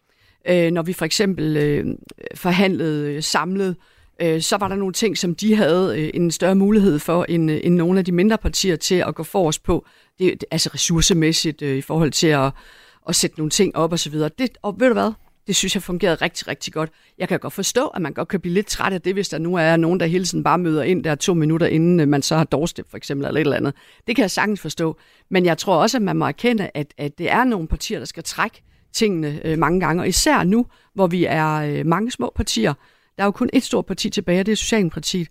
Øh, 0.49 0.71
når 0.71 0.83
vi 0.83 0.93
for 0.93 1.05
eksempel 1.05 1.57
øh, 1.57 1.87
forhandlede 2.35 3.13
øh, 3.13 3.23
samlet, 3.23 3.77
øh, 4.23 4.43
så 4.43 4.57
var 4.57 4.69
der 4.69 4.77
nogle 4.77 4.93
ting, 4.93 5.19
som 5.19 5.35
de 5.35 5.55
havde 5.55 6.01
øh, 6.01 6.11
en 6.15 6.31
større 6.31 6.55
mulighed 6.55 6.99
for 6.99 7.25
end, 7.29 7.51
øh, 7.51 7.61
end 7.63 7.75
nogle 7.75 7.99
af 7.99 8.05
de 8.05 8.13
mindre 8.13 8.39
partier 8.39 8.77
til 8.77 8.95
at 8.95 9.15
gå 9.15 9.23
forrest 9.23 9.63
på. 9.63 9.87
Det, 10.19 10.41
det, 10.41 10.45
altså 10.51 10.71
ressourcemæssigt 10.75 11.63
øh, 11.63 11.77
i 11.77 11.81
forhold 11.81 12.11
til 12.11 12.27
at, 12.27 12.51
at 13.09 13.17
sætte 13.17 13.39
nogle 13.39 13.51
ting 13.51 13.77
op 13.77 13.93
og 13.93 13.99
så 13.99 14.11
videre. 14.11 14.31
Det, 14.39 14.51
og 14.63 14.81
ved 14.81 14.89
du 14.89 14.93
hvad? 14.93 15.13
Det 15.49 15.57
synes 15.57 15.75
jeg 15.75 15.83
fungerede 15.83 16.15
rigtig, 16.15 16.49
rigtig 16.49 16.73
godt. 16.73 16.91
Jeg 17.19 17.29
kan 17.29 17.39
godt 17.39 17.53
forstå, 17.53 17.87
at 17.87 18.03
man 18.03 18.13
godt 18.13 18.29
kan 18.29 18.41
blive 18.41 18.55
lidt 18.55 18.67
træt 18.67 18.93
af 18.93 19.03
det, 19.03 19.15
hvis 19.15 19.29
der 19.29 19.39
nu 19.39 19.55
er 19.55 19.77
nogen, 19.77 20.01
der 20.01 20.07
hele 20.07 20.25
tiden 20.25 20.45
bare 20.45 20.59
møder 20.59 20.83
ind 20.83 21.05
der 21.05 21.15
to 21.15 21.35
minutter, 21.35 21.67
inden 21.67 22.01
øh, 22.01 22.09
man 22.09 22.23
så 22.23 22.37
har 22.37 22.45
doorstep 22.45 22.91
for 22.91 22.97
eksempel, 22.97 23.27
eller 23.27 23.41
et 23.41 23.45
eller 23.45 23.57
andet. 23.57 23.75
Det 24.07 24.17
kan 24.17 24.23
jeg 24.23 24.31
sagtens 24.31 24.61
forstå. 24.61 24.97
Men 25.31 25.45
jeg 25.45 25.59
tror 25.59 25.77
også, 25.77 25.99
at 25.99 26.03
man 26.03 26.17
må 26.17 26.27
erkende, 26.27 26.71
at, 26.75 26.95
at 26.99 27.19
det 27.19 27.31
er 27.31 27.45
nogle 27.45 27.69
partier, 27.69 27.99
der 27.99 28.07
skal 28.07 28.23
trække 28.23 28.63
tingene 28.93 29.41
øh, 29.45 29.59
mange 29.59 29.81
gange. 29.81 30.03
Og 30.03 30.09
især 30.09 30.45
nu, 30.45 30.67
hvor 30.95 31.07
vi 31.07 31.25
er 31.25 31.55
øh, 31.55 31.87
mange 31.87 32.11
små 32.11 32.33
partier. 32.37 32.75
Der 33.17 33.23
er 33.23 33.27
jo 33.27 33.31
kun 33.31 33.51
et 33.53 33.63
stort 33.63 33.87
parti 33.87 34.11
tilbage, 34.11 34.41
og 34.41 34.47
det 34.47 34.53
er 34.53 34.57
Socialdemokratiet. 34.57 35.29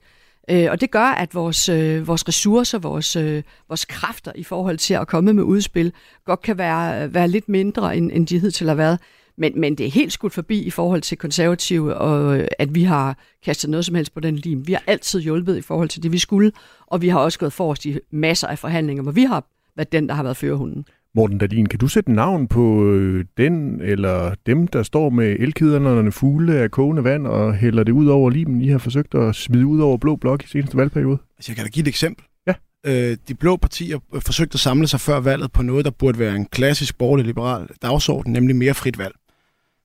Øh, 0.49 0.67
og 0.71 0.81
det 0.81 0.91
gør, 0.91 1.05
at 1.05 1.35
vores, 1.35 1.69
øh, 1.69 2.07
vores 2.07 2.27
ressourcer, 2.27 2.79
vores, 2.79 3.15
øh, 3.15 3.43
vores 3.67 3.85
kræfter 3.85 4.31
i 4.35 4.43
forhold 4.43 4.77
til 4.77 4.93
at 4.93 5.07
komme 5.07 5.33
med 5.33 5.43
udspil, 5.43 5.93
godt 6.25 6.41
kan 6.41 6.57
være, 6.57 7.03
øh, 7.03 7.13
være 7.13 7.27
lidt 7.27 7.49
mindre, 7.49 7.97
end, 7.97 8.11
end 8.13 8.27
de 8.27 8.39
hidtil 8.39 8.67
har 8.67 8.75
været. 8.75 8.99
Men, 9.37 9.59
men 9.59 9.75
det 9.75 9.85
er 9.85 9.91
helt 9.91 10.13
skudt 10.13 10.33
forbi 10.33 10.61
i 10.61 10.69
forhold 10.69 11.01
til 11.01 11.17
konservative, 11.17 11.95
og 11.95 12.39
øh, 12.39 12.47
at 12.59 12.75
vi 12.75 12.83
har 12.83 13.17
kastet 13.45 13.69
noget 13.69 13.85
som 13.85 13.95
helst 13.95 14.13
på 14.13 14.19
den 14.19 14.35
lim. 14.35 14.67
Vi 14.67 14.73
har 14.73 14.83
altid 14.87 15.21
hjulpet 15.21 15.57
i 15.57 15.61
forhold 15.61 15.89
til 15.89 16.03
det, 16.03 16.11
vi 16.11 16.17
skulle, 16.17 16.51
og 16.87 17.01
vi 17.01 17.07
har 17.07 17.19
også 17.19 17.39
gået 17.39 17.53
forrest 17.53 17.85
i 17.85 17.99
masser 18.11 18.47
af 18.47 18.59
forhandlinger, 18.59 19.03
hvor 19.03 19.11
vi 19.11 19.23
har 19.23 19.43
været 19.75 19.91
den, 19.91 20.09
der 20.09 20.15
har 20.15 20.23
været 20.23 20.37
førerhunden. 20.37 20.85
Morten 21.15 21.37
Dadin, 21.37 21.65
kan 21.65 21.79
du 21.79 21.87
sætte 21.87 22.11
navn 22.11 22.47
på 22.47 22.91
øh, 22.91 23.25
den 23.37 23.81
eller 23.81 24.35
dem, 24.45 24.67
der 24.67 24.83
står 24.83 25.09
med 25.09 25.35
elkederne 25.39 26.11
fugle 26.11 26.55
af 26.55 26.71
kogende 26.71 27.03
vand 27.03 27.27
og 27.27 27.55
hælder 27.55 27.83
det 27.83 27.91
ud 27.91 28.07
over 28.07 28.29
limen, 28.29 28.61
I 28.61 28.67
har 28.67 28.77
forsøgt 28.77 29.15
at 29.15 29.35
smide 29.35 29.65
ud 29.65 29.79
over 29.79 29.97
blå 29.97 30.15
blok 30.15 30.43
i 30.43 30.47
seneste 30.47 30.77
valgperiode? 30.77 31.17
Altså, 31.37 31.51
jeg 31.51 31.55
kan 31.55 31.65
da 31.65 31.69
give 31.69 31.83
et 31.83 31.87
eksempel. 31.87 32.25
Ja. 32.47 32.53
Øh, 32.85 33.17
de 33.27 33.35
blå 33.35 33.55
partier 33.55 33.99
forsøgte 34.25 34.55
at 34.55 34.59
samle 34.59 34.87
sig 34.87 34.99
før 34.99 35.19
valget 35.19 35.51
på 35.51 35.63
noget, 35.63 35.85
der 35.85 35.91
burde 35.91 36.19
være 36.19 36.35
en 36.35 36.45
klassisk 36.45 36.97
borgerlig-liberal 36.97 37.67
dagsorden, 37.81 38.33
nemlig 38.33 38.55
mere 38.55 38.73
frit 38.73 38.97
valg. 38.97 39.15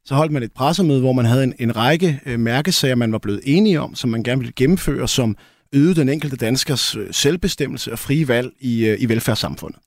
Så 0.05 0.15
holdt 0.15 0.33
man 0.33 0.43
et 0.43 0.53
pressemøde, 0.53 1.01
hvor 1.01 1.13
man 1.13 1.25
havde 1.25 1.45
en, 1.45 1.55
en 1.59 1.77
række 1.77 2.21
øh, 2.27 2.41
mærkesager, 2.41 2.95
man 2.95 3.13
var 3.13 3.19
blevet 3.19 3.41
enige 3.45 3.81
om, 3.81 3.95
som 3.95 4.11
man 4.11 4.23
gerne 4.23 4.39
ville 4.39 4.53
gennemføre, 4.57 5.09
som 5.09 5.37
øgede 5.73 5.95
den 5.95 6.09
enkelte 6.09 6.37
danskers 6.37 6.97
øh, 6.97 7.07
selvbestemmelse 7.11 7.93
og 7.93 7.99
frie 7.99 8.29
valg 8.29 8.53
i, 8.61 8.87
øh, 8.87 8.97
i 9.01 9.09
velfærdssamfundet. 9.09 9.81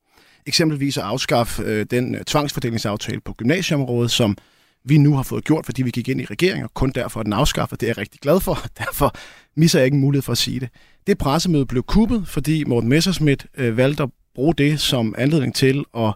Eksempelvis 0.45 0.97
at 0.97 1.03
afskaffe 1.03 1.63
øh, 1.63 1.85
den 1.91 2.15
øh, 2.15 2.23
tvangsfordelingsaftale 2.23 3.21
på 3.25 3.33
gymnasieområdet, 3.33 4.11
som 4.11 4.37
vi 4.85 4.97
nu 4.97 5.15
har 5.15 5.23
fået 5.23 5.43
gjort, 5.43 5.65
fordi 5.65 5.83
vi 5.83 5.91
gik 5.91 6.09
ind 6.09 6.21
i 6.21 6.25
regeringen, 6.25 6.63
og 6.63 6.73
kun 6.73 6.91
derfor 6.95 7.19
er 7.19 7.23
den 7.23 7.33
afskaffet. 7.33 7.81
Det 7.81 7.87
er 7.87 7.89
jeg 7.89 7.97
rigtig 7.97 8.19
glad 8.19 8.39
for. 8.39 8.57
Derfor 8.85 9.15
misser 9.55 9.79
jeg 9.79 9.85
ikke 9.85 9.95
en 9.95 10.01
mulighed 10.01 10.21
for 10.21 10.31
at 10.31 10.37
sige 10.37 10.59
det. 10.59 10.69
Det 11.07 11.17
pressemøde 11.17 11.65
blev 11.65 11.83
kuppet, 11.83 12.27
fordi 12.27 12.63
Morten 12.63 12.89
Messerschmidt 12.89 13.45
øh, 13.57 13.77
valgte 13.77 14.03
at 14.03 14.09
bruge 14.35 14.53
det 14.53 14.79
som 14.79 15.15
anledning 15.17 15.55
til 15.55 15.85
at 15.97 16.13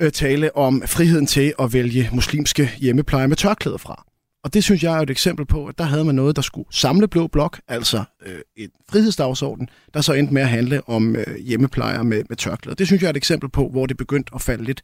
øh, 0.00 0.12
tale 0.12 0.56
om 0.56 0.82
friheden 0.86 1.26
til 1.26 1.54
at 1.58 1.72
vælge 1.72 2.10
muslimske 2.12 2.70
hjemmepleje 2.78 3.28
med 3.28 3.36
tørklæder 3.36 3.78
fra. 3.78 4.06
Og 4.44 4.54
det 4.54 4.64
synes 4.64 4.82
jeg 4.82 4.96
er 4.96 5.00
et 5.00 5.10
eksempel 5.10 5.46
på, 5.46 5.66
at 5.66 5.78
der 5.78 5.84
havde 5.84 6.04
man 6.04 6.14
noget, 6.14 6.36
der 6.36 6.42
skulle 6.42 6.68
samle 6.70 7.08
Blå 7.08 7.26
Blok, 7.26 7.60
altså 7.68 8.04
øh, 8.26 8.38
et 8.56 8.70
frihedsdagsorden, 8.90 9.68
der 9.94 10.00
så 10.00 10.12
endte 10.12 10.34
med 10.34 10.42
at 10.42 10.48
handle 10.48 10.88
om 10.88 11.16
øh, 11.16 11.36
hjemmeplejer 11.36 12.02
med, 12.02 12.22
med 12.28 12.36
tørklæder. 12.36 12.74
Det 12.74 12.86
synes 12.86 13.02
jeg 13.02 13.08
er 13.08 13.10
et 13.10 13.16
eksempel 13.16 13.50
på, 13.50 13.68
hvor 13.68 13.86
det 13.86 13.96
begyndte 13.96 14.34
at 14.34 14.42
falde 14.42 14.64
lidt 14.64 14.82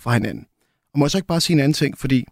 fra 0.00 0.12
hinanden. 0.12 0.46
Og 0.92 0.98
må 0.98 1.04
jeg 1.04 1.10
så 1.10 1.18
ikke 1.18 1.28
bare 1.28 1.40
sige 1.40 1.54
en 1.54 1.60
anden 1.60 1.72
ting, 1.72 1.98
fordi 1.98 2.24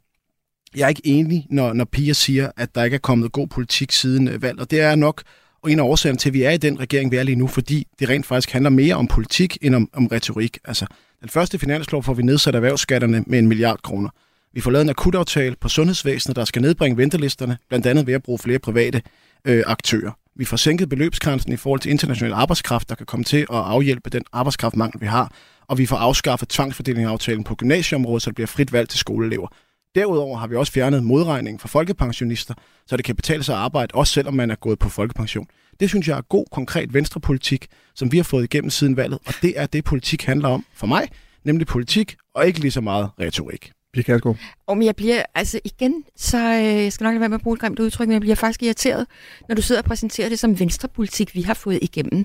jeg 0.77 0.85
er 0.85 0.88
ikke 0.88 1.07
enig, 1.07 1.47
når, 1.51 1.73
når 1.73 1.85
Pia 1.85 2.12
siger, 2.12 2.51
at 2.57 2.75
der 2.75 2.85
ikke 2.85 2.95
er 2.95 2.99
kommet 2.99 3.33
god 3.33 3.47
politik 3.47 3.93
siden 3.93 4.29
øh, 4.29 4.43
valget. 4.43 4.61
Og 4.61 4.71
det 4.71 4.81
er 4.81 4.95
nok 4.95 5.23
og 5.62 5.73
en 5.73 5.79
af 5.79 5.83
årsagerne 5.83 6.19
til, 6.19 6.29
at 6.29 6.35
vi 6.35 6.43
er 6.43 6.51
i 6.51 6.57
den 6.57 6.81
regering, 6.81 7.11
vi 7.11 7.16
er 7.16 7.23
lige 7.23 7.37
nu, 7.37 7.47
fordi 7.47 7.87
det 7.99 8.09
rent 8.09 8.27
faktisk 8.27 8.51
handler 8.51 8.71
mere 8.71 8.95
om 8.95 9.07
politik 9.07 9.59
end 9.62 9.75
om, 9.75 9.88
om 9.93 10.07
retorik. 10.07 10.59
Altså, 10.64 10.87
den 11.20 11.28
første 11.28 11.59
finanslov 11.59 12.02
får 12.02 12.14
vi 12.14 12.22
nedsat 12.22 12.54
erhvervsskatterne 12.54 13.24
med 13.26 13.38
en 13.38 13.48
milliard 13.48 13.83
kroner. 13.83 14.09
Vi 14.52 14.61
får 14.61 14.70
lavet 14.70 14.83
en 14.83 14.90
akutaftale 14.90 15.56
på 15.61 15.68
sundhedsvæsenet, 15.68 16.37
der 16.37 16.44
skal 16.44 16.62
nedbringe 16.62 16.96
ventelisterne, 16.96 17.59
blandt 17.68 17.87
andet 17.87 18.06
ved 18.06 18.14
at 18.14 18.22
bruge 18.22 18.38
flere 18.38 18.59
private 18.59 19.02
øh, 19.44 19.62
aktører. 19.66 20.12
Vi 20.37 20.44
får 20.44 20.56
sænket 20.56 20.88
beløbsgrænsen 20.88 21.52
i 21.52 21.56
forhold 21.56 21.80
til 21.80 21.90
international 21.90 22.33
arbejdskraft, 22.33 22.88
der 22.88 22.94
kan 22.94 23.06
komme 23.06 23.24
til 23.24 23.37
at 23.37 23.46
afhjælpe 23.50 24.11
den 24.11 24.22
arbejdskraftmangel, 24.33 25.00
vi 25.00 25.06
har. 25.06 25.33
Og 25.66 25.78
vi 25.78 25.87
får 25.87 25.96
afskaffet 25.96 26.48
tvangsfordelingsaftalen 26.48 27.44
på 27.44 27.54
gymnasieområdet, 27.54 28.22
så 28.22 28.30
det 28.30 28.35
bliver 28.35 28.46
frit 28.46 28.72
valg 28.72 28.88
til 28.88 28.98
skoleelever. 28.98 29.48
Derudover 29.94 30.38
har 30.38 30.46
vi 30.46 30.57
også 30.57 30.72
fjernet 30.72 31.05
modregning 31.05 31.61
for 31.61 31.68
folkepensionister, 31.68 32.55
så 32.87 32.96
det 32.96 33.05
kan 33.05 33.16
betale 33.16 33.42
sig 33.42 33.55
at 33.55 33.61
arbejde, 33.61 33.94
også 33.94 34.12
selvom 34.12 34.35
man 34.35 34.50
er 34.50 34.55
gået 34.55 34.79
på 34.79 34.88
folkepension. 34.88 35.46
Det 35.81 35.88
synes 35.88 36.09
jeg 36.09 36.18
er 36.18 36.22
god, 36.22 36.44
konkret 36.53 36.94
venstrepolitik, 36.94 37.66
som 37.94 38.12
vi 38.12 38.16
har 38.16 38.24
fået 38.24 38.44
igennem 38.44 38.70
siden 38.70 38.96
valget, 38.96 39.18
og 39.26 39.35
det 39.42 39.61
er 39.61 39.66
det, 39.66 39.85
politik 39.85 40.24
handler 40.24 40.48
om 40.48 40.64
for 40.74 40.87
mig, 40.87 41.09
nemlig 41.44 41.66
politik 41.66 42.16
og 42.35 42.46
ikke 42.46 42.61
lige 42.61 42.70
så 42.70 42.81
meget 42.81 43.11
retorik. 43.20 43.72
Pia 43.92 44.03
Kærsgaard. 44.03 44.37
Om 44.66 44.83
jeg 44.83 44.96
bliver, 44.96 45.22
altså 45.35 45.61
igen, 45.64 46.05
så 46.16 46.38
øh, 46.38 46.64
jeg 46.64 46.92
skal 46.92 47.05
nok 47.05 47.12
lade 47.12 47.20
være 47.20 47.29
med 47.29 47.38
at 47.38 47.42
bruge 47.42 47.55
et 47.55 47.61
grimt 47.61 47.79
udtryk, 47.79 48.09
men 48.09 48.12
jeg 48.12 48.20
bliver 48.20 48.35
faktisk 48.35 48.62
irriteret, 48.62 49.07
når 49.48 49.55
du 49.55 49.62
sidder 49.62 49.81
og 49.81 49.85
præsenterer 49.85 50.29
det 50.29 50.38
som 50.38 50.61
venstrepolitik, 50.61 51.35
vi 51.35 51.42
har 51.42 51.55
fået 51.55 51.79
igennem. 51.83 52.24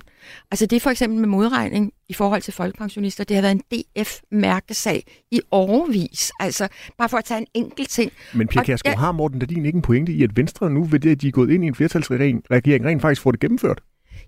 Altså 0.50 0.66
det 0.66 0.76
er 0.76 0.80
for 0.80 0.90
eksempel 0.90 1.20
med 1.20 1.28
modregning 1.28 1.92
i 2.08 2.12
forhold 2.12 2.42
til 2.42 2.52
folkepensionister. 2.52 3.24
Det 3.24 3.36
har 3.36 3.42
været 3.42 3.52
en 3.72 3.82
DF-mærkesag 3.98 5.02
i 5.30 5.40
overvis. 5.50 6.32
Altså 6.40 6.68
bare 6.98 7.08
for 7.08 7.16
at 7.16 7.24
tage 7.24 7.40
en 7.40 7.46
enkelt 7.54 7.88
ting. 7.88 8.12
Men 8.34 8.48
Pia 8.48 8.62
Kærsgaard, 8.62 8.96
ja, 8.96 9.00
har 9.00 9.12
Morten 9.12 9.38
Dadin 9.38 9.66
ikke 9.66 9.76
en 9.76 9.82
pointe 9.82 10.12
i, 10.12 10.22
at 10.22 10.36
Venstre 10.36 10.70
nu 10.70 10.84
ved 10.84 11.00
det, 11.00 11.10
at 11.10 11.20
de 11.20 11.28
er 11.28 11.32
gået 11.32 11.50
ind 11.50 11.64
i 11.64 11.66
en 11.66 11.74
flertalsregering, 11.74 12.44
rent 12.50 13.02
faktisk 13.02 13.22
får 13.22 13.30
det 13.30 13.40
gennemført? 13.40 13.80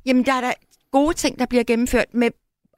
Jamen 0.07 0.25
der 0.25 0.33
er 0.33 0.41
der 0.41 0.53
gode 0.93 1.15
ting, 1.15 1.39
der 1.39 1.47
bliver 1.47 1.65
gennemført 1.65 2.15
med 2.15 2.31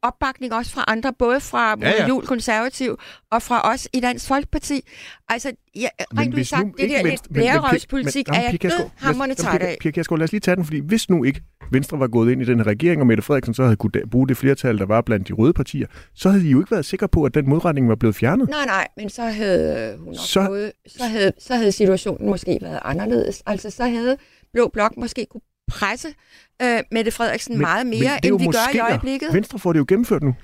opbakning 0.03 0.55
også 0.55 0.71
fra 0.73 0.85
andre, 0.89 1.13
både 1.19 1.41
fra 1.41 1.77
ja, 1.81 1.91
ja. 1.91 2.09
Jul 2.09 2.27
Konservativ 2.27 2.99
og 3.31 3.43
fra 3.43 3.73
os 3.73 3.89
i 3.93 4.01
Dansk 4.01 4.29
Folkeparti. 4.29 4.81
Altså, 5.29 5.53
ja, 5.77 5.89
rent 6.19 6.35
ud 6.35 6.45
sagt, 6.45 6.69
det 6.79 6.91
der 6.91 7.03
lidt 7.03 7.23
blærerøvspolitik 7.33 8.29
er 8.29 8.41
jeg 8.41 8.63
død 8.63 8.91
hammerne 8.97 9.35
træt 9.35 9.63
af. 9.63 9.77
Pia 9.81 9.91
Kjærsgaard, 9.91 10.19
lad 10.19 10.25
os 10.25 10.33
lige 10.33 10.41
tage 10.41 10.57
den, 10.57 10.65
fordi 10.65 10.79
hvis 10.79 11.11
nu 11.11 11.25
ikke 11.25 11.43
Venstre 11.73 11.99
var 11.99 12.07
gået 12.07 12.33
ind 12.33 12.43
i 12.43 12.45
den 12.45 12.59
her 12.59 12.67
regering, 12.67 13.01
og 13.01 13.07
Mette 13.07 13.23
Frederiksen 13.23 13.55
så 13.55 13.63
havde 13.63 13.77
kunne 13.77 13.93
bruge 14.11 14.29
det 14.29 14.37
flertal, 14.37 14.79
der 14.79 14.87
var 14.87 15.01
blandt 15.01 15.29
de 15.29 15.33
røde 15.33 15.53
partier, 15.53 15.87
så 16.15 16.31
havde 16.31 16.45
de 16.45 16.49
jo 16.49 16.61
ikke 16.61 16.71
været 16.71 16.85
sikre 16.85 17.09
på, 17.09 17.25
at 17.25 17.35
den 17.35 17.49
modretning 17.49 17.89
var 17.89 17.95
blevet 17.95 18.17
fjernet. 18.17 18.49
Nej, 18.49 18.67
nej, 18.67 18.89
men 18.97 19.11
så 19.11 19.23
havde 19.23 19.97
hun 19.99 20.15
så... 20.15 20.47
Fået, 20.47 20.73
så, 20.87 21.05
havde, 21.05 21.33
så 21.39 21.55
havde 21.55 21.73
situationen 21.73 22.31
måske 22.31 22.59
været 22.63 22.81
anderledes. 22.85 23.43
Altså, 23.47 23.71
så 23.71 23.85
havde 23.85 24.17
Blå 24.53 24.69
Blok 24.69 24.97
måske 24.97 25.27
kunne 25.31 25.41
presse 25.71 26.15
øh, 26.63 26.83
Mette 26.93 27.11
Frederiksen 27.11 27.55
men, 27.55 27.61
meget 27.61 27.87
mere, 27.87 28.27
end 28.27 28.39
vi 28.39 28.47
gør 28.47 28.75
i 28.75 28.79
øjeblikket. 28.79 29.35
Venstre 29.35 29.59
får 29.59 29.73
det 29.73 29.79
jo 29.79 29.85
gennemført 29.89 30.23
nu. 30.23 30.35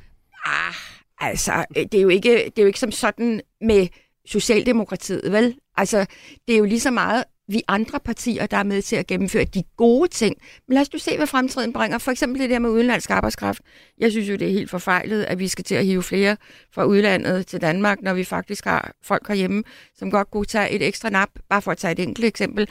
Ah, 0.46 0.74
altså, 1.18 1.64
det 1.74 1.94
er 1.94 2.02
jo 2.02 2.08
ikke, 2.08 2.30
det 2.30 2.58
er 2.58 2.62
jo 2.62 2.66
ikke 2.66 2.80
som 2.80 2.92
sådan 2.92 3.40
med 3.60 3.88
Socialdemokratiet, 4.26 5.32
vel? 5.32 5.54
Altså, 5.76 6.06
det 6.48 6.54
er 6.54 6.58
jo 6.58 6.64
lige 6.64 6.80
så 6.80 6.90
meget 6.90 7.24
vi 7.48 7.62
andre 7.68 8.00
partier, 8.00 8.46
der 8.46 8.56
er 8.56 8.62
med 8.62 8.82
til 8.82 8.96
at 8.96 9.06
gennemføre 9.06 9.44
de 9.44 9.62
gode 9.76 10.08
ting. 10.08 10.36
Men 10.68 10.74
lad 10.74 10.82
os 10.82 10.92
nu 10.92 10.98
se, 10.98 11.16
hvad 11.16 11.26
fremtiden 11.26 11.72
bringer. 11.72 11.98
For 11.98 12.10
eksempel 12.10 12.40
det 12.40 12.50
der 12.50 12.58
med 12.58 12.70
udenlandsk 12.70 13.10
arbejdskraft. 13.10 13.62
Jeg 13.98 14.10
synes 14.10 14.28
jo, 14.28 14.36
det 14.36 14.48
er 14.48 14.52
helt 14.52 14.70
forfejlet, 14.70 15.24
at 15.24 15.38
vi 15.38 15.48
skal 15.48 15.64
til 15.64 15.74
at 15.74 15.84
hive 15.84 16.02
flere 16.02 16.36
fra 16.74 16.84
udlandet 16.84 17.46
til 17.46 17.60
Danmark, 17.60 18.02
når 18.02 18.14
vi 18.14 18.24
faktisk 18.24 18.64
har 18.64 18.92
folk 19.02 19.28
herhjemme, 19.28 19.62
som 19.94 20.10
godt 20.10 20.30
kunne 20.30 20.44
tage 20.44 20.70
et 20.70 20.82
ekstra 20.82 21.10
nap, 21.10 21.28
bare 21.48 21.62
for 21.62 21.70
at 21.70 21.78
tage 21.78 21.92
et 21.92 21.98
enkelt 21.98 22.24
eksempel. 22.24 22.68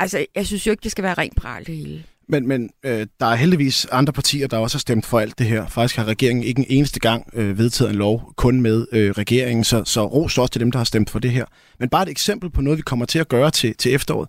Altså, 0.00 0.26
jeg 0.34 0.46
synes 0.46 0.66
jo 0.66 0.70
ikke, 0.70 0.82
det 0.82 0.90
skal 0.90 1.04
være 1.04 1.14
rent 1.14 1.36
pral 1.36 1.66
det 1.66 1.76
hele. 1.76 2.04
Men, 2.28 2.48
men 2.48 2.70
øh, 2.84 3.06
der 3.20 3.26
er 3.26 3.34
heldigvis 3.34 3.86
andre 3.92 4.12
partier, 4.12 4.46
der 4.46 4.58
også 4.58 4.76
har 4.76 4.80
stemt 4.80 5.06
for 5.06 5.20
alt 5.20 5.38
det 5.38 5.46
her. 5.46 5.66
Faktisk 5.66 5.96
har 5.96 6.04
regeringen 6.04 6.44
ikke 6.44 6.58
en 6.58 6.66
eneste 6.68 7.00
gang 7.00 7.30
øh, 7.32 7.58
vedtaget 7.58 7.90
en 7.90 7.96
lov 7.96 8.32
kun 8.36 8.60
med 8.60 8.86
øh, 8.92 9.10
regeringen, 9.10 9.64
så, 9.64 9.84
så 9.84 10.06
ros 10.06 10.38
også 10.38 10.52
til 10.52 10.60
dem, 10.60 10.70
der 10.70 10.78
har 10.78 10.84
stemt 10.84 11.10
for 11.10 11.18
det 11.18 11.30
her. 11.30 11.44
Men 11.78 11.88
bare 11.88 12.02
et 12.02 12.08
eksempel 12.08 12.50
på 12.50 12.60
noget, 12.60 12.76
vi 12.76 12.82
kommer 12.82 13.06
til 13.06 13.18
at 13.18 13.28
gøre 13.28 13.50
til, 13.50 13.76
til 13.76 13.94
efteråret. 13.94 14.28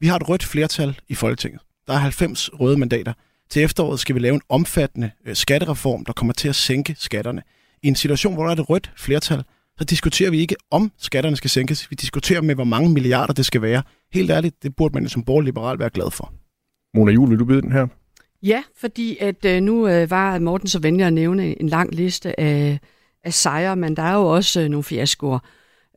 Vi 0.00 0.06
har 0.06 0.16
et 0.16 0.28
rødt 0.28 0.44
flertal 0.44 1.00
i 1.08 1.14
Folketinget. 1.14 1.60
Der 1.86 1.92
er 1.92 1.98
90 1.98 2.50
røde 2.60 2.76
mandater. 2.76 3.12
Til 3.50 3.62
efteråret 3.62 4.00
skal 4.00 4.14
vi 4.14 4.20
lave 4.20 4.34
en 4.34 4.42
omfattende 4.48 5.10
øh, 5.26 5.36
skattereform, 5.36 6.04
der 6.04 6.12
kommer 6.12 6.32
til 6.32 6.48
at 6.48 6.56
sænke 6.56 6.94
skatterne. 6.98 7.42
I 7.82 7.88
en 7.88 7.96
situation, 7.96 8.34
hvor 8.34 8.42
der 8.42 8.50
er 8.50 8.56
et 8.56 8.70
rødt 8.70 8.92
flertal, 8.96 9.42
så 9.80 9.84
diskuterer 9.84 10.30
vi 10.30 10.38
ikke, 10.38 10.56
om 10.70 10.92
skatterne 10.98 11.36
skal 11.36 11.50
sænkes. 11.50 11.90
Vi 11.90 11.94
diskuterer 11.94 12.40
med, 12.40 12.54
hvor 12.54 12.64
mange 12.64 12.90
milliarder 12.90 13.32
det 13.32 13.46
skal 13.46 13.62
være. 13.62 13.82
Helt 14.12 14.30
ærligt, 14.30 14.62
det 14.62 14.76
burde 14.76 14.94
man 14.94 15.08
som 15.08 15.22
borgerlig 15.22 15.46
liberal 15.46 15.78
være 15.78 15.90
glad 15.90 16.10
for. 16.10 16.32
Mona 16.94 17.12
Jul, 17.12 17.30
vil 17.30 17.38
du 17.38 17.44
byde 17.44 17.62
den 17.62 17.72
her? 17.72 17.86
Ja, 18.42 18.62
fordi 18.76 19.16
at 19.20 19.44
øh, 19.44 19.60
nu 19.62 19.88
øh, 19.88 20.10
var 20.10 20.38
Morten 20.38 20.68
så 20.68 20.78
venlig 20.78 21.06
at 21.06 21.12
nævne 21.12 21.60
en 21.60 21.68
lang 21.68 21.94
liste 21.94 22.40
af, 22.40 22.80
af 23.24 23.34
sejre, 23.34 23.76
men 23.76 23.96
der 23.96 24.02
er 24.02 24.14
jo 24.14 24.26
også 24.26 24.60
øh, 24.60 24.68
nogle 24.68 24.84
fiaskoer. 24.84 25.38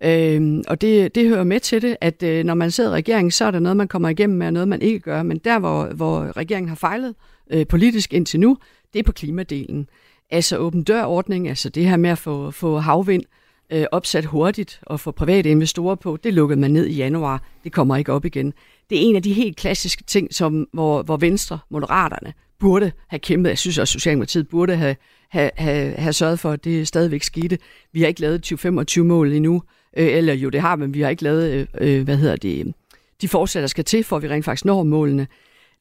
Øhm, 0.04 0.64
og 0.68 0.82
det, 0.82 1.16
det 1.16 1.28
hører 1.28 1.44
med 1.44 1.60
til 1.60 1.82
det, 1.82 1.98
at 2.02 2.24
øh, 2.24 2.44
når 2.46 2.54
man 2.54 2.72
sidder 2.72 2.90
i 2.90 2.94
regeringen, 2.94 3.32
så 3.32 3.46
er 3.46 3.52
der 3.52 3.60
noget, 3.60 3.78
man 3.78 3.88
kommer 3.88 4.10
igennem 4.10 4.38
med, 4.38 4.48
og 4.48 4.54
noget, 4.54 4.68
man 4.68 4.82
ikke 4.82 5.00
gør. 5.00 5.24
Men 5.24 5.38
der, 5.38 5.60
hvor, 5.60 5.86
hvor 5.86 6.38
regeringen 6.38 6.70
har 6.70 6.76
fejlet 6.76 7.16
øh, 7.52 7.68
politisk 7.68 8.14
indtil 8.14 8.40
nu, 8.40 8.58
det 8.94 9.00
er 9.00 9.04
på 9.04 9.12
klimadelen. 9.12 9.90
Altså 10.30 10.58
åben 10.58 10.84
dørordning, 10.84 11.50
altså 11.50 11.70
det 11.70 11.86
her 11.86 11.98
med 11.98 12.10
at 12.10 12.18
få, 12.18 12.52
få 12.52 12.78
havvind 12.78 13.24
øh, 13.24 13.43
Øh, 13.72 13.86
opsat 13.92 14.26
hurtigt 14.26 14.80
og 14.82 15.00
få 15.00 15.12
private 15.12 15.50
investorer 15.50 15.96
på, 15.96 16.18
det 16.24 16.34
lukkede 16.34 16.60
man 16.60 16.72
ned 16.72 16.86
i 16.86 16.96
januar. 16.96 17.44
Det 17.64 17.72
kommer 17.72 17.96
ikke 17.96 18.14
op 18.14 18.26
igen. 18.26 18.54
Det 18.90 18.98
er 18.98 19.02
en 19.02 19.16
af 19.16 19.24
de 19.24 19.34
helt 19.34 19.58
klassiske 19.58 20.04
ting, 20.04 20.34
som, 20.34 20.68
hvor, 20.74 21.04
hvor 21.04 21.18
Venstre, 21.18 21.60
Moderaterne, 21.70 22.34
burde 22.60 22.92
have 23.08 23.20
kæmpet. 23.20 23.50
Jeg 23.50 23.58
synes 23.58 23.78
også, 23.78 23.92
at 23.92 24.02
Socialdemokratiet 24.02 24.48
burde 24.48 24.76
have, 24.76 24.96
have, 25.30 25.52
have, 25.56 25.94
have 25.94 26.14
sørget 26.14 26.40
for, 26.40 26.52
at 26.52 26.64
det 26.64 26.88
stadigvæk 26.88 27.24
skete. 27.24 27.58
Vi 27.92 28.02
har 28.02 28.08
ikke 28.08 28.22
lavet 28.22 28.54
2025-mål 28.54 29.34
endnu, 29.34 29.64
øh, 29.98 30.08
eller 30.08 30.34
jo, 30.34 30.50
det 30.50 30.62
har, 30.62 30.76
men 30.76 30.94
vi 30.94 31.02
har 31.02 31.10
ikke 31.10 31.24
lavet, 31.24 31.52
øh, 31.52 31.68
øh 31.82 32.04
hvad 32.04 32.18
hedder 32.18 32.36
det, 32.36 32.74
de 33.22 33.28
fortsætter 33.28 33.64
der 33.64 33.68
skal 33.68 33.84
til, 33.84 34.04
for 34.04 34.16
at 34.16 34.24
vi 34.24 34.28
rent 34.28 34.46
faktisk 34.46 34.66
når 34.66 34.84
målene. 34.84 35.28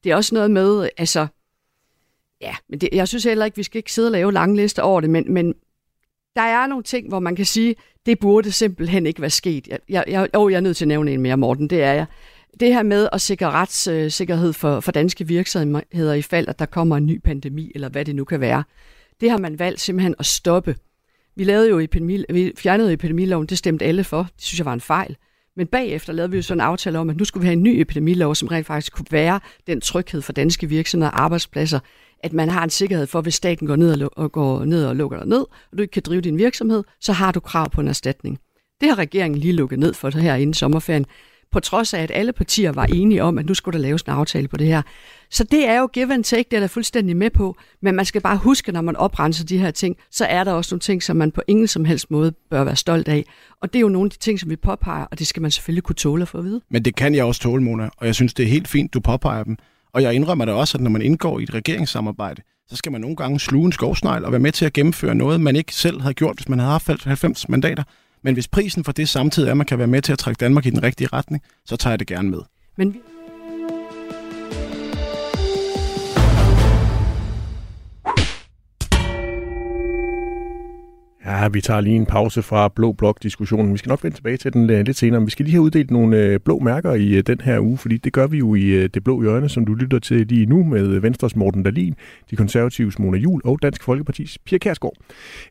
Det 0.04 0.12
er 0.12 0.16
også 0.16 0.34
noget 0.34 0.50
med, 0.50 0.88
altså, 0.96 1.26
ja, 2.40 2.54
men 2.68 2.80
det, 2.80 2.88
jeg 2.92 3.08
synes 3.08 3.24
heller 3.24 3.44
ikke, 3.44 3.56
vi 3.56 3.62
skal 3.62 3.78
ikke 3.78 3.92
sidde 3.92 4.08
og 4.08 4.12
lave 4.12 4.32
lange 4.32 4.56
lister 4.56 4.82
over 4.82 5.00
det, 5.00 5.10
men, 5.10 5.32
men 5.32 5.54
der 6.36 6.42
er 6.42 6.66
nogle 6.66 6.84
ting, 6.84 7.08
hvor 7.08 7.20
man 7.20 7.36
kan 7.36 7.44
sige, 7.44 7.74
det 8.06 8.18
burde 8.18 8.52
simpelthen 8.52 9.06
ikke 9.06 9.20
være 9.20 9.30
sket. 9.30 9.68
Jeg, 9.68 9.78
jeg, 9.88 10.04
jeg, 10.08 10.28
oh, 10.32 10.52
jeg 10.52 10.56
er 10.56 10.60
nødt 10.60 10.76
til 10.76 10.84
at 10.84 10.88
nævne 10.88 11.12
en 11.12 11.20
mere, 11.20 11.36
Morten, 11.36 11.70
det 11.70 11.82
er 11.82 11.92
jeg. 11.92 12.06
Det 12.60 12.74
her 12.74 12.82
med 12.82 13.08
at 13.12 13.20
sikre 13.20 13.50
retssikkerhed 13.50 14.52
for, 14.52 14.80
for 14.80 14.92
danske 14.92 15.26
virksomheder 15.26 16.14
i 16.14 16.22
fald, 16.22 16.48
at 16.48 16.58
der 16.58 16.66
kommer 16.66 16.96
en 16.96 17.06
ny 17.06 17.20
pandemi, 17.24 17.72
eller 17.74 17.88
hvad 17.88 18.04
det 18.04 18.16
nu 18.16 18.24
kan 18.24 18.40
være, 18.40 18.64
det 19.20 19.30
har 19.30 19.38
man 19.38 19.58
valgt 19.58 19.80
simpelthen 19.80 20.14
at 20.18 20.26
stoppe. 20.26 20.76
Vi, 21.36 21.44
lavede 21.44 21.68
jo 21.68 21.78
epidemi, 21.78 22.24
vi 22.30 22.52
fjernede 22.58 22.92
epidemiloven, 22.92 23.46
det 23.46 23.58
stemte 23.58 23.84
alle 23.84 24.04
for. 24.04 24.22
Det 24.22 24.42
synes 24.42 24.58
jeg 24.58 24.66
var 24.66 24.72
en 24.72 24.80
fejl. 24.80 25.16
Men 25.56 25.66
bagefter 25.66 26.12
lavede 26.12 26.30
vi 26.30 26.36
jo 26.36 26.42
sådan 26.42 26.60
en 26.60 26.66
aftale 26.66 26.98
om, 26.98 27.10
at 27.10 27.16
nu 27.16 27.24
skulle 27.24 27.42
vi 27.42 27.46
have 27.46 27.52
en 27.52 27.62
ny 27.62 27.80
epidemilov, 27.80 28.34
som 28.34 28.48
rent 28.48 28.66
faktisk 28.66 28.92
kunne 28.92 29.06
være 29.10 29.40
den 29.66 29.80
tryghed 29.80 30.22
for 30.22 30.32
danske 30.32 30.68
virksomheder 30.68 31.10
og 31.10 31.22
arbejdspladser, 31.22 31.80
at 32.22 32.32
man 32.32 32.48
har 32.48 32.64
en 32.64 32.70
sikkerhed 32.70 33.06
for, 33.06 33.20
hvis 33.20 33.34
staten 33.34 33.66
går 33.66 33.76
ned 33.76 34.02
og, 34.02 34.10
og, 34.16 34.32
går 34.32 34.64
ned 34.64 34.86
og 34.86 34.96
lukker 34.96 35.18
dig 35.18 35.26
ned, 35.26 35.40
og 35.40 35.78
du 35.78 35.82
ikke 35.82 35.92
kan 35.92 36.02
drive 36.06 36.20
din 36.20 36.38
virksomhed, 36.38 36.84
så 37.00 37.12
har 37.12 37.32
du 37.32 37.40
krav 37.40 37.70
på 37.70 37.80
en 37.80 37.88
erstatning. 37.88 38.38
Det 38.80 38.88
har 38.88 38.98
regeringen 38.98 39.40
lige 39.40 39.52
lukket 39.52 39.78
ned 39.78 39.94
for 39.94 40.18
her 40.18 40.34
inden 40.34 40.54
sommerferien, 40.54 41.06
på 41.52 41.60
trods 41.60 41.94
af, 41.94 42.02
at 42.02 42.10
alle 42.14 42.32
partier 42.32 42.72
var 42.72 42.84
enige 42.84 43.22
om, 43.22 43.38
at 43.38 43.46
nu 43.46 43.54
skulle 43.54 43.78
der 43.78 43.82
laves 43.82 44.02
en 44.02 44.10
aftale 44.10 44.48
på 44.48 44.56
det 44.56 44.66
her. 44.66 44.82
Så 45.30 45.44
det 45.44 45.68
er 45.68 45.80
jo 45.80 45.86
give 45.86 46.14
and 46.14 46.24
take, 46.24 46.44
det 46.50 46.56
er 46.56 46.60
der 46.60 46.66
fuldstændig 46.66 47.16
med 47.16 47.30
på, 47.30 47.56
men 47.82 47.94
man 47.94 48.04
skal 48.04 48.20
bare 48.20 48.36
huske, 48.36 48.72
når 48.72 48.80
man 48.80 48.96
oprenser 48.96 49.44
de 49.44 49.58
her 49.58 49.70
ting, 49.70 49.96
så 50.10 50.24
er 50.24 50.44
der 50.44 50.52
også 50.52 50.74
nogle 50.74 50.80
ting, 50.80 51.02
som 51.02 51.16
man 51.16 51.32
på 51.32 51.42
ingen 51.46 51.66
som 51.66 51.84
helst 51.84 52.10
måde 52.10 52.32
bør 52.50 52.64
være 52.64 52.76
stolt 52.76 53.08
af. 53.08 53.24
Og 53.60 53.72
det 53.72 53.78
er 53.78 53.80
jo 53.80 53.88
nogle 53.88 54.06
af 54.06 54.10
de 54.10 54.18
ting, 54.18 54.40
som 54.40 54.50
vi 54.50 54.56
påpeger, 54.56 55.04
og 55.04 55.18
det 55.18 55.26
skal 55.26 55.42
man 55.42 55.50
selvfølgelig 55.50 55.82
kunne 55.82 55.96
tåle 55.96 56.22
at 56.22 56.28
få 56.28 56.38
at 56.38 56.44
vide. 56.44 56.60
Men 56.70 56.84
det 56.84 56.96
kan 56.96 57.14
jeg 57.14 57.24
også 57.24 57.40
tåle, 57.40 57.62
Mona, 57.62 57.88
og 57.96 58.06
jeg 58.06 58.14
synes, 58.14 58.34
det 58.34 58.42
er 58.42 58.48
helt 58.48 58.68
fint, 58.68 58.94
du 58.94 59.00
påpeger 59.00 59.44
dem. 59.44 59.56
Og 59.94 60.02
jeg 60.02 60.14
indrømmer 60.14 60.44
det 60.44 60.54
også, 60.54 60.78
at 60.78 60.82
når 60.82 60.90
man 60.90 61.02
indgår 61.02 61.38
i 61.38 61.42
et 61.42 61.54
regeringssamarbejde, 61.54 62.42
så 62.68 62.76
skal 62.76 62.92
man 62.92 63.00
nogle 63.00 63.16
gange 63.16 63.40
sluge 63.40 63.66
en 63.66 63.72
skovsnegl 63.72 64.24
og 64.24 64.32
være 64.32 64.40
med 64.40 64.52
til 64.52 64.64
at 64.64 64.72
gennemføre 64.72 65.14
noget, 65.14 65.40
man 65.40 65.56
ikke 65.56 65.74
selv 65.74 66.00
havde 66.00 66.14
gjort, 66.14 66.36
hvis 66.36 66.48
man 66.48 66.58
havde 66.58 66.72
haft 66.72 67.04
90 67.04 67.48
mandater. 67.48 67.82
Men 68.22 68.34
hvis 68.34 68.48
prisen 68.48 68.84
for 68.84 68.92
det 68.92 69.08
samtidig 69.08 69.46
er, 69.46 69.50
at 69.50 69.56
man 69.56 69.66
kan 69.66 69.78
være 69.78 69.86
med 69.86 70.02
til 70.02 70.12
at 70.12 70.18
trække 70.18 70.38
Danmark 70.38 70.66
i 70.66 70.70
den 70.70 70.82
rigtige 70.82 71.08
retning, 71.12 71.42
så 71.64 71.76
tager 71.76 71.92
jeg 71.92 71.98
det 71.98 72.06
gerne 72.06 72.30
med. 72.30 72.40
Men 72.76 72.96
Ja, 81.32 81.48
vi 81.48 81.60
tager 81.60 81.80
lige 81.80 81.96
en 81.96 82.06
pause 82.06 82.42
fra 82.42 82.68
Blå 82.68 82.92
Blok-diskussionen. 82.92 83.72
Vi 83.72 83.78
skal 83.78 83.88
nok 83.88 84.04
vende 84.04 84.16
tilbage 84.16 84.36
til 84.36 84.52
den 84.52 84.66
lidt 84.66 84.96
senere. 84.96 85.20
Men 85.20 85.26
vi 85.26 85.30
skal 85.30 85.44
lige 85.44 85.52
have 85.52 85.62
uddelt 85.62 85.90
nogle 85.90 86.16
øh, 86.16 86.40
blå 86.44 86.58
mærker 86.58 86.92
i 86.94 87.08
øh, 87.14 87.22
den 87.26 87.40
her 87.40 87.60
uge, 87.60 87.78
fordi 87.78 87.96
det 87.96 88.12
gør 88.12 88.26
vi 88.26 88.38
jo 88.38 88.54
i 88.54 88.62
øh, 88.62 88.88
det 88.94 89.04
blå 89.04 89.22
hjørne, 89.22 89.48
som 89.48 89.64
du 89.66 89.74
lytter 89.74 89.98
til 89.98 90.26
lige 90.26 90.46
nu 90.46 90.64
med 90.64 90.98
Venstres 91.00 91.36
Morten 91.36 91.62
Dalin, 91.62 91.94
de 92.30 92.36
konservatives 92.36 92.98
Mona 92.98 93.18
Jul 93.18 93.40
og 93.44 93.58
Dansk 93.62 93.82
Folkepartis 93.82 94.38
Pia 94.46 94.58
Kærsgaard. 94.58 94.94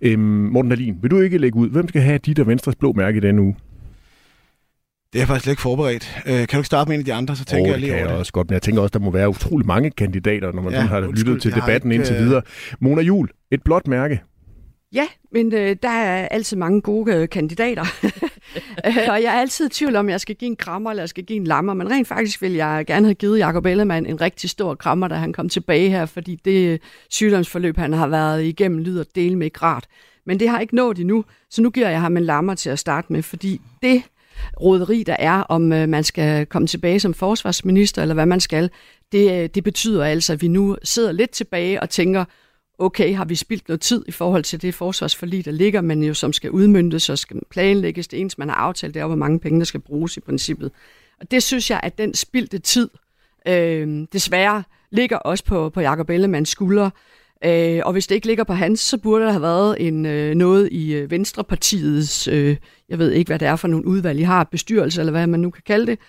Øhm, 0.02 0.22
Morten 0.22 0.70
Dalin, 0.72 0.96
vil 1.02 1.12
du 1.12 1.20
ikke 1.20 1.38
lægge 1.38 1.58
ud, 1.60 1.70
hvem 1.70 1.88
skal 1.88 2.02
have 2.02 2.18
dit 2.18 2.40
og 2.40 2.48
Venstres 2.48 2.76
blå 2.76 2.94
mærke 2.94 3.18
i 3.18 3.22
denne 3.22 3.42
uge? 3.42 3.56
Det 5.14 5.20
er 5.20 5.22
jeg 5.22 5.28
faktisk 5.28 5.50
ikke 5.50 5.62
forberedt. 5.62 6.22
Øh, 6.28 6.34
kan 6.34 6.48
du 6.52 6.58
ikke 6.58 6.66
starte 6.66 6.90
med 6.90 6.96
en 6.96 7.02
af 7.02 7.06
de 7.06 7.14
andre, 7.14 7.36
så 7.36 7.46
tænker 7.46 7.64
oh, 7.66 7.72
jeg 7.72 7.80
lige 7.80 7.92
over 7.92 8.00
jeg 8.02 8.10
det. 8.10 8.18
også 8.18 8.34
godt, 8.34 8.50
men 8.50 8.54
jeg 8.54 8.62
tænker 8.62 8.82
også, 8.82 8.92
der 8.94 9.00
må 9.06 9.12
være 9.12 9.30
utrolig 9.30 9.68
mange 9.68 9.92
kandidater, 9.92 10.52
når 10.52 10.62
man 10.62 10.74
Ja, 10.74 10.80
har 10.82 10.98
undskyld, 11.02 11.28
lyttet 11.28 11.42
til 11.42 11.50
jeg 11.56 11.62
debatten 11.62 11.92
ikke, 11.92 12.02
indtil 12.02 12.16
øh, 12.16 12.22
videre. 12.22 12.42
Mona 12.80 13.02
Jul, 13.02 13.30
et 13.52 13.64
blåt 13.64 13.88
mærke. 13.88 14.22
Ja, 14.94 15.08
men 15.32 15.54
øh, 15.54 15.76
der 15.84 15.90
er 15.90 16.28
altid 16.28 16.58
mange 16.58 16.82
gode 16.82 17.16
øh, 17.16 17.30
kandidater. 17.30 17.86
Og 19.12 19.22
jeg 19.24 19.36
er 19.36 19.40
altid 19.40 19.66
i 19.66 19.70
tvivl 19.70 19.96
om, 19.96 20.10
jeg 20.10 20.22
skal 20.22 20.36
give 20.36 20.48
en 20.50 20.56
krammer 20.56 20.90
eller 20.90 21.04
jeg 21.04 21.10
skal 21.10 21.24
give 21.24 21.38
en 21.38 21.48
lammer. 21.48 21.74
Men 21.74 21.92
rent 21.92 22.08
faktisk 22.08 22.42
vil 22.42 22.54
jeg 22.54 22.84
gerne 22.88 23.06
have 23.06 23.16
givet 23.16 23.40
Jacob 23.40 23.66
Ellemann 23.66 24.06
en 24.06 24.22
rigtig 24.22 24.50
stor 24.50 24.76
krammer, 24.76 25.08
da 25.08 25.16
han 25.16 25.34
kom 25.34 25.50
tilbage 25.50 25.90
her, 25.90 26.06
fordi 26.06 26.36
det 26.46 26.74
øh, 26.74 26.80
sygdomsforløb, 27.10 27.78
han 27.78 27.94
har 27.94 28.08
været 28.08 28.44
igennem, 28.44 28.80
lyder 28.80 29.04
del 29.16 29.38
med 29.38 29.46
ikke 29.46 29.60
rart. 29.62 29.88
Men 30.26 30.40
det 30.40 30.50
har 30.50 30.60
ikke 30.60 30.76
nået 30.76 31.00
endnu, 31.00 31.26
så 31.50 31.62
nu 31.62 31.70
giver 31.70 31.90
jeg 31.90 32.02
ham 32.02 32.18
en 32.18 32.24
lammer 32.24 32.56
til 32.56 32.70
at 32.70 32.80
starte 32.80 33.14
med, 33.14 33.24
fordi 33.24 33.62
det 33.84 34.04
råderi, 34.62 35.04
der 35.04 35.16
er, 35.20 35.42
om 35.42 35.74
øh, 35.74 35.90
man 35.90 36.04
skal 36.04 36.46
komme 36.46 36.68
tilbage 36.68 37.00
som 37.00 37.14
forsvarsminister, 37.14 38.02
eller 38.02 38.14
hvad 38.14 38.26
man 38.26 38.40
skal, 38.40 38.70
det, 39.12 39.44
øh, 39.44 39.50
det 39.56 39.64
betyder 39.64 40.06
altså, 40.06 40.34
at 40.34 40.42
vi 40.42 40.48
nu 40.48 40.78
sidder 40.84 41.12
lidt 41.12 41.32
tilbage 41.32 41.82
og 41.82 41.90
tænker, 41.90 42.26
okay, 42.82 43.16
har 43.16 43.26
vi 43.26 43.36
spildt 43.36 43.68
noget 43.68 43.82
tid 43.82 44.04
i 44.08 44.12
forhold 44.12 44.44
til 44.44 44.62
det 44.62 44.74
forsvarsforlig, 44.74 45.46
der 45.46 45.52
ligger, 45.52 45.82
men 45.82 46.04
jo 46.04 46.14
som 46.14 46.34
skal 46.34 46.52
udmyndtes 46.52 47.10
og 47.10 47.18
skal 47.18 47.40
planlægges. 47.50 48.08
Det 48.08 48.20
eneste, 48.20 48.40
man 48.40 48.50
har 48.50 48.56
aftalt, 48.56 48.94
det 48.94 49.00
er, 49.00 49.06
hvor 49.06 49.16
mange 49.16 49.40
penge, 49.40 49.60
der 49.60 49.66
skal 49.66 49.80
bruges 49.80 50.18
i 50.18 50.20
princippet. 50.20 50.72
Og 51.20 51.32
det 51.32 51.44
synes 51.44 51.70
jeg, 51.70 51.80
at 51.84 51.98
den 51.98 52.14
spildte 52.14 52.60
tid 52.60 52.90
øh, 53.48 54.08
desværre 54.14 54.64
ligger 54.92 55.18
også 55.18 55.44
på, 55.44 55.70
på 55.70 55.82
Jacob 55.82 56.10
Ellemanns 56.10 56.50
skuldre. 56.50 56.92
Øh, 57.46 57.82
og 57.86 57.92
hvis 57.92 58.08
det 58.08 58.16
ikke 58.16 58.28
ligger 58.28 58.44
på 58.44 58.54
hans, 58.54 58.80
så 58.80 58.98
burde 58.98 59.26
der 59.26 59.32
have 59.32 59.42
været 59.42 59.88
en, 59.88 60.06
øh, 60.06 60.36
noget 60.36 60.70
i 60.72 60.94
øh, 60.94 61.12
Venstrepartiets, 61.12 62.28
øh, 62.28 62.58
jeg 62.90 63.00
ved 63.00 63.12
ikke, 63.12 63.30
hvad 63.30 63.40
det 63.40 63.48
er 63.48 63.56
for 63.56 63.68
nogle 63.68 63.88
udvalg, 63.88 64.20
I 64.20 64.24
har, 64.24 64.44
bestyrelse 64.44 65.02
eller 65.02 65.12
hvad 65.12 65.28
man 65.28 65.40
nu 65.40 65.50
kan 65.50 65.64
kalde 65.66 65.86
det, 65.86 66.00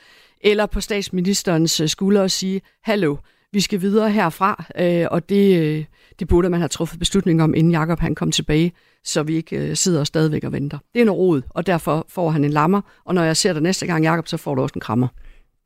eller 0.41 0.67
på 0.67 0.81
statsministerens 0.81 1.81
øh, 1.81 1.89
skuldre 1.89 2.23
og 2.23 2.31
sige, 2.31 2.61
hallo, 2.83 3.17
vi 3.53 3.61
skal 3.61 3.81
videre 3.81 4.11
herfra, 4.11 4.65
øh, 4.79 5.07
og 5.11 5.29
det, 5.29 5.61
øh, 5.61 5.85
det 6.19 6.29
burde 6.29 6.49
man 6.49 6.61
have 6.61 6.69
truffet 6.69 6.99
beslutning 6.99 7.43
om, 7.43 7.55
inden 7.55 7.73
Jakob 7.73 8.01
han 8.01 8.15
kom 8.15 8.33
tilbage, 8.33 8.73
så 9.05 9.23
vi 9.23 9.37
ikke 9.37 9.57
øh, 9.57 9.77
sidder 9.77 10.05
stadigvæk 10.05 10.45
og 10.45 10.53
venter. 10.53 10.79
Det 10.95 11.01
er 11.01 11.05
noget 11.05 11.19
rod, 11.19 11.43
og 11.51 11.67
derfor 11.67 12.07
får 12.09 12.31
han 12.31 12.45
en 12.45 12.51
lammer, 12.51 12.81
og 13.05 13.15
når 13.15 13.23
jeg 13.23 13.37
ser 13.37 13.53
dig 13.53 13.63
næste 13.63 13.87
gang, 13.87 14.05
Jakob, 14.05 14.29
så 14.29 14.37
får 14.37 14.55
du 14.55 14.63
også 14.63 14.73
en 14.75 14.81
krammer. 14.81 15.09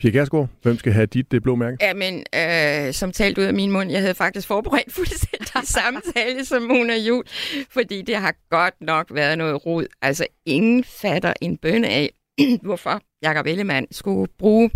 Pia 0.00 0.10
Kærsgaard, 0.10 0.48
hvem 0.62 0.78
skal 0.78 0.92
have 0.92 1.06
dit 1.06 1.32
det 1.32 1.42
blå 1.42 1.54
mærke? 1.54 1.76
Jamen, 1.80 2.24
øh, 2.34 2.92
som 2.92 3.12
talt 3.12 3.38
ud 3.38 3.44
af 3.44 3.54
min 3.54 3.70
mund, 3.70 3.90
jeg 3.90 4.00
havde 4.00 4.14
faktisk 4.14 4.48
forberedt 4.48 4.92
fuldstændig 4.98 5.48
samtale 5.64 6.44
som 6.44 6.62
Mona 6.62 6.96
Jul, 6.96 7.24
fordi 7.70 8.02
det 8.02 8.16
har 8.16 8.34
godt 8.50 8.74
nok 8.80 9.06
været 9.10 9.38
noget 9.38 9.66
rod. 9.66 9.86
Altså, 10.02 10.26
ingen 10.46 10.84
fatter 10.84 11.32
en 11.40 11.56
bønne 11.56 11.88
af, 11.88 12.10
hvorfor 12.62 13.00
Jakob 13.22 13.46
Ellemann 13.46 13.86
skulle 13.90 14.32
bruge 14.38 14.70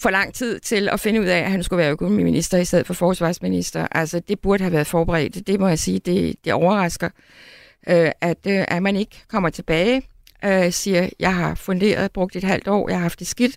for 0.00 0.10
lang 0.10 0.34
tid 0.34 0.60
til 0.60 0.88
at 0.88 1.00
finde 1.00 1.20
ud 1.20 1.26
af, 1.26 1.38
at 1.38 1.50
han 1.50 1.62
skulle 1.62 1.78
være 1.78 1.90
økonomiminister 1.90 2.58
i 2.58 2.64
stedet 2.64 2.86
for 2.86 2.94
forsvarsminister. 2.94 3.86
Altså, 3.90 4.20
det 4.20 4.40
burde 4.40 4.62
have 4.62 4.72
været 4.72 4.86
forberedt. 4.86 5.46
Det 5.46 5.60
må 5.60 5.68
jeg 5.68 5.78
sige, 5.78 5.98
det, 5.98 6.36
det 6.44 6.52
overrasker, 6.52 7.10
øh, 7.88 8.10
at, 8.20 8.38
øh, 8.46 8.64
at 8.68 8.82
man 8.82 8.96
ikke 8.96 9.22
kommer 9.28 9.50
tilbage, 9.50 10.02
øh, 10.44 10.72
siger, 10.72 11.08
jeg 11.20 11.34
har 11.34 11.54
funderet, 11.54 12.12
brugt 12.12 12.36
et 12.36 12.44
halvt 12.44 12.68
år, 12.68 12.88
jeg 12.88 12.98
har 12.98 13.02
haft 13.02 13.18
det 13.18 13.26
skidt, 13.26 13.56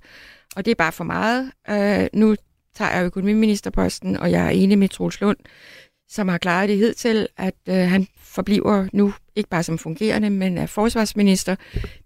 og 0.55 0.65
det 0.65 0.71
er 0.71 0.75
bare 0.75 0.91
for 0.91 1.03
meget. 1.03 1.51
Øh, 1.69 2.07
nu 2.13 2.35
tager 2.75 2.91
jeg 2.91 3.05
økonomiministerposten, 3.05 4.17
og 4.17 4.31
jeg 4.31 4.45
er 4.45 4.49
enig 4.49 4.77
med 4.77 4.89
Troels 4.89 5.21
Lund, 5.21 5.37
som 6.09 6.27
har 6.27 6.37
klaret 6.37 6.69
det 6.69 6.77
hidtil, 6.77 7.27
at 7.37 7.53
øh, 7.69 7.75
han 7.75 8.07
forbliver 8.17 8.87
nu 8.93 9.13
ikke 9.35 9.49
bare 9.49 9.63
som 9.63 9.77
fungerende, 9.77 10.29
men 10.29 10.57
er 10.57 10.65
forsvarsminister. 10.65 11.55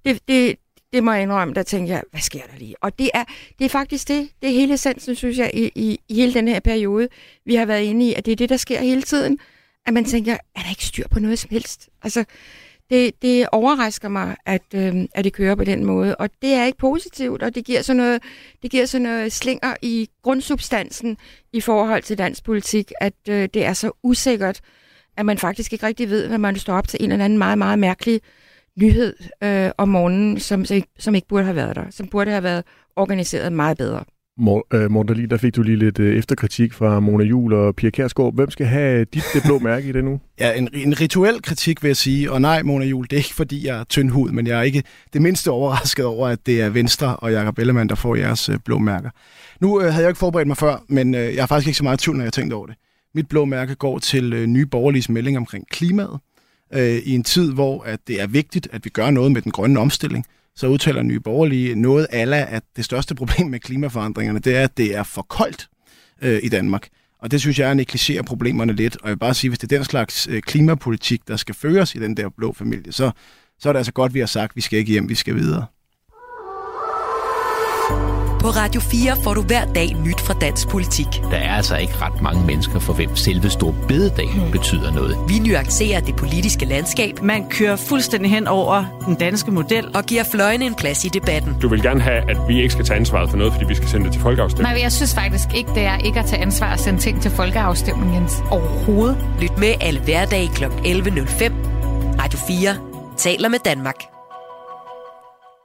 Det, 0.05 0.19
det, 0.27 0.55
det 0.93 1.03
må 1.03 1.11
jeg 1.11 1.21
indrømme, 1.21 1.53
der 1.53 1.63
tænker 1.63 1.93
jeg, 1.93 2.03
hvad 2.11 2.21
sker 2.21 2.41
der 2.51 2.57
lige? 2.57 2.75
Og 2.81 2.99
det 2.99 3.09
er, 3.13 3.23
det 3.59 3.65
er 3.65 3.69
faktisk 3.69 4.07
det, 4.07 4.29
det 4.41 4.49
er 4.49 4.53
hele 4.53 4.73
essensen, 4.73 5.15
synes 5.15 5.37
jeg, 5.37 5.51
i, 5.53 5.71
i, 5.75 5.99
i 6.09 6.13
hele 6.13 6.33
den 6.33 6.47
her 6.47 6.59
periode, 6.59 7.07
vi 7.45 7.55
har 7.55 7.65
været 7.65 7.83
inde 7.83 8.07
i, 8.07 8.13
at 8.13 8.25
det 8.25 8.31
er 8.31 8.35
det, 8.35 8.49
der 8.49 8.57
sker 8.57 8.79
hele 8.79 9.01
tiden, 9.01 9.39
at 9.85 9.93
man 9.93 10.05
tænker, 10.05 10.33
er 10.33 10.61
der 10.61 10.69
ikke 10.69 10.85
styr 10.85 11.07
på 11.07 11.19
noget 11.19 11.39
som 11.39 11.49
helst? 11.51 11.89
Altså, 12.03 12.25
det, 12.89 13.21
det 13.21 13.47
overrasker 13.51 14.09
mig, 14.09 14.35
at, 14.45 14.61
øh, 14.75 14.95
at 15.15 15.23
det 15.23 15.33
kører 15.33 15.55
på 15.55 15.63
den 15.63 15.85
måde, 15.85 16.15
og 16.15 16.29
det 16.41 16.53
er 16.53 16.65
ikke 16.65 16.77
positivt, 16.77 17.43
og 17.43 17.55
det 17.55 17.65
giver 17.65 17.81
sådan 17.81 17.97
noget, 17.97 18.23
det 18.61 18.71
giver 18.71 18.85
sådan 18.85 19.03
noget 19.03 19.31
slinger 19.31 19.75
i 19.81 20.09
grundsubstansen 20.23 21.17
i 21.53 21.61
forhold 21.61 22.03
til 22.03 22.17
dansk 22.17 22.43
politik, 22.43 22.91
at 23.01 23.13
øh, 23.29 23.49
det 23.53 23.65
er 23.65 23.73
så 23.73 23.91
usikkert, 24.03 24.61
at 25.17 25.25
man 25.25 25.37
faktisk 25.37 25.73
ikke 25.73 25.85
rigtig 25.85 26.09
ved, 26.09 26.27
hvad 26.27 26.37
man 26.37 26.55
står 26.55 26.73
op 26.73 26.87
til 26.87 27.03
en 27.03 27.11
eller 27.11 27.25
anden 27.25 27.37
meget, 27.37 27.57
meget 27.57 27.79
mærkelig 27.79 28.21
nyhed 28.79 29.13
øh, 29.43 29.71
om 29.77 29.89
morgenen, 29.89 30.39
som, 30.39 30.65
som 30.99 31.15
ikke 31.15 31.27
burde 31.27 31.43
have 31.43 31.55
været 31.55 31.75
der, 31.75 31.85
som 31.89 32.07
burde 32.07 32.31
have 32.31 32.43
været 32.43 32.63
organiseret 32.95 33.53
meget 33.53 33.77
bedre. 33.77 34.03
Morten 34.37 35.19
øh, 35.19 35.29
der 35.29 35.37
fik 35.37 35.55
du 35.55 35.61
lige 35.61 35.77
lidt 35.77 35.99
øh, 35.99 36.17
efterkritik 36.17 36.73
fra 36.73 36.99
Mona 36.99 37.23
Jul 37.23 37.53
og 37.53 37.75
Pia 37.75 37.89
Kærsgaard. 37.89 38.35
Hvem 38.35 38.49
skal 38.49 38.65
have 38.65 39.05
dit 39.05 39.23
det 39.33 39.43
blå 39.45 39.59
mærke 39.59 39.89
i 39.89 39.91
det 39.91 40.03
nu? 40.03 40.19
Ja, 40.39 40.53
en, 40.53 40.69
en 40.73 41.01
rituel 41.01 41.41
kritik 41.41 41.83
vil 41.83 41.89
jeg 41.89 41.97
sige, 41.97 42.31
og 42.31 42.41
nej, 42.41 42.63
Mona 42.63 42.85
Jul, 42.85 43.03
det 43.03 43.13
er 43.13 43.17
ikke 43.17 43.33
fordi, 43.33 43.67
jeg 43.67 43.79
er 43.79 43.83
tynd 43.83 44.09
hud, 44.09 44.31
men 44.31 44.47
jeg 44.47 44.59
er 44.59 44.63
ikke 44.63 44.83
det 45.13 45.21
mindste 45.21 45.51
overrasket 45.51 46.05
over, 46.05 46.27
at 46.27 46.45
det 46.45 46.61
er 46.61 46.69
Venstre 46.69 47.15
og 47.15 47.31
Jakob 47.31 47.59
Ellemann, 47.59 47.89
der 47.89 47.95
får 47.95 48.15
jeres 48.15 48.49
øh, 48.49 48.59
blå 48.65 48.77
mærker. 48.77 49.09
Nu 49.61 49.81
øh, 49.81 49.91
havde 49.91 50.03
jeg 50.03 50.09
ikke 50.09 50.19
forberedt 50.19 50.47
mig 50.47 50.57
før, 50.57 50.83
men 50.89 51.15
øh, 51.15 51.35
jeg 51.35 51.41
har 51.41 51.47
faktisk 51.47 51.67
ikke 51.67 51.77
så 51.77 51.83
meget 51.83 51.99
tvivl, 51.99 52.17
når 52.17 52.23
jeg 52.23 52.33
tænkte 52.33 52.53
over 52.55 52.67
det. 52.67 52.75
Mit 53.15 53.27
blå 53.27 53.45
mærke 53.45 53.75
går 53.75 53.99
til 53.99 54.33
øh, 54.33 54.45
nye 54.45 54.65
borgerlige 54.65 55.13
melding 55.13 55.37
omkring 55.37 55.67
klimaet. 55.71 56.19
Øh, 56.73 57.01
I 57.05 57.11
en 57.11 57.23
tid, 57.23 57.53
hvor 57.53 57.83
at 57.83 57.99
det 58.07 58.21
er 58.21 58.27
vigtigt, 58.27 58.67
at 58.71 58.85
vi 58.85 58.89
gør 58.89 59.09
noget 59.09 59.31
med 59.31 59.41
den 59.41 59.51
grønne 59.51 59.79
omstilling, 59.79 60.25
så 60.55 60.67
udtaler 60.67 61.01
Nye 61.01 61.19
Borgerlige 61.19 61.75
noget 61.75 62.07
ala, 62.09 62.47
at 62.49 62.63
det 62.75 62.85
største 62.85 63.15
problem 63.15 63.47
med 63.47 63.59
klimaforandringerne, 63.59 64.39
det 64.39 64.55
er, 64.55 64.63
at 64.63 64.77
det 64.77 64.95
er 64.95 65.03
for 65.03 65.21
koldt 65.21 65.67
øh, 66.21 66.39
i 66.43 66.49
Danmark. 66.49 66.87
Og 67.19 67.31
det 67.31 67.41
synes 67.41 67.59
jeg 67.59 67.69
er 67.69 67.73
negligerer 67.73 68.23
problemerne 68.23 68.73
lidt. 68.73 68.95
Og 68.95 69.07
jeg 69.07 69.11
vil 69.11 69.19
bare 69.19 69.33
sige, 69.33 69.49
hvis 69.49 69.59
det 69.59 69.71
er 69.71 69.77
den 69.77 69.85
slags 69.85 70.27
øh, 70.27 70.41
klimapolitik, 70.41 71.27
der 71.27 71.35
skal 71.35 71.55
føres 71.55 71.95
i 71.95 71.99
den 71.99 72.17
der 72.17 72.29
blå 72.29 72.53
familie, 72.53 72.91
så, 72.91 73.11
så 73.59 73.69
er 73.69 73.73
det 73.73 73.77
altså 73.77 73.93
godt, 73.93 74.13
vi 74.13 74.19
har 74.19 74.25
sagt, 74.25 74.51
at 74.51 74.55
vi 74.55 74.61
skal 74.61 74.79
ikke 74.79 74.91
hjem, 74.91 75.09
vi 75.09 75.15
skal 75.15 75.35
videre. 75.35 75.65
På 78.43 78.49
Radio 78.49 78.81
4 78.81 79.15
får 79.23 79.33
du 79.33 79.41
hver 79.41 79.65
dag 79.65 79.95
nyt 80.05 80.21
fra 80.21 80.33
dansk 80.33 80.67
politik. 80.67 81.07
Der 81.31 81.37
er 81.37 81.55
altså 81.55 81.77
ikke 81.77 81.93
ret 82.01 82.21
mange 82.21 82.45
mennesker, 82.45 82.79
for 82.79 82.93
hvem 82.93 83.15
selve 83.15 83.49
stor 83.49 83.75
bededag 83.87 84.29
hmm. 84.33 84.51
betyder 84.51 84.91
noget. 84.91 85.17
Vi 85.27 85.39
nuancerer 85.39 85.99
det 85.99 86.15
politiske 86.15 86.65
landskab. 86.65 87.21
Man 87.21 87.49
kører 87.49 87.75
fuldstændig 87.75 88.31
hen 88.31 88.47
over 88.47 88.85
den 89.05 89.15
danske 89.15 89.51
model. 89.51 89.91
Og 89.95 90.03
giver 90.03 90.23
fløjene 90.23 90.65
en 90.65 90.75
plads 90.75 91.05
i 91.05 91.07
debatten. 91.07 91.55
Du 91.61 91.67
vil 91.67 91.81
gerne 91.81 92.01
have, 92.01 92.29
at 92.29 92.37
vi 92.47 92.61
ikke 92.61 92.69
skal 92.69 92.85
tage 92.85 92.99
ansvaret 92.99 93.29
for 93.29 93.37
noget, 93.37 93.53
fordi 93.53 93.65
vi 93.65 93.75
skal 93.75 93.89
sende 93.89 94.05
det 94.05 94.13
til 94.13 94.21
folkeafstemning. 94.21 94.73
Nej, 94.73 94.81
jeg 94.81 94.91
synes 94.91 95.15
faktisk 95.15 95.47
ikke, 95.55 95.69
det 95.75 95.83
er 95.83 95.97
ikke 95.97 96.19
at 96.19 96.25
tage 96.25 96.41
ansvar 96.41 96.73
at 96.73 96.79
sende 96.79 96.99
ting 96.99 97.21
til 97.21 97.31
folkeafstemning, 97.31 98.15
Jens. 98.15 98.43
Overhovedet. 98.51 99.17
Lyt 99.41 99.57
med 99.57 99.73
alle 99.81 99.99
hverdage 99.99 100.47
kl. 100.47 100.63
11.05. 100.63 100.69
Radio 102.21 102.39
4 102.47 102.75
taler 103.17 103.49
med 103.49 103.59
Danmark. 103.65 104.12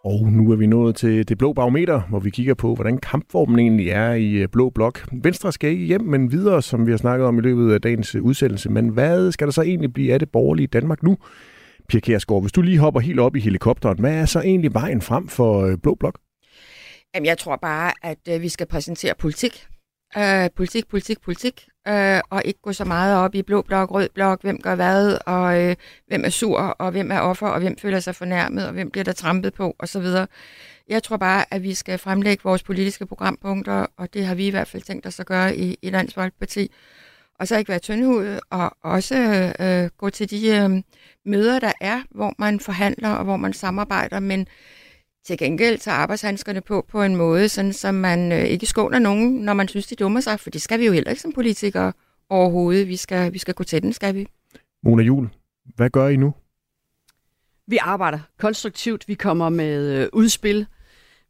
Og 0.05 0.32
nu 0.32 0.53
er 0.53 0.57
vi 0.57 0.66
nået 0.66 0.96
til 0.96 1.28
det 1.28 1.38
blå 1.38 1.53
barometer, 1.53 2.01
hvor 2.01 2.18
vi 2.18 2.30
kigger 2.30 2.55
på, 2.55 2.74
hvordan 2.74 2.99
kampformen 2.99 3.59
egentlig 3.59 3.88
er 3.88 4.12
i 4.12 4.32
øh, 4.32 4.49
blå 4.49 4.70
blok. 4.70 5.09
Venstre 5.12 5.53
skal 5.53 5.70
ikke 5.70 5.84
hjem, 5.84 6.01
men 6.01 6.32
videre, 6.32 6.62
som 6.62 6.86
vi 6.86 6.90
har 6.90 6.99
snakket 6.99 7.26
om 7.26 7.38
i 7.38 7.40
løbet 7.40 7.72
af 7.74 7.80
dagens 7.80 8.14
øh, 8.14 8.22
udsendelse. 8.22 8.70
Men 8.70 8.88
hvad 8.88 9.32
skal 9.32 9.46
der 9.46 9.53
så 9.53 9.62
egentlig 9.62 9.92
blive 9.92 10.12
af 10.12 10.18
det 10.18 10.30
borgerlige 10.30 10.66
Danmark 10.66 11.03
nu? 11.03 11.18
Pia 11.88 12.01
Kærsgaard, 12.01 12.42
hvis 12.42 12.53
du 12.53 12.62
lige 12.62 12.78
hopper 12.78 13.01
helt 13.01 13.20
op 13.20 13.36
i 13.36 13.40
helikopteren, 13.40 13.99
hvad 13.99 14.14
er 14.14 14.24
så 14.24 14.40
egentlig 14.40 14.74
vejen 14.74 15.03
frem 15.03 15.28
for 15.28 15.64
øh, 15.66 15.78
blå 15.82 15.94
blok? 15.94 16.18
Jamen, 17.14 17.26
jeg 17.26 17.38
tror 17.38 17.57
bare, 17.57 17.92
at 18.03 18.42
vi 18.42 18.49
skal 18.49 18.66
præsentere 18.66 19.14
politik. 19.18 19.66
Øh, 20.18 20.49
politik, 20.57 20.88
politik, 20.88 21.20
politik 21.20 21.68
øh, 21.89 22.20
og 22.30 22.43
ikke 22.45 22.61
gå 22.62 22.72
så 22.72 22.84
meget 22.84 23.16
op 23.16 23.34
i 23.34 23.43
blå 23.43 23.62
blok, 23.62 23.91
rød 23.91 24.09
blok, 24.14 24.43
hvem 24.43 24.62
gør 24.62 24.74
hvad, 24.74 25.18
og 25.26 25.62
øh, 25.62 25.76
hvem 26.07 26.24
er 26.24 26.28
sur, 26.28 26.59
og 26.59 26.91
hvem 26.91 27.11
er 27.11 27.20
offer, 27.20 27.47
og 27.47 27.61
hvem 27.61 27.78
føler 27.78 28.01
sig 28.01 28.14
fornærmet, 28.14 28.66
og 28.66 28.72
hvem 28.72 28.91
bliver 28.91 29.05
der 29.05 29.12
trampet 29.12 29.55
på, 29.55 29.76
osv. 29.78 30.07
Jeg 30.89 31.03
tror 31.03 31.16
bare, 31.16 31.55
at 31.55 31.62
vi 31.62 31.74
skal 31.74 31.99
fremlægge 31.99 32.43
vores 32.45 32.62
politiske 32.62 33.07
programpunkter, 33.07 33.86
og 33.97 34.14
det 34.14 34.26
har 34.26 34.34
vi 34.34 34.47
i 34.47 34.51
hvert 34.51 34.68
fald 34.68 34.82
tænkt 34.82 35.07
os 35.07 35.20
at 35.20 35.26
gøre 35.26 35.57
i, 35.57 35.76
i 35.82 35.91
Dansk 35.91 36.14
Folkeparti. 36.14 36.70
Og 37.39 37.49
så 37.49 37.57
ikke 37.59 37.68
være 37.68 37.78
tyndhudet, 37.78 38.41
og 38.51 38.76
også 38.82 39.16
øh, 39.61 39.91
gå 39.99 40.11
til 40.11 40.30
de 40.30 40.49
øh, 40.49 40.82
møder, 41.24 41.59
der 41.59 41.72
er, 41.80 42.03
hvor 42.11 42.34
man 42.39 42.61
forhandler, 42.61 43.11
og 43.11 43.24
hvor 43.24 43.36
man 43.36 43.53
samarbejder, 43.53 44.20
men 44.20 44.47
til 45.29 45.39
gengæld 45.39 45.79
tager 45.79 45.97
arbejdshandskerne 45.97 46.61
på 46.61 46.87
på 46.89 47.03
en 47.03 47.16
måde, 47.16 47.49
sådan 47.49 47.72
som 47.72 47.95
man 47.95 48.33
øh, 48.33 48.45
ikke 48.45 48.66
skåner 48.66 48.99
nogen, 48.99 49.35
når 49.35 49.53
man 49.53 49.68
synes, 49.68 49.87
de 49.87 49.95
dummer 49.95 50.20
sig, 50.20 50.41
for 50.41 50.51
det 50.51 50.62
skal 50.62 50.81
vi 50.81 50.87
jo 50.87 50.93
heller 50.93 51.11
ikke 51.11 51.22
som 51.22 51.33
politikere 51.33 51.93
overhovedet. 52.31 52.89
Vi 52.89 52.97
skal, 52.97 53.33
vi 53.33 53.39
skal 53.39 53.55
gå 53.55 53.64
til 53.64 53.83
den, 53.83 53.93
skal 53.93 54.14
vi. 54.14 54.29
Mona 54.83 55.03
Jul, 55.03 55.29
hvad 55.76 55.91
gør 55.91 56.09
I 56.09 56.16
nu? 56.16 56.35
Vi 57.66 57.79
arbejder 57.81 58.18
konstruktivt. 58.39 59.09
Vi 59.09 59.14
kommer 59.14 59.49
med 59.49 60.03
øh, 60.03 60.09
udspil. 60.12 60.66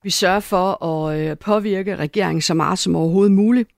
Vi 0.02 0.10
sørger 0.10 0.40
for 0.40 0.84
at 0.84 1.18
øh, 1.18 1.36
påvirke 1.36 1.96
regeringen 1.96 2.42
så 2.42 2.54
meget 2.54 2.78
som 2.78 2.96
overhovedet 2.96 3.32
muligt. 3.32 3.70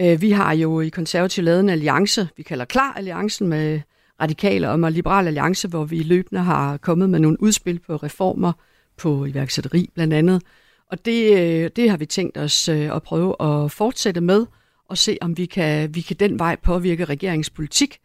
Øh, 0.00 0.20
vi 0.20 0.30
har 0.30 0.52
jo 0.52 0.80
i 0.80 0.88
konservativ 0.88 1.44
lavet 1.44 1.60
en 1.60 1.68
alliance, 1.68 2.28
vi 2.36 2.42
kalder 2.42 2.64
Klar 2.64 2.92
Alliancen 2.96 3.48
med 3.48 3.80
radikale 4.20 4.70
og 4.70 4.80
med 4.80 4.90
Liberal 4.90 5.26
Alliance, 5.26 5.68
hvor 5.68 5.84
vi 5.84 6.02
løbende 6.02 6.42
har 6.42 6.76
kommet 6.76 7.10
med 7.10 7.18
nogle 7.18 7.42
udspil 7.42 7.78
på 7.78 7.96
reformer, 7.96 8.52
på 8.96 9.24
iværksætteri 9.24 9.90
blandt 9.94 10.14
andet. 10.14 10.42
Og 10.90 11.04
det, 11.04 11.38
øh, 11.38 11.70
det 11.76 11.90
har 11.90 11.96
vi 11.96 12.06
tænkt 12.06 12.38
os 12.38 12.68
øh, 12.68 12.96
at 12.96 13.02
prøve 13.02 13.36
at 13.42 13.72
fortsætte 13.72 14.20
med, 14.20 14.46
og 14.88 14.98
se 14.98 15.18
om 15.20 15.36
vi 15.36 15.46
kan, 15.46 15.94
vi 15.94 16.00
kan 16.00 16.16
den 16.16 16.38
vej 16.38 16.56
påvirke 16.56 17.04
regeringspolitik, 17.04 17.98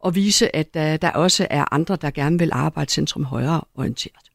og 0.00 0.14
vise, 0.14 0.56
at 0.56 0.74
der, 0.74 0.96
der 0.96 1.10
også 1.10 1.46
er 1.50 1.74
andre, 1.74 1.96
der 1.96 2.10
gerne 2.10 2.38
vil 2.38 2.50
arbejde 2.52 2.90
centrum 2.90 3.24
højere 3.24 3.60
orienteret. 3.74 4.30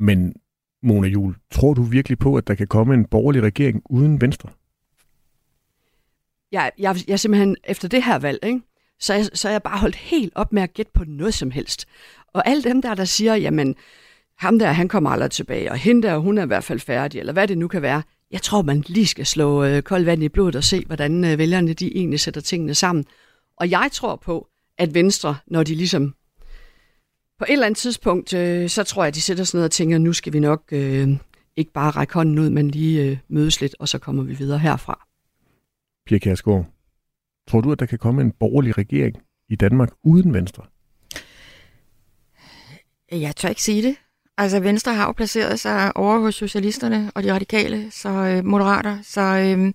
Men 0.00 0.34
Mona 0.82 1.08
Jul, 1.08 1.34
tror 1.50 1.74
du 1.74 1.82
virkelig 1.82 2.18
på, 2.18 2.36
at 2.36 2.46
der 2.46 2.54
kan 2.54 2.66
komme 2.66 2.94
en 2.94 3.04
borgerlig 3.04 3.42
regering 3.42 3.82
uden 3.90 4.20
Venstre? 4.20 4.48
Jeg, 6.52 6.72
jeg, 6.78 6.96
jeg 7.08 7.20
simpelthen, 7.20 7.56
efter 7.64 7.88
det 7.88 8.04
her 8.04 8.18
valg, 8.18 8.38
ikke, 8.42 8.60
så, 9.00 9.14
jeg, 9.14 9.26
så 9.34 9.48
jeg 9.48 9.62
bare 9.62 9.78
holdt 9.78 9.96
helt 9.96 10.32
op 10.34 10.52
med 10.52 10.62
at 10.62 10.74
gætte 10.74 10.92
på 10.94 11.04
noget 11.04 11.34
som 11.34 11.50
helst. 11.50 11.86
Og 12.26 12.48
alle 12.48 12.62
dem 12.62 12.82
der, 12.82 12.94
der 12.94 13.04
siger, 13.04 13.34
jamen, 13.34 13.76
ham 14.40 14.58
der, 14.58 14.72
han 14.72 14.88
kommer 14.88 15.10
aldrig 15.10 15.30
tilbage, 15.30 15.70
og 15.70 15.76
hende 15.76 16.02
der, 16.08 16.18
hun 16.18 16.38
er 16.38 16.42
i 16.42 16.46
hvert 16.46 16.64
fald 16.64 16.80
færdig, 16.80 17.18
eller 17.18 17.32
hvad 17.32 17.48
det 17.48 17.58
nu 17.58 17.68
kan 17.68 17.82
være. 17.82 18.02
Jeg 18.30 18.42
tror, 18.42 18.62
man 18.62 18.84
lige 18.86 19.06
skal 19.06 19.26
slå 19.26 19.64
øh, 19.64 19.82
koldt 19.82 20.06
vand 20.06 20.22
i 20.22 20.28
blodet 20.28 20.56
og 20.56 20.64
se, 20.64 20.84
hvordan 20.86 21.24
øh, 21.24 21.38
vælgerne 21.38 21.72
de 21.72 21.96
egentlig 21.96 22.20
sætter 22.20 22.40
tingene 22.40 22.74
sammen. 22.74 23.04
Og 23.56 23.70
jeg 23.70 23.88
tror 23.92 24.16
på, 24.16 24.48
at 24.78 24.94
Venstre, 24.94 25.36
når 25.46 25.62
de 25.62 25.74
ligesom 25.74 26.14
på 27.38 27.44
et 27.48 27.52
eller 27.52 27.66
andet 27.66 27.78
tidspunkt, 27.78 28.34
øh, 28.34 28.68
så 28.68 28.84
tror 28.84 29.04
jeg, 29.04 29.14
de 29.14 29.20
sætter 29.20 29.44
sig 29.44 29.58
ned 29.58 29.64
og 29.64 29.70
tænker, 29.70 29.98
nu 29.98 30.12
skal 30.12 30.32
vi 30.32 30.40
nok 30.40 30.62
øh, 30.72 31.08
ikke 31.56 31.72
bare 31.72 31.90
række 31.90 32.14
hånden 32.14 32.38
ud, 32.38 32.50
men 32.50 32.70
lige 32.70 33.04
øh, 33.04 33.18
mødes 33.28 33.60
lidt, 33.60 33.74
og 33.78 33.88
så 33.88 33.98
kommer 33.98 34.22
vi 34.22 34.34
videre 34.34 34.58
herfra. 34.58 35.06
Pia 36.06 36.18
Kjærsgaard, 36.18 36.66
tror 37.48 37.60
du, 37.60 37.72
at 37.72 37.80
der 37.80 37.86
kan 37.86 37.98
komme 37.98 38.22
en 38.22 38.32
borgerlig 38.32 38.78
regering 38.78 39.16
i 39.48 39.56
Danmark 39.56 39.90
uden 40.04 40.34
Venstre? 40.34 40.64
Jeg 43.12 43.36
tør 43.36 43.48
ikke 43.48 43.62
sige 43.62 43.82
det. 43.82 43.96
Altså 44.40 44.60
Venstre 44.60 44.94
har 44.94 45.06
jo 45.06 45.12
placeret 45.12 45.60
sig 45.60 45.96
over 45.96 46.18
hos 46.18 46.34
socialisterne 46.34 47.10
og 47.14 47.22
de 47.22 47.32
radikale, 47.32 47.90
så 47.90 48.08
øh, 48.08 48.44
moderater, 48.44 48.98
så 49.02 49.20
øh, 49.20 49.72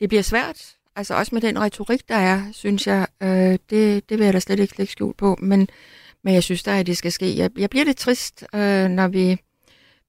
det 0.00 0.08
bliver 0.08 0.22
svært. 0.22 0.76
Altså 0.96 1.14
også 1.14 1.34
med 1.34 1.42
den 1.42 1.60
retorik, 1.60 2.08
der 2.08 2.14
er, 2.14 2.42
synes 2.52 2.86
jeg, 2.86 3.06
øh, 3.22 3.58
det, 3.70 4.08
det 4.08 4.18
vil 4.18 4.24
jeg 4.24 4.32
da 4.32 4.40
slet 4.40 4.60
ikke 4.60 4.78
lægge 4.78 4.92
skjul 4.92 5.14
på, 5.14 5.38
men, 5.42 5.68
men 6.24 6.34
jeg 6.34 6.42
synes 6.42 6.62
da, 6.62 6.80
at 6.80 6.86
det 6.86 6.96
skal 6.96 7.12
ske. 7.12 7.36
Jeg, 7.36 7.50
jeg 7.58 7.70
bliver 7.70 7.84
lidt 7.84 7.96
trist, 7.96 8.44
øh, 8.54 8.88
når 8.88 9.08
vi 9.08 9.36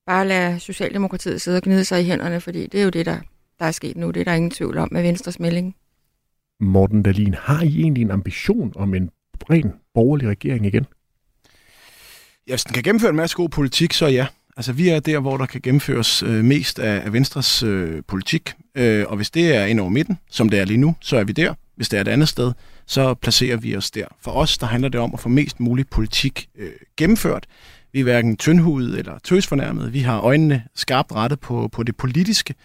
bare 0.05 0.27
lader 0.27 0.57
Socialdemokratiet 0.57 1.41
sidde 1.41 1.57
og 1.57 1.63
gnide 1.63 1.85
sig 1.85 2.01
i 2.01 2.03
hænderne, 2.03 2.41
fordi 2.41 2.67
det 2.67 2.79
er 2.79 2.83
jo 2.83 2.89
det, 2.89 3.05
der, 3.05 3.17
der 3.59 3.65
er 3.65 3.71
sket 3.71 3.97
nu. 3.97 4.11
Det 4.11 4.19
er 4.19 4.25
der 4.25 4.33
ingen 4.33 4.51
tvivl 4.51 4.77
om 4.77 4.89
med 4.91 5.01
Venstres 5.01 5.39
melding. 5.39 5.75
Morten 6.59 7.03
Dalin, 7.03 7.33
har 7.33 7.63
I 7.63 7.81
egentlig 7.81 8.01
en 8.01 8.11
ambition 8.11 8.73
om 8.75 8.93
en 8.93 9.09
ren 9.49 9.73
borgerlig 9.93 10.27
regering 10.27 10.65
igen? 10.65 10.85
Ja, 12.47 12.51
hvis 12.51 12.63
den 12.63 12.73
kan 12.73 12.83
gennemføre 12.83 13.09
en 13.09 13.15
masse 13.15 13.35
god 13.35 13.49
politik, 13.49 13.93
så 13.93 14.07
ja. 14.07 14.27
Altså, 14.57 14.73
vi 14.73 14.89
er 14.89 14.99
der, 14.99 15.19
hvor 15.19 15.37
der 15.37 15.45
kan 15.45 15.61
gennemføres 15.61 16.23
øh, 16.23 16.43
mest 16.45 16.79
af, 16.79 17.05
af 17.05 17.13
Venstres 17.13 17.63
øh, 17.63 18.03
politik. 18.07 18.53
Øh, 18.75 19.05
og 19.07 19.15
hvis 19.15 19.31
det 19.31 19.55
er 19.55 19.65
ind 19.65 19.79
over 19.79 19.89
midten, 19.89 20.19
som 20.29 20.49
det 20.49 20.59
er 20.59 20.65
lige 20.65 20.77
nu, 20.77 20.95
så 21.01 21.17
er 21.17 21.23
vi 21.23 21.33
der. 21.33 21.53
Hvis 21.75 21.89
det 21.89 21.97
er 21.97 22.01
et 22.01 22.07
andet 22.07 22.29
sted, 22.29 22.53
så 22.85 23.13
placerer 23.13 23.57
vi 23.57 23.75
os 23.77 23.91
der. 23.91 24.05
For 24.21 24.31
os, 24.31 24.57
der 24.57 24.67
handler 24.67 24.89
det 24.89 25.01
om 25.01 25.13
at 25.13 25.19
få 25.19 25.29
mest 25.29 25.59
mulig 25.59 25.87
politik 25.87 26.47
øh, 26.57 26.71
gennemført. 26.97 27.45
Vi 27.93 27.99
er 27.99 28.03
hverken 28.03 28.37
tyndhudet 28.37 28.99
eller 28.99 29.19
tøsfornærmet. 29.23 29.93
Vi 29.93 29.99
har 29.99 30.19
øjnene 30.19 30.63
skarpt 30.75 31.11
rettet 31.11 31.39
på, 31.39 31.69
på 31.71 31.83
det 31.83 31.97
politiske, 31.97 32.55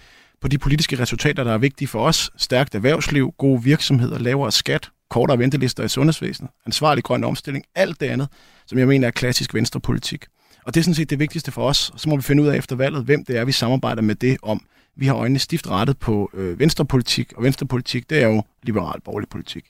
på 0.41 0.49
de 0.49 0.59
politiske 0.59 0.99
resultater, 0.99 1.45
der 1.45 1.53
er 1.53 1.59
vigtige 1.59 1.89
for 1.89 2.01
os. 2.01 2.31
Stærkt 2.37 2.75
erhvervsliv, 2.75 3.35
gode 3.39 3.63
virksomheder, 3.63 4.19
lavere 4.19 4.53
skat, 4.53 4.91
kortere 5.11 5.39
ventelister 5.39 5.85
i 5.85 5.89
sundhedsvæsenet, 5.89 6.51
ansvarlig 6.67 7.05
grøn 7.05 7.25
omstilling, 7.25 7.65
alt 7.75 8.01
det 8.01 8.07
andet, 8.07 8.29
som 8.69 8.79
jeg 8.79 8.89
mener 8.89 9.07
er 9.07 9.11
klassisk 9.11 9.55
venstrepolitik. 9.55 10.25
Og 10.65 10.75
det 10.75 10.81
er 10.81 10.85
sådan 10.85 10.95
set 10.95 11.11
det 11.11 11.19
vigtigste 11.19 11.53
for 11.53 11.63
os. 11.63 11.93
Så 11.97 12.09
må 12.09 12.17
vi 12.17 12.23
finde 12.23 12.43
ud 12.43 12.49
af 12.49 12.57
efter 12.57 12.77
valget, 12.77 13.05
hvem 13.05 13.25
det 13.25 13.37
er, 13.37 13.45
vi 13.45 13.53
samarbejder 13.53 14.03
med 14.03 14.15
det 14.15 14.37
om. 14.43 14.61
Vi 14.97 15.07
har 15.07 15.15
øjnene 15.15 15.39
stift 15.39 15.71
rettet 15.71 15.99
på 15.99 16.31
øh, 16.35 16.59
venstrepolitik, 16.59 17.33
og 17.37 17.43
venstrepolitik, 17.43 18.11
det 18.11 18.23
er 18.23 18.29
jo 18.29 18.43
liberal 18.63 19.01
borgerlig 19.01 19.29
politik. 19.29 19.65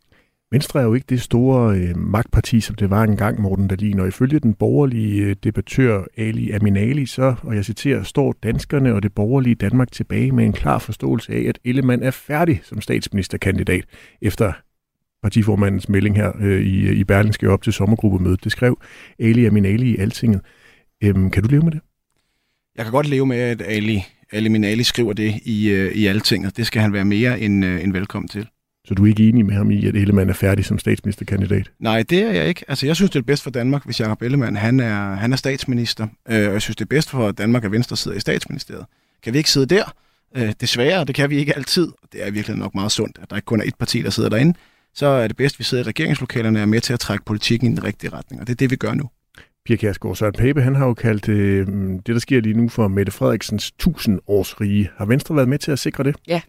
Venstre 0.50 0.80
er 0.80 0.84
jo 0.84 0.94
ikke 0.94 1.06
det 1.08 1.22
store 1.22 1.78
øh, 1.78 1.96
magtparti, 1.96 2.60
som 2.60 2.74
det 2.74 2.90
var 2.90 3.02
engang, 3.02 3.40
Morten 3.40 3.68
Dahlin, 3.68 4.00
og 4.00 4.08
ifølge 4.08 4.40
den 4.40 4.54
borgerlige 4.54 5.22
øh, 5.22 5.36
debattør 5.44 6.04
Ali 6.16 6.50
Aminali, 6.50 7.06
så, 7.06 7.34
og 7.42 7.54
jeg 7.54 7.64
citerer, 7.64 8.02
står 8.02 8.34
danskerne 8.42 8.94
og 8.94 9.02
det 9.02 9.12
borgerlige 9.12 9.54
Danmark 9.54 9.92
tilbage 9.92 10.32
med 10.32 10.44
en 10.44 10.52
klar 10.52 10.78
forståelse 10.78 11.32
af, 11.32 11.44
at 11.48 11.58
Ellemann 11.64 12.02
er 12.02 12.10
færdig 12.10 12.60
som 12.64 12.80
statsministerkandidat 12.80 13.84
efter 14.22 14.52
partiformandens 15.22 15.88
melding 15.88 16.16
her 16.16 16.32
øh, 16.40 16.60
i, 16.60 16.92
i 16.92 17.04
Berlingske 17.04 17.50
op 17.50 17.62
til 17.62 17.72
sommergruppemødet. 17.72 18.44
Det 18.44 18.52
skrev 18.52 18.78
Ali 19.18 19.44
Aminali 19.44 19.94
i 19.94 19.96
Altinget. 19.96 20.40
Øhm, 21.04 21.30
kan 21.30 21.42
du 21.42 21.48
leve 21.48 21.62
med 21.62 21.72
det? 21.72 21.80
Jeg 22.76 22.84
kan 22.84 22.92
godt 22.92 23.08
leve 23.08 23.26
med, 23.26 23.36
at 23.36 23.62
Ali, 23.62 24.04
Ali 24.32 24.48
Minali 24.48 24.82
skriver 24.82 25.12
det 25.12 25.34
i, 25.44 25.70
øh, 25.70 25.92
i 25.92 26.06
Altinget. 26.06 26.56
Det 26.56 26.66
skal 26.66 26.82
han 26.82 26.92
være 26.92 27.04
mere 27.04 27.40
end, 27.40 27.64
øh, 27.64 27.82
end 27.82 27.92
velkommen 27.92 28.28
til. 28.28 28.48
Så 28.84 28.94
du 28.94 29.04
er 29.04 29.08
ikke 29.08 29.28
enig 29.28 29.46
med 29.46 29.54
ham 29.54 29.70
i, 29.70 29.86
at 29.86 29.96
Ellemann 29.96 30.30
er 30.30 30.34
færdig 30.34 30.64
som 30.64 30.78
statsministerkandidat? 30.78 31.70
Nej, 31.80 32.02
det 32.02 32.22
er 32.22 32.30
jeg 32.30 32.48
ikke. 32.48 32.64
Altså, 32.68 32.86
jeg 32.86 32.96
synes, 32.96 33.10
det 33.10 33.18
er 33.18 33.22
bedst 33.22 33.42
for 33.42 33.50
Danmark, 33.50 33.84
hvis 33.84 34.00
Jacob 34.00 34.22
Ellemann 34.22 34.56
han 34.56 34.80
er, 34.80 35.14
han 35.14 35.32
er 35.32 35.36
statsminister. 35.36 36.06
Øh, 36.28 36.46
og 36.46 36.52
jeg 36.52 36.62
synes, 36.62 36.76
det 36.76 36.84
er 36.84 36.88
bedst 36.88 37.10
for 37.10 37.30
Danmark, 37.30 37.64
at 37.64 37.72
Venstre 37.72 37.96
sidder 37.96 38.16
i 38.16 38.20
statsministeriet. 38.20 38.84
Kan 39.22 39.32
vi 39.32 39.38
ikke 39.38 39.50
sidde 39.50 39.66
der? 39.66 39.94
Øh, 40.36 40.52
desværre, 40.60 41.04
det 41.04 41.14
kan 41.14 41.30
vi 41.30 41.36
ikke 41.36 41.56
altid. 41.56 41.88
Det 42.12 42.26
er 42.26 42.30
virkelig 42.30 42.56
nok 42.56 42.74
meget 42.74 42.92
sundt, 42.92 43.18
at 43.22 43.30
der 43.30 43.36
ikke 43.36 43.46
kun 43.46 43.60
er 43.60 43.64
et 43.64 43.74
parti, 43.78 44.02
der 44.02 44.10
sidder 44.10 44.28
derinde. 44.28 44.54
Så 44.98 45.06
er 45.06 45.26
det 45.26 45.36
bedst, 45.36 45.54
at 45.54 45.58
vi 45.58 45.64
sidder 45.64 45.84
i 45.84 45.88
regeringslokalerne 45.88 46.58
og 46.58 46.62
er 46.62 46.66
med 46.66 46.80
til 46.80 46.92
at 46.92 47.00
trække 47.00 47.24
politikken 47.24 47.72
i 47.72 47.76
den 47.76 47.84
rigtige 47.84 48.10
retning. 48.12 48.40
Og 48.40 48.46
det 48.46 48.52
er 48.52 48.56
det, 48.56 48.70
vi 48.70 48.76
gør 48.76 48.94
nu. 48.94 49.10
Pia 49.64 49.76
Kjærsgaard, 49.76 50.16
Søren 50.16 50.32
Pape, 50.32 50.62
han 50.62 50.74
har 50.74 50.86
jo 50.86 50.94
kaldt 50.94 51.28
øh, 51.28 51.66
det, 51.66 52.06
der 52.06 52.18
sker 52.18 52.40
lige 52.40 52.54
nu 52.54 52.68
for 52.68 52.88
Mette 52.88 53.12
Frederiksens 53.12 53.68
1000 53.68 54.20
års 54.26 54.60
rige. 54.60 54.90
Har 54.96 55.04
Venstre 55.04 55.36
været 55.36 55.48
med 55.48 55.58
til 55.58 55.70
at 55.70 55.78
sikre 55.78 56.04
det? 56.04 56.16
Ja, 56.28 56.40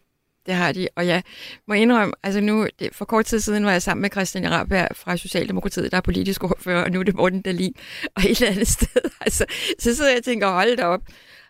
det 0.45 0.53
har 0.53 0.71
de. 0.71 0.87
Og 0.95 1.07
jeg 1.07 1.23
må 1.67 1.73
indrømme, 1.73 2.13
altså 2.23 2.41
nu, 2.41 2.67
det, 2.79 2.89
for 2.93 3.05
kort 3.05 3.25
tid 3.25 3.39
siden 3.39 3.65
var 3.65 3.71
jeg 3.71 3.81
sammen 3.81 4.01
med 4.01 4.09
Christian 4.09 4.51
Rabberg 4.51 4.87
fra 4.95 5.17
Socialdemokratiet, 5.17 5.91
der 5.91 5.97
er 5.97 6.01
politisk 6.01 6.43
ordfører, 6.43 6.83
og 6.83 6.91
nu 6.91 6.99
er 6.99 7.03
det 7.03 7.15
Morten 7.15 7.41
Dahlin, 7.41 7.73
og 8.15 8.23
et 8.23 8.41
eller 8.41 8.51
andet 8.51 8.67
sted. 8.77 9.11
Altså, 9.21 9.45
så 9.79 9.95
sidder 9.95 10.09
jeg 10.09 10.17
og 10.17 10.23
tænker, 10.23 10.51
hold 10.51 10.77
da 10.77 10.85
op. 10.85 11.01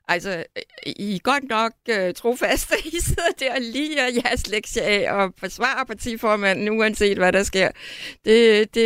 Altså, 0.10 0.30
øh, 0.58 0.64
I 0.86 1.16
er 1.16 1.20
godt 1.20 1.44
nok 1.50 1.72
øh, 1.90 2.14
trofaste. 2.14 2.76
I 2.98 3.00
sidder 3.00 3.32
der 3.40 3.52
og 3.52 3.62
liger 3.62 4.04
jeres 4.24 4.48
lektie 4.48 4.82
af 4.82 5.14
og 5.14 5.34
forsvarer 5.38 5.84
partiformanden, 5.84 6.70
uanset 6.70 7.18
hvad 7.18 7.32
der 7.32 7.44
sker. 7.44 7.70
Det, 8.26 8.76
det, 8.76 8.86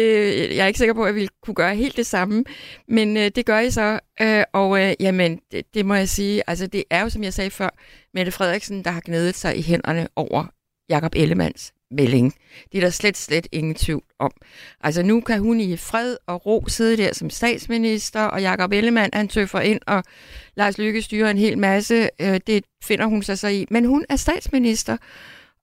jeg 0.56 0.64
er 0.64 0.68
ikke 0.68 0.80
sikker 0.80 0.94
på, 0.94 1.04
at 1.04 1.08
jeg 1.08 1.16
ville 1.16 1.30
kunne 1.44 1.56
gøre 1.56 1.76
helt 1.76 1.98
det 1.98 2.06
samme, 2.06 2.44
men 2.88 3.18
øh, 3.18 3.32
det 3.36 3.46
gør 3.46 3.60
I 3.60 3.72
så. 3.72 4.00
Øh, 4.22 4.44
og 4.54 4.82
øh, 4.82 4.94
jamen, 5.00 5.40
det, 5.52 5.74
det 5.74 5.86
må 5.86 5.96
jeg 5.96 6.10
sige, 6.10 6.44
altså 6.48 6.68
det 6.68 6.84
er 6.90 7.02
jo, 7.02 7.10
som 7.10 7.24
jeg 7.24 7.34
sagde 7.34 7.50
før, 7.50 7.70
Mette 8.14 8.32
Frederiksen, 8.32 8.84
der 8.84 8.92
har 8.92 9.02
gnedet 9.06 9.36
sig 9.36 9.58
i 9.58 9.62
hænderne 9.62 10.08
over 10.16 10.46
Jakob 10.90 11.12
Ellemands 11.16 11.74
melding. 11.94 12.34
Det 12.72 12.78
er 12.78 12.82
der 12.82 12.90
slet, 12.90 13.18
slet 13.18 13.48
ingen 13.52 13.76
tvivl 13.76 14.04
om. 14.20 14.32
Altså 14.82 15.04
nu 15.04 15.22
kan 15.22 15.40
hun 15.40 15.60
i 15.60 15.78
fred 15.78 16.18
og 16.28 16.46
ro 16.46 16.64
sidde 16.68 16.98
der 16.98 17.14
som 17.14 17.30
statsminister, 17.30 18.22
og 18.22 18.42
Jakob 18.42 18.72
Ellemann, 18.72 19.10
han 19.14 19.28
tøffer 19.28 19.60
ind, 19.60 19.80
og 19.88 20.04
Lars 20.56 20.78
Lykke 20.78 21.02
styrer 21.02 21.32
en 21.32 21.38
hel 21.38 21.58
masse. 21.58 22.10
Øh, 22.22 22.40
det 22.48 22.64
finder 22.84 23.06
hun 23.06 23.24
sig 23.24 23.40
så 23.40 23.48
i. 23.48 23.66
Men 23.70 23.86
hun 23.86 24.06
er 24.10 24.16
statsminister, 24.16 24.98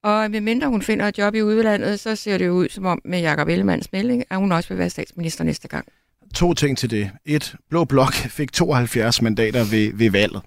og 0.02 0.30
medmindre 0.30 0.68
hun 0.68 0.82
finder 0.82 1.08
et 1.08 1.18
job 1.18 1.34
i 1.34 1.42
udlandet, 1.42 2.00
så 2.00 2.16
ser 2.16 2.38
det 2.38 2.46
jo 2.46 2.52
ud 2.52 2.68
som 2.68 2.86
om 2.86 3.00
med 3.04 3.20
Jakob 3.20 3.48
Ellemanns 3.48 3.92
melding, 3.92 4.24
at 4.30 4.38
hun 4.38 4.52
også 4.52 4.68
vil 4.68 4.78
være 4.78 4.90
statsminister 4.90 5.44
næste 5.44 5.68
gang. 5.68 5.86
To 6.34 6.54
ting 6.54 6.78
til 6.78 6.90
det. 6.90 7.10
Et, 7.24 7.54
Blå 7.70 7.84
Blok 7.84 8.14
fik 8.14 8.52
72 8.52 9.22
mandater 9.22 9.64
ved, 9.64 9.92
ved 9.94 10.10
valget. 10.10 10.42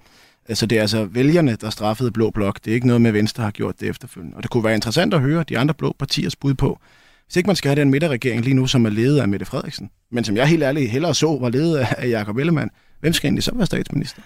Altså 0.49 0.65
det 0.65 0.77
er 0.77 0.81
altså 0.81 1.05
vælgerne, 1.05 1.57
der 1.61 1.69
straffede 1.69 2.11
Blå 2.11 2.29
Blok. 2.29 2.59
Det 2.65 2.71
er 2.71 2.75
ikke 2.75 2.87
noget 2.87 3.01
med, 3.01 3.09
at 3.09 3.13
Venstre 3.13 3.43
har 3.43 3.51
gjort 3.51 3.79
det 3.79 3.89
efterfølgende. 3.89 4.37
Og 4.37 4.43
det 4.43 4.51
kunne 4.51 4.63
være 4.63 4.75
interessant 4.75 5.13
at 5.13 5.21
høre 5.21 5.43
de 5.49 5.57
andre 5.57 5.73
blå 5.73 5.95
partiers 5.99 6.35
bud 6.35 6.53
på, 6.53 6.79
hvis 7.25 7.35
ikke 7.35 7.47
man 7.47 7.55
skal 7.55 7.69
have 7.69 7.81
den 7.81 7.91
midterregering 7.91 8.41
lige 8.43 8.53
nu, 8.53 8.67
som 8.67 8.85
er 8.85 8.89
ledet 8.89 9.19
af 9.19 9.27
Mette 9.27 9.45
Frederiksen, 9.45 9.89
men 10.11 10.23
som 10.23 10.35
jeg 10.35 10.47
helt 10.47 10.63
ærligt 10.63 10.91
hellere 10.91 11.15
så 11.15 11.37
var 11.41 11.49
ledet 11.49 11.87
af 11.97 12.09
Jakob 12.09 12.37
Ellemann, 12.37 12.69
hvem 12.99 13.13
skal 13.13 13.27
egentlig 13.27 13.43
så 13.43 13.51
være 13.55 13.65
statsminister? 13.65 14.21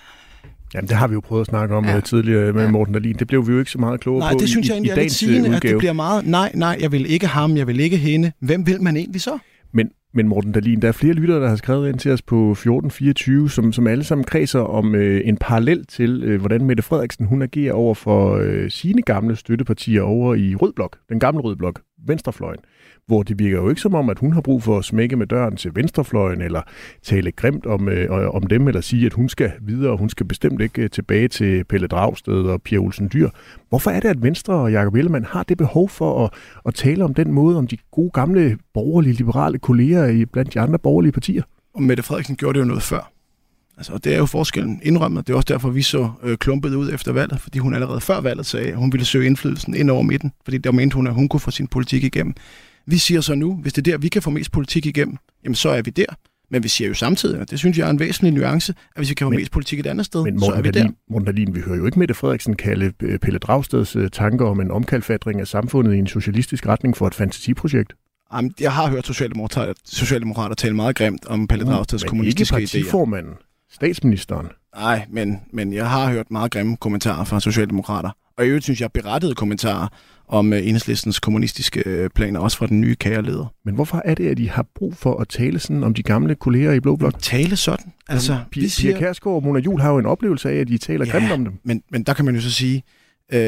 Jamen, 0.74 0.90
det 0.90 0.98
har 0.98 1.08
vi 1.08 1.14
jo 1.14 1.20
prøvet 1.20 1.42
at 1.42 1.48
snakke 1.48 1.76
om 1.76 1.86
ja. 1.86 1.96
Øh, 1.96 2.04
tidligere 2.04 2.54
med 2.54 2.68
Morten 2.68 2.94
Dahlin. 2.94 3.16
Det 3.16 3.28
blev 3.28 3.48
vi 3.48 3.54
jo 3.54 3.60
ikke 3.60 3.72
så 3.72 3.80
meget 3.80 4.00
klogere 4.00 4.20
nej, 4.20 4.30
på 4.30 4.34
Nej, 4.34 4.40
det 4.40 4.50
synes 4.50 4.68
i, 4.68 4.70
jeg 4.70 4.76
egentlig 4.76 4.90
i, 4.90 4.98
er 4.98 5.02
lidt 5.02 5.14
sigende, 5.14 5.56
at 5.56 5.62
det 5.62 5.78
bliver 5.78 5.94
meget, 5.94 6.26
nej, 6.26 6.52
nej, 6.54 6.78
jeg 6.80 6.92
vil 6.92 7.12
ikke 7.12 7.28
ham, 7.28 7.58
jeg 7.58 7.68
vil 7.68 7.80
ikke 7.80 7.98
hende. 7.98 8.32
Hvem 8.40 8.68
vil 8.68 8.82
man 8.82 8.98
egentlig 8.98 9.22
så? 9.22 9.38
Men, 10.14 10.28
Morten 10.28 10.52
Dalin, 10.52 10.82
der 10.82 10.88
er 10.88 10.92
flere 10.92 11.14
lyttere, 11.14 11.42
der 11.42 11.50
har 11.50 11.56
skrevet 11.56 11.90
ind 11.90 12.00
til 12.00 12.12
os 12.12 12.22
på 12.22 12.52
1424, 12.52 13.50
som, 13.50 13.72
som 13.72 13.88
alle 13.88 14.04
sammen 14.04 14.26
kredser 14.26 14.60
om 14.60 14.96
øh, 14.96 15.22
en 15.26 15.38
parallel 15.38 15.86
til, 15.86 16.24
øh, 16.24 16.40
hvordan 16.40 16.66
Mette 16.66 16.84
Frederiksen 16.84 17.26
hun 17.26 17.42
agerer 17.42 17.74
over 17.74 17.94
for 17.94 18.36
øh, 18.36 18.70
sine 18.70 19.02
gamle 19.02 19.36
støttepartier 19.36 20.02
over 20.02 20.36
i 20.36 20.56
Rød 20.56 20.74
Blok, 20.74 20.98
den 21.10 21.20
gamle 21.20 21.42
Rød 21.42 21.56
Blok, 21.56 21.82
Venstrefløjen 22.06 22.60
hvor 23.08 23.24
det 23.24 23.40
virker 23.40 23.58
jo 23.58 23.70
ikke 23.70 23.82
som 23.82 23.96
om, 23.96 24.10
at 24.10 24.20
hun 24.20 24.34
har 24.34 24.42
brug 24.42 24.64
for 24.64 24.78
at 24.78 24.86
smække 24.86 25.16
med 25.16 25.28
døren 25.28 25.56
til 25.56 25.72
venstrefløjen, 25.76 26.42
eller 26.42 26.62
tale 27.04 27.32
grimt 27.32 27.66
om, 27.66 27.90
øh, 27.90 28.36
om 28.36 28.44
dem, 28.44 28.68
eller 28.68 28.82
sige, 28.82 29.06
at 29.06 29.14
hun 29.14 29.30
skal 29.30 29.52
videre, 29.62 29.92
og 29.92 29.98
hun 29.98 30.10
skal 30.10 30.26
bestemt 30.26 30.62
ikke 30.62 30.82
øh, 30.82 30.90
tilbage 30.90 31.28
til 31.28 31.64
Pelle 31.64 31.88
Dragsted 31.88 32.44
og 32.44 32.62
Pia 32.62 32.78
Olsen 32.78 33.10
Dyr. 33.14 33.30
Hvorfor 33.70 33.92
er 33.92 34.00
det, 34.00 34.10
at 34.10 34.24
Venstre 34.24 34.54
og 34.54 34.72
Jacob 34.72 34.96
Ellemann 34.96 35.26
har 35.26 35.44
det 35.44 35.58
behov 35.58 35.90
for 35.90 36.26
at, 36.26 36.34
at 36.66 36.74
tale 36.74 37.04
om 37.04 37.14
den 37.14 37.32
måde, 37.32 37.58
om 37.58 37.68
de 37.68 37.78
gode 37.92 38.12
gamle 38.12 38.58
borgerlige, 38.74 39.14
liberale 39.14 39.60
kolleger 39.60 40.08
i 40.08 40.26
blandt 40.26 40.54
de 40.54 40.60
andre 40.60 40.80
borgerlige 40.80 41.12
partier? 41.12 41.44
Og 41.74 41.84
Mette 41.84 42.04
Frederiksen 42.04 42.36
gjorde 42.36 42.54
det 42.54 42.60
jo 42.60 42.68
noget 42.68 42.84
før. 42.84 43.17
Altså, 43.78 43.94
og 43.94 44.04
det 44.04 44.14
er 44.14 44.18
jo 44.18 44.26
forskellen 44.26 44.80
indrømmet. 44.84 45.28
Det 45.28 45.34
er 45.34 45.38
også 45.38 45.54
derfor, 45.54 45.70
vi 45.70 45.82
så 45.82 46.12
øh, 46.24 46.38
klumpet 46.38 46.76
ud 46.76 46.94
efter 46.94 47.12
valget, 47.12 47.42
fordi 47.42 47.60
hun 47.60 47.74
allerede 47.74 48.02
før 48.02 48.22
valget 48.22 48.46
sagde, 48.46 48.68
at 48.68 48.78
hun 48.78 48.92
ville 48.92 49.06
søge 49.06 49.26
indflydelsen 49.26 49.76
ind 49.76 49.90
over 49.90 50.02
midten, 50.02 50.32
fordi 50.44 50.58
der 50.58 50.72
mente 50.72 50.96
hun, 50.96 51.08
at 51.08 51.14
hun 51.14 51.30
kunne 51.30 51.40
få 51.40 51.52
sin 51.52 51.68
politik 51.68 52.04
igennem. 52.04 52.34
Vi 52.86 52.98
siger 52.98 53.22
så 53.22 53.36
nu, 53.36 53.56
hvis 53.56 53.74
det 53.74 53.88
er 53.88 53.92
der, 53.92 53.98
vi 53.98 54.08
kan 54.08 54.22
få 54.22 54.30
mest 54.30 54.52
politik 54.52 54.86
igennem, 54.86 55.18
jamen 55.44 55.56
så 55.56 55.70
er 55.70 55.82
vi 55.82 55.92
der. 55.92 56.06
Men 56.52 56.64
vi 56.64 56.68
siger 56.68 56.88
jo 56.88 56.94
samtidig, 56.94 57.40
og 57.40 57.50
det 57.50 57.60
synes 57.60 57.78
jeg 57.78 57.86
er 57.88 57.90
en 57.90 58.00
væsentlig 58.00 58.34
nuance, 58.34 58.72
at 58.72 59.00
hvis 59.00 59.10
vi 59.10 59.14
kan 59.16 59.26
få 59.26 59.30
men, 59.30 59.40
mest 59.40 59.52
politik 59.52 59.80
et 59.80 59.88
andet 59.88 60.06
sted, 60.06 60.24
men 60.24 60.40
så 60.40 60.52
er 60.52 60.62
vi 60.62 60.70
der. 60.70 60.90
Morten 61.10 61.26
Dahlin, 61.26 61.56
vi 61.56 61.60
hører 61.60 61.78
jo 61.78 61.86
ikke 61.86 62.00
Mette 62.00 62.14
Frederiksen 62.14 62.56
kalde 62.56 62.94
øh, 63.02 63.20
Pelle 63.20 63.40
Dragsteds 63.40 63.96
øh, 63.96 64.10
tanker 64.12 64.46
om 64.46 64.60
en 64.60 64.72
omkalfatring 64.72 65.42
af 65.42 65.48
samfundet 65.48 65.96
i 65.96 65.98
en 65.98 66.08
socialistisk 66.08 66.68
retning 66.68 66.98
for 66.98 67.08
et 67.08 67.16
fantasiprojekt. 67.16 67.94
Jamen, 68.34 68.54
jeg 68.60 68.72
har 68.72 68.90
hørt 68.90 69.06
socialdemokrater, 69.06 69.74
socialdemokrater 69.86 70.56
tale 70.56 70.76
meget 70.76 70.96
grimt 70.96 71.26
om 71.26 71.48
Pelle 71.48 71.66
Dragsteds 71.66 72.04
uh, 72.04 72.08
kommunistiske 72.10 72.56
idéer. 72.56 72.60
ikke 72.60 72.72
partiformanden, 72.72 73.34
statsministeren. 73.72 74.48
Nej, 74.76 75.06
men, 75.10 75.40
men 75.54 75.74
jeg 75.74 75.90
har 75.90 76.12
hørt 76.12 76.32
meget 76.32 76.52
grimme 76.52 76.78
kommentarer 76.78 77.24
fra 77.24 77.40
socialdemokrater. 77.40 78.10
Og 78.38 78.46
i 78.46 78.48
øvrigt 78.48 78.64
synes 78.64 78.82
jeg 78.82 78.92
berettigede 78.92 79.36
kommentarer 79.36 79.88
om 80.28 80.52
uh, 80.52 80.58
enhedslistens 80.58 81.20
kommunistiske 81.20 82.04
uh, 82.04 82.10
planer, 82.16 82.40
også 82.40 82.58
fra 82.58 82.68
den 82.68 82.82
nye 82.82 82.96
kæreleder. 82.96 83.54
Men 83.66 83.76
hvorfor 83.76 84.02
er 84.06 84.16
det, 84.16 84.28
at 84.28 84.38
de 84.38 84.50
har 84.50 84.66
brug 84.76 84.96
for 84.96 85.20
at 85.22 85.28
tale 85.28 85.60
sådan 85.60 85.84
om 85.84 85.94
de 85.94 86.04
gamle 86.04 86.36
kolleger 86.36 86.72
i 86.72 86.80
Blå 86.80 86.96
Blok? 86.96 87.22
Tale 87.22 87.56
sådan? 87.56 87.94
Altså, 88.10 88.40
Pia, 88.52 88.64
vi 88.64 88.68
siger... 88.68 88.94
Pia 88.94 89.00
Kærsgaard 89.00 89.36
og 89.36 89.44
Mona 89.44 89.60
Juhl 89.60 89.82
har 89.82 89.92
jo 89.92 89.98
en 89.98 90.06
oplevelse 90.06 90.50
af, 90.50 90.56
at 90.56 90.68
de 90.68 90.78
taler 90.78 91.06
ja, 91.06 91.12
grimt 91.12 91.32
om 91.32 91.44
dem. 91.46 91.54
Men, 91.64 91.84
men 91.92 92.04
der 92.04 92.14
kan 92.14 92.26
man 92.26 92.36
jo 92.36 92.42
så 92.42 92.52
sige, 92.52 92.84
øh, 93.34 93.40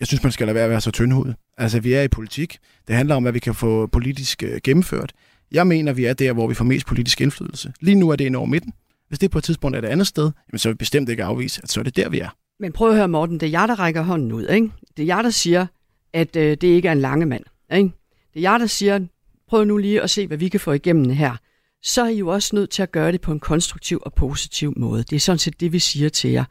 jeg 0.00 0.06
synes, 0.06 0.22
man 0.22 0.32
skal 0.32 0.46
lade 0.46 0.54
være 0.54 0.64
at 0.64 0.70
være 0.70 0.80
så 0.80 0.90
tyndhudet. 0.90 1.34
Altså, 1.58 1.80
vi 1.80 1.92
er 1.92 2.02
i 2.02 2.08
politik. 2.08 2.58
Det 2.88 2.96
handler 2.96 3.14
om, 3.14 3.22
hvad 3.22 3.32
vi 3.32 3.38
kan 3.38 3.54
få 3.54 3.86
politisk 3.86 4.44
uh, 4.46 4.56
gennemført. 4.64 5.12
Jeg 5.52 5.66
mener, 5.66 5.92
vi 5.92 6.04
er 6.04 6.12
der, 6.12 6.32
hvor 6.32 6.46
vi 6.46 6.54
får 6.54 6.64
mest 6.64 6.86
politisk 6.86 7.20
indflydelse. 7.20 7.72
Lige 7.80 7.94
nu 7.94 8.10
er 8.10 8.16
det 8.16 8.26
en 8.26 8.34
over 8.34 8.46
midten. 8.46 8.72
Hvis 9.08 9.18
det 9.18 9.30
på 9.30 9.38
et 9.38 9.44
tidspunkt 9.44 9.76
er 9.76 9.82
et 9.82 9.84
andet 9.84 10.06
sted, 10.06 10.30
jamen, 10.48 10.58
så 10.58 10.68
vil 10.68 10.74
vi 10.74 10.78
bestemt 10.78 11.08
ikke 11.08 11.24
afvise, 11.24 11.60
at 11.62 11.70
så 11.70 11.80
er 11.80 11.84
det 11.84 11.96
der, 11.96 12.08
vi 12.08 12.18
er. 12.18 12.28
Men 12.60 12.72
prøv 12.72 12.88
at 12.90 12.96
høre, 12.96 13.08
Morten, 13.08 13.40
det 13.40 13.46
er 13.46 13.50
jeg, 13.50 13.68
der 13.68 13.74
rækker 13.74 14.02
hånden 14.02 14.32
ud. 14.32 14.46
Ikke? 14.46 14.70
Det 14.96 15.02
er 15.02 15.06
jeg, 15.06 15.24
der 15.24 15.30
siger, 15.30 15.66
at 16.12 16.36
øh, 16.36 16.50
det 16.50 16.64
ikke 16.64 16.88
er 16.88 16.92
en 16.92 17.00
lange 17.00 17.26
mand. 17.26 17.44
Ikke? 17.72 17.90
Det 18.34 18.40
er 18.46 18.50
jeg, 18.50 18.60
der 18.60 18.66
siger, 18.66 19.00
prøv 19.48 19.64
nu 19.64 19.76
lige 19.76 20.02
at 20.02 20.10
se, 20.10 20.26
hvad 20.26 20.36
vi 20.36 20.48
kan 20.48 20.60
få 20.60 20.72
igennem 20.72 21.10
her. 21.10 21.36
Så 21.82 22.02
er 22.02 22.08
I 22.08 22.18
jo 22.18 22.28
også 22.28 22.56
nødt 22.56 22.70
til 22.70 22.82
at 22.82 22.92
gøre 22.92 23.12
det 23.12 23.20
på 23.20 23.32
en 23.32 23.40
konstruktiv 23.40 24.02
og 24.02 24.14
positiv 24.14 24.72
måde. 24.76 25.02
Det 25.02 25.16
er 25.16 25.20
sådan 25.20 25.38
set 25.38 25.60
det, 25.60 25.72
vi 25.72 25.78
siger 25.78 26.08
til 26.08 26.30
jer. 26.30 26.44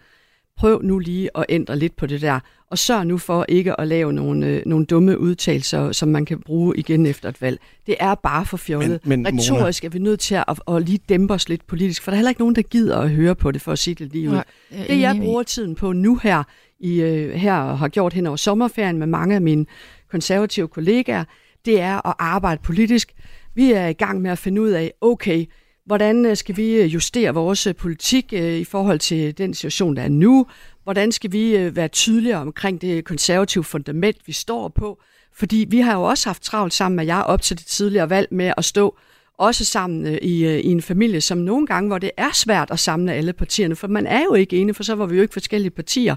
Prøv 0.57 0.81
nu 0.83 0.99
lige 0.99 1.29
at 1.37 1.45
ændre 1.49 1.79
lidt 1.79 1.95
på 1.95 2.05
det 2.05 2.21
der, 2.21 2.39
og 2.69 2.77
sørg 2.77 3.07
nu 3.07 3.17
for 3.17 3.45
ikke 3.49 3.79
at 3.79 3.87
lave 3.87 4.13
nogle, 4.13 4.47
øh, 4.47 4.61
nogle 4.65 4.85
dumme 4.85 5.19
udtalelser, 5.19 5.91
som 5.91 6.09
man 6.09 6.25
kan 6.25 6.39
bruge 6.39 6.77
igen 6.77 7.05
efter 7.05 7.29
et 7.29 7.41
valg. 7.41 7.59
Det 7.87 7.95
er 7.99 8.15
bare 8.15 8.45
for 8.45 8.57
fjollet. 8.57 8.99
Men, 9.03 9.23
men, 9.23 9.39
Retorisk 9.39 9.85
er 9.85 9.89
vi 9.89 9.99
nødt 9.99 10.19
til 10.19 10.35
at, 10.35 10.43
at, 10.47 10.75
at 10.75 10.83
lige 10.83 10.99
dæmpe 11.09 11.33
os 11.33 11.49
lidt 11.49 11.67
politisk, 11.67 12.03
for 12.03 12.11
der 12.11 12.15
er 12.15 12.17
heller 12.17 12.29
ikke 12.29 12.41
nogen, 12.41 12.55
der 12.55 12.61
gider 12.61 12.97
at 12.97 13.09
høre 13.09 13.35
på 13.35 13.51
det, 13.51 13.61
for 13.61 13.71
at 13.71 13.79
sige 13.79 13.95
det 13.95 14.11
lige 14.13 14.29
ud. 14.29 14.33
Nej, 14.33 14.45
det 14.87 14.99
jeg 14.99 15.17
bruger 15.21 15.43
tiden 15.43 15.75
på 15.75 15.93
nu 15.93 16.19
her, 16.23 16.43
i, 16.79 17.01
øh, 17.01 17.33
her 17.33 17.75
har 17.75 17.87
gjort 17.87 18.13
hen 18.13 18.27
over 18.27 18.37
sommerferien 18.37 18.97
med 18.97 19.07
mange 19.07 19.35
af 19.35 19.41
mine 19.41 19.65
konservative 20.11 20.67
kollegaer, 20.67 21.23
det 21.65 21.81
er 21.81 22.07
at 22.07 22.13
arbejde 22.19 22.61
politisk. 22.63 23.13
Vi 23.55 23.71
er 23.71 23.87
i 23.87 23.93
gang 23.93 24.21
med 24.21 24.31
at 24.31 24.37
finde 24.37 24.61
ud 24.61 24.69
af, 24.69 24.93
okay, 25.01 25.45
hvordan 25.87 26.25
øh, 26.25 26.37
skal 26.37 26.57
vi 26.57 26.71
øh, 26.71 26.93
justere 26.93 27.33
vores 27.33 27.67
øh, 27.67 27.75
politik 27.75 28.33
i 28.33 28.63
forhold 28.63 28.99
til 28.99 29.37
den 29.37 29.53
situation, 29.53 29.95
der 29.95 30.01
er 30.01 30.09
nu? 30.09 30.47
Hvordan 30.83 31.11
skal 31.11 31.31
vi 31.31 31.75
være 31.75 31.87
tydeligere 31.87 32.41
omkring 32.41 32.81
det 32.81 33.05
konservative 33.05 33.63
fundament, 33.63 34.17
vi 34.25 34.31
står 34.31 34.67
på? 34.67 34.99
Fordi 35.33 35.65
vi 35.69 35.79
har 35.79 35.93
jo 35.93 36.03
også 36.03 36.29
haft 36.29 36.43
travlt 36.43 36.73
sammen 36.73 36.95
med 36.95 37.05
jer 37.05 37.21
op 37.21 37.41
til 37.41 37.57
det 37.57 37.65
tidligere 37.65 38.09
valg 38.09 38.27
med 38.31 38.53
at 38.57 38.65
stå 38.65 38.97
også 39.37 39.65
sammen 39.65 40.17
i, 40.21 40.45
i 40.45 40.67
en 40.67 40.81
familie, 40.81 41.21
som 41.21 41.37
nogle 41.37 41.67
gange, 41.67 41.87
hvor 41.87 41.97
det 41.97 42.11
er 42.17 42.33
svært 42.33 42.71
at 42.71 42.79
samle 42.79 43.13
alle 43.13 43.33
partierne, 43.33 43.75
for 43.75 43.87
man 43.87 44.07
er 44.07 44.21
jo 44.23 44.33
ikke 44.33 44.57
enige, 44.57 44.73
for 44.73 44.83
så 44.83 44.95
var 44.95 45.05
vi 45.05 45.15
jo 45.15 45.21
ikke 45.21 45.33
forskellige 45.33 45.71
partier. 45.71 46.15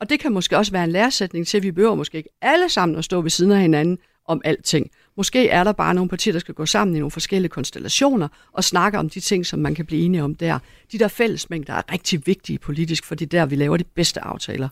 Og 0.00 0.10
det 0.10 0.20
kan 0.20 0.32
måske 0.32 0.56
også 0.56 0.72
være 0.72 0.84
en 0.84 0.90
læresætning 0.90 1.46
til, 1.46 1.56
at 1.56 1.62
vi 1.62 1.70
behøver 1.70 1.94
måske 1.94 2.18
ikke 2.18 2.30
alle 2.42 2.68
sammen 2.68 2.98
at 2.98 3.04
stå 3.04 3.20
ved 3.20 3.30
siden 3.30 3.52
af 3.52 3.60
hinanden 3.60 3.98
om 4.26 4.40
alting. 4.44 4.90
Måske 5.18 5.48
er 5.48 5.64
der 5.64 5.72
bare 5.72 5.94
nogle 5.94 6.08
partier, 6.08 6.32
der 6.32 6.40
skal 6.40 6.54
gå 6.54 6.66
sammen 6.66 6.96
i 6.96 6.98
nogle 6.98 7.10
forskellige 7.10 7.48
konstellationer 7.48 8.28
og 8.52 8.64
snakke 8.64 8.98
om 8.98 9.10
de 9.10 9.20
ting, 9.20 9.46
som 9.46 9.58
man 9.58 9.74
kan 9.74 9.86
blive 9.86 10.02
enige 10.02 10.24
om 10.24 10.34
der. 10.34 10.58
De 10.92 10.98
der 10.98 11.08
fællesmængder 11.08 11.74
er 11.74 11.82
rigtig 11.92 12.22
vigtige 12.26 12.58
politisk, 12.58 13.04
for 13.04 13.14
det 13.14 13.24
er 13.24 13.38
der, 13.38 13.46
vi 13.46 13.56
laver 13.56 13.76
de 13.76 13.84
bedste 13.84 14.24
aftaler. 14.24 14.68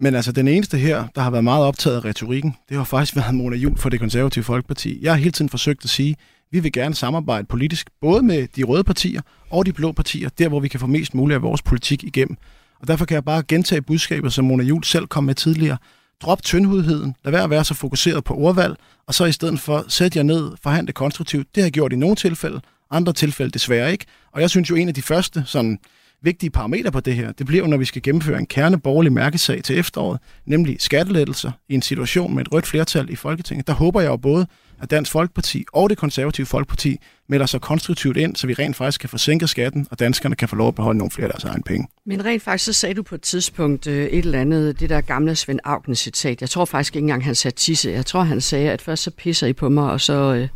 Men 0.00 0.14
altså, 0.14 0.32
den 0.32 0.48
eneste 0.48 0.78
her, 0.78 1.06
der 1.14 1.20
har 1.20 1.30
været 1.30 1.44
meget 1.44 1.64
optaget 1.64 1.96
af 1.96 2.04
retorikken, 2.04 2.56
det 2.68 2.76
har 2.76 2.84
faktisk 2.84 3.16
været 3.16 3.34
Mona 3.34 3.56
Jul 3.56 3.76
for 3.76 3.88
det 3.88 4.00
konservative 4.00 4.44
Folkeparti. 4.44 4.98
Jeg 5.02 5.12
har 5.12 5.18
hele 5.18 5.32
tiden 5.32 5.48
forsøgt 5.48 5.84
at 5.84 5.90
sige, 5.90 6.16
vi 6.50 6.60
vil 6.60 6.72
gerne 6.72 6.94
samarbejde 6.94 7.46
politisk, 7.46 7.90
både 8.00 8.22
med 8.22 8.48
de 8.56 8.62
røde 8.62 8.84
partier 8.84 9.20
og 9.50 9.66
de 9.66 9.72
blå 9.72 9.92
partier, 9.92 10.28
der 10.28 10.48
hvor 10.48 10.60
vi 10.60 10.68
kan 10.68 10.80
få 10.80 10.86
mest 10.86 11.14
muligt 11.14 11.34
af 11.34 11.42
vores 11.42 11.62
politik 11.62 12.04
igennem. 12.04 12.36
Og 12.80 12.88
derfor 12.88 13.04
kan 13.04 13.14
jeg 13.14 13.24
bare 13.24 13.42
gentage 13.48 13.82
budskabet, 13.82 14.32
som 14.32 14.44
Mona 14.44 14.64
Jul 14.64 14.84
selv 14.84 15.06
kom 15.06 15.24
med 15.24 15.34
tidligere. 15.34 15.76
Drop 16.22 16.42
tyndhudheden, 16.42 17.14
lad 17.24 17.32
være 17.32 17.42
at 17.42 17.50
være 17.50 17.64
så 17.64 17.74
fokuseret 17.74 18.24
på 18.24 18.34
ordvalg, 18.34 18.76
og 19.06 19.14
så 19.14 19.24
i 19.24 19.32
stedet 19.32 19.60
for 19.60 19.84
sæt 19.88 20.16
jer 20.16 20.22
ned, 20.22 20.50
forhandle 20.62 20.92
konstruktivt. 20.92 21.54
Det 21.54 21.62
har 21.62 21.66
jeg 21.66 21.72
gjort 21.72 21.92
i 21.92 21.96
nogle 21.96 22.16
tilfælde, 22.16 22.60
andre 22.90 23.12
tilfælde 23.12 23.50
desværre 23.50 23.92
ikke. 23.92 24.04
Og 24.32 24.40
jeg 24.40 24.50
synes 24.50 24.70
jo, 24.70 24.74
en 24.74 24.88
af 24.88 24.94
de 24.94 25.02
første 25.02 25.42
sådan, 25.46 25.78
vigtige 26.22 26.50
parametre 26.50 26.92
på 26.92 27.00
det 27.00 27.14
her, 27.14 27.32
det 27.32 27.46
bliver 27.46 27.64
jo, 27.64 27.70
når 27.70 27.76
vi 27.76 27.84
skal 27.84 28.02
gennemføre 28.02 28.38
en 28.38 28.46
kerneborgerlig 28.46 29.12
mærkesag 29.12 29.62
til 29.62 29.78
efteråret, 29.78 30.20
nemlig 30.46 30.76
skattelettelser 30.78 31.50
i 31.68 31.74
en 31.74 31.82
situation 31.82 32.34
med 32.34 32.42
et 32.42 32.52
rødt 32.52 32.66
flertal 32.66 33.10
i 33.10 33.16
Folketinget. 33.16 33.66
Der 33.66 33.72
håber 33.72 34.00
jeg 34.00 34.08
jo 34.08 34.16
både, 34.16 34.46
at 34.82 34.90
Dansk 34.90 35.12
Folkeparti 35.12 35.64
og 35.72 35.90
det 35.90 35.98
konservative 35.98 36.46
Folkeparti 36.46 36.96
melder 37.28 37.46
sig 37.46 37.60
konstruktivt 37.60 38.16
ind, 38.16 38.36
så 38.36 38.46
vi 38.46 38.54
rent 38.54 38.76
faktisk 38.76 39.00
kan 39.00 39.08
få 39.08 39.18
sænket 39.18 39.50
skatten, 39.50 39.86
og 39.90 39.98
danskerne 39.98 40.36
kan 40.36 40.48
få 40.48 40.56
lov 40.56 40.68
at 40.68 40.74
beholde 40.74 40.98
nogle 40.98 41.10
flere 41.10 41.26
af 41.26 41.32
deres 41.32 41.44
egen 41.44 41.62
penge. 41.62 41.88
Men 42.06 42.24
rent 42.24 42.42
faktisk, 42.42 42.64
så 42.64 42.72
sagde 42.72 42.94
du 42.94 43.02
på 43.02 43.14
et 43.14 43.22
tidspunkt 43.22 43.86
øh, 43.86 44.06
et 44.06 44.18
eller 44.18 44.40
andet, 44.40 44.80
det 44.80 44.90
der 44.90 45.00
gamle 45.00 45.36
Svend 45.36 45.60
Augen 45.64 45.94
citat. 45.94 46.40
Jeg 46.40 46.50
tror 46.50 46.64
faktisk 46.64 46.96
ikke 46.96 47.04
engang, 47.04 47.24
han 47.24 47.34
sagde 47.34 47.56
tisse. 47.56 47.90
Jeg 47.90 48.06
tror, 48.06 48.22
han 48.22 48.40
sagde, 48.40 48.70
at 48.70 48.82
først 48.82 49.02
så 49.02 49.10
pisser 49.10 49.46
I 49.46 49.52
på 49.52 49.68
mig, 49.68 49.90
og 49.90 50.00
så, 50.00 50.34
øh, 50.34 50.48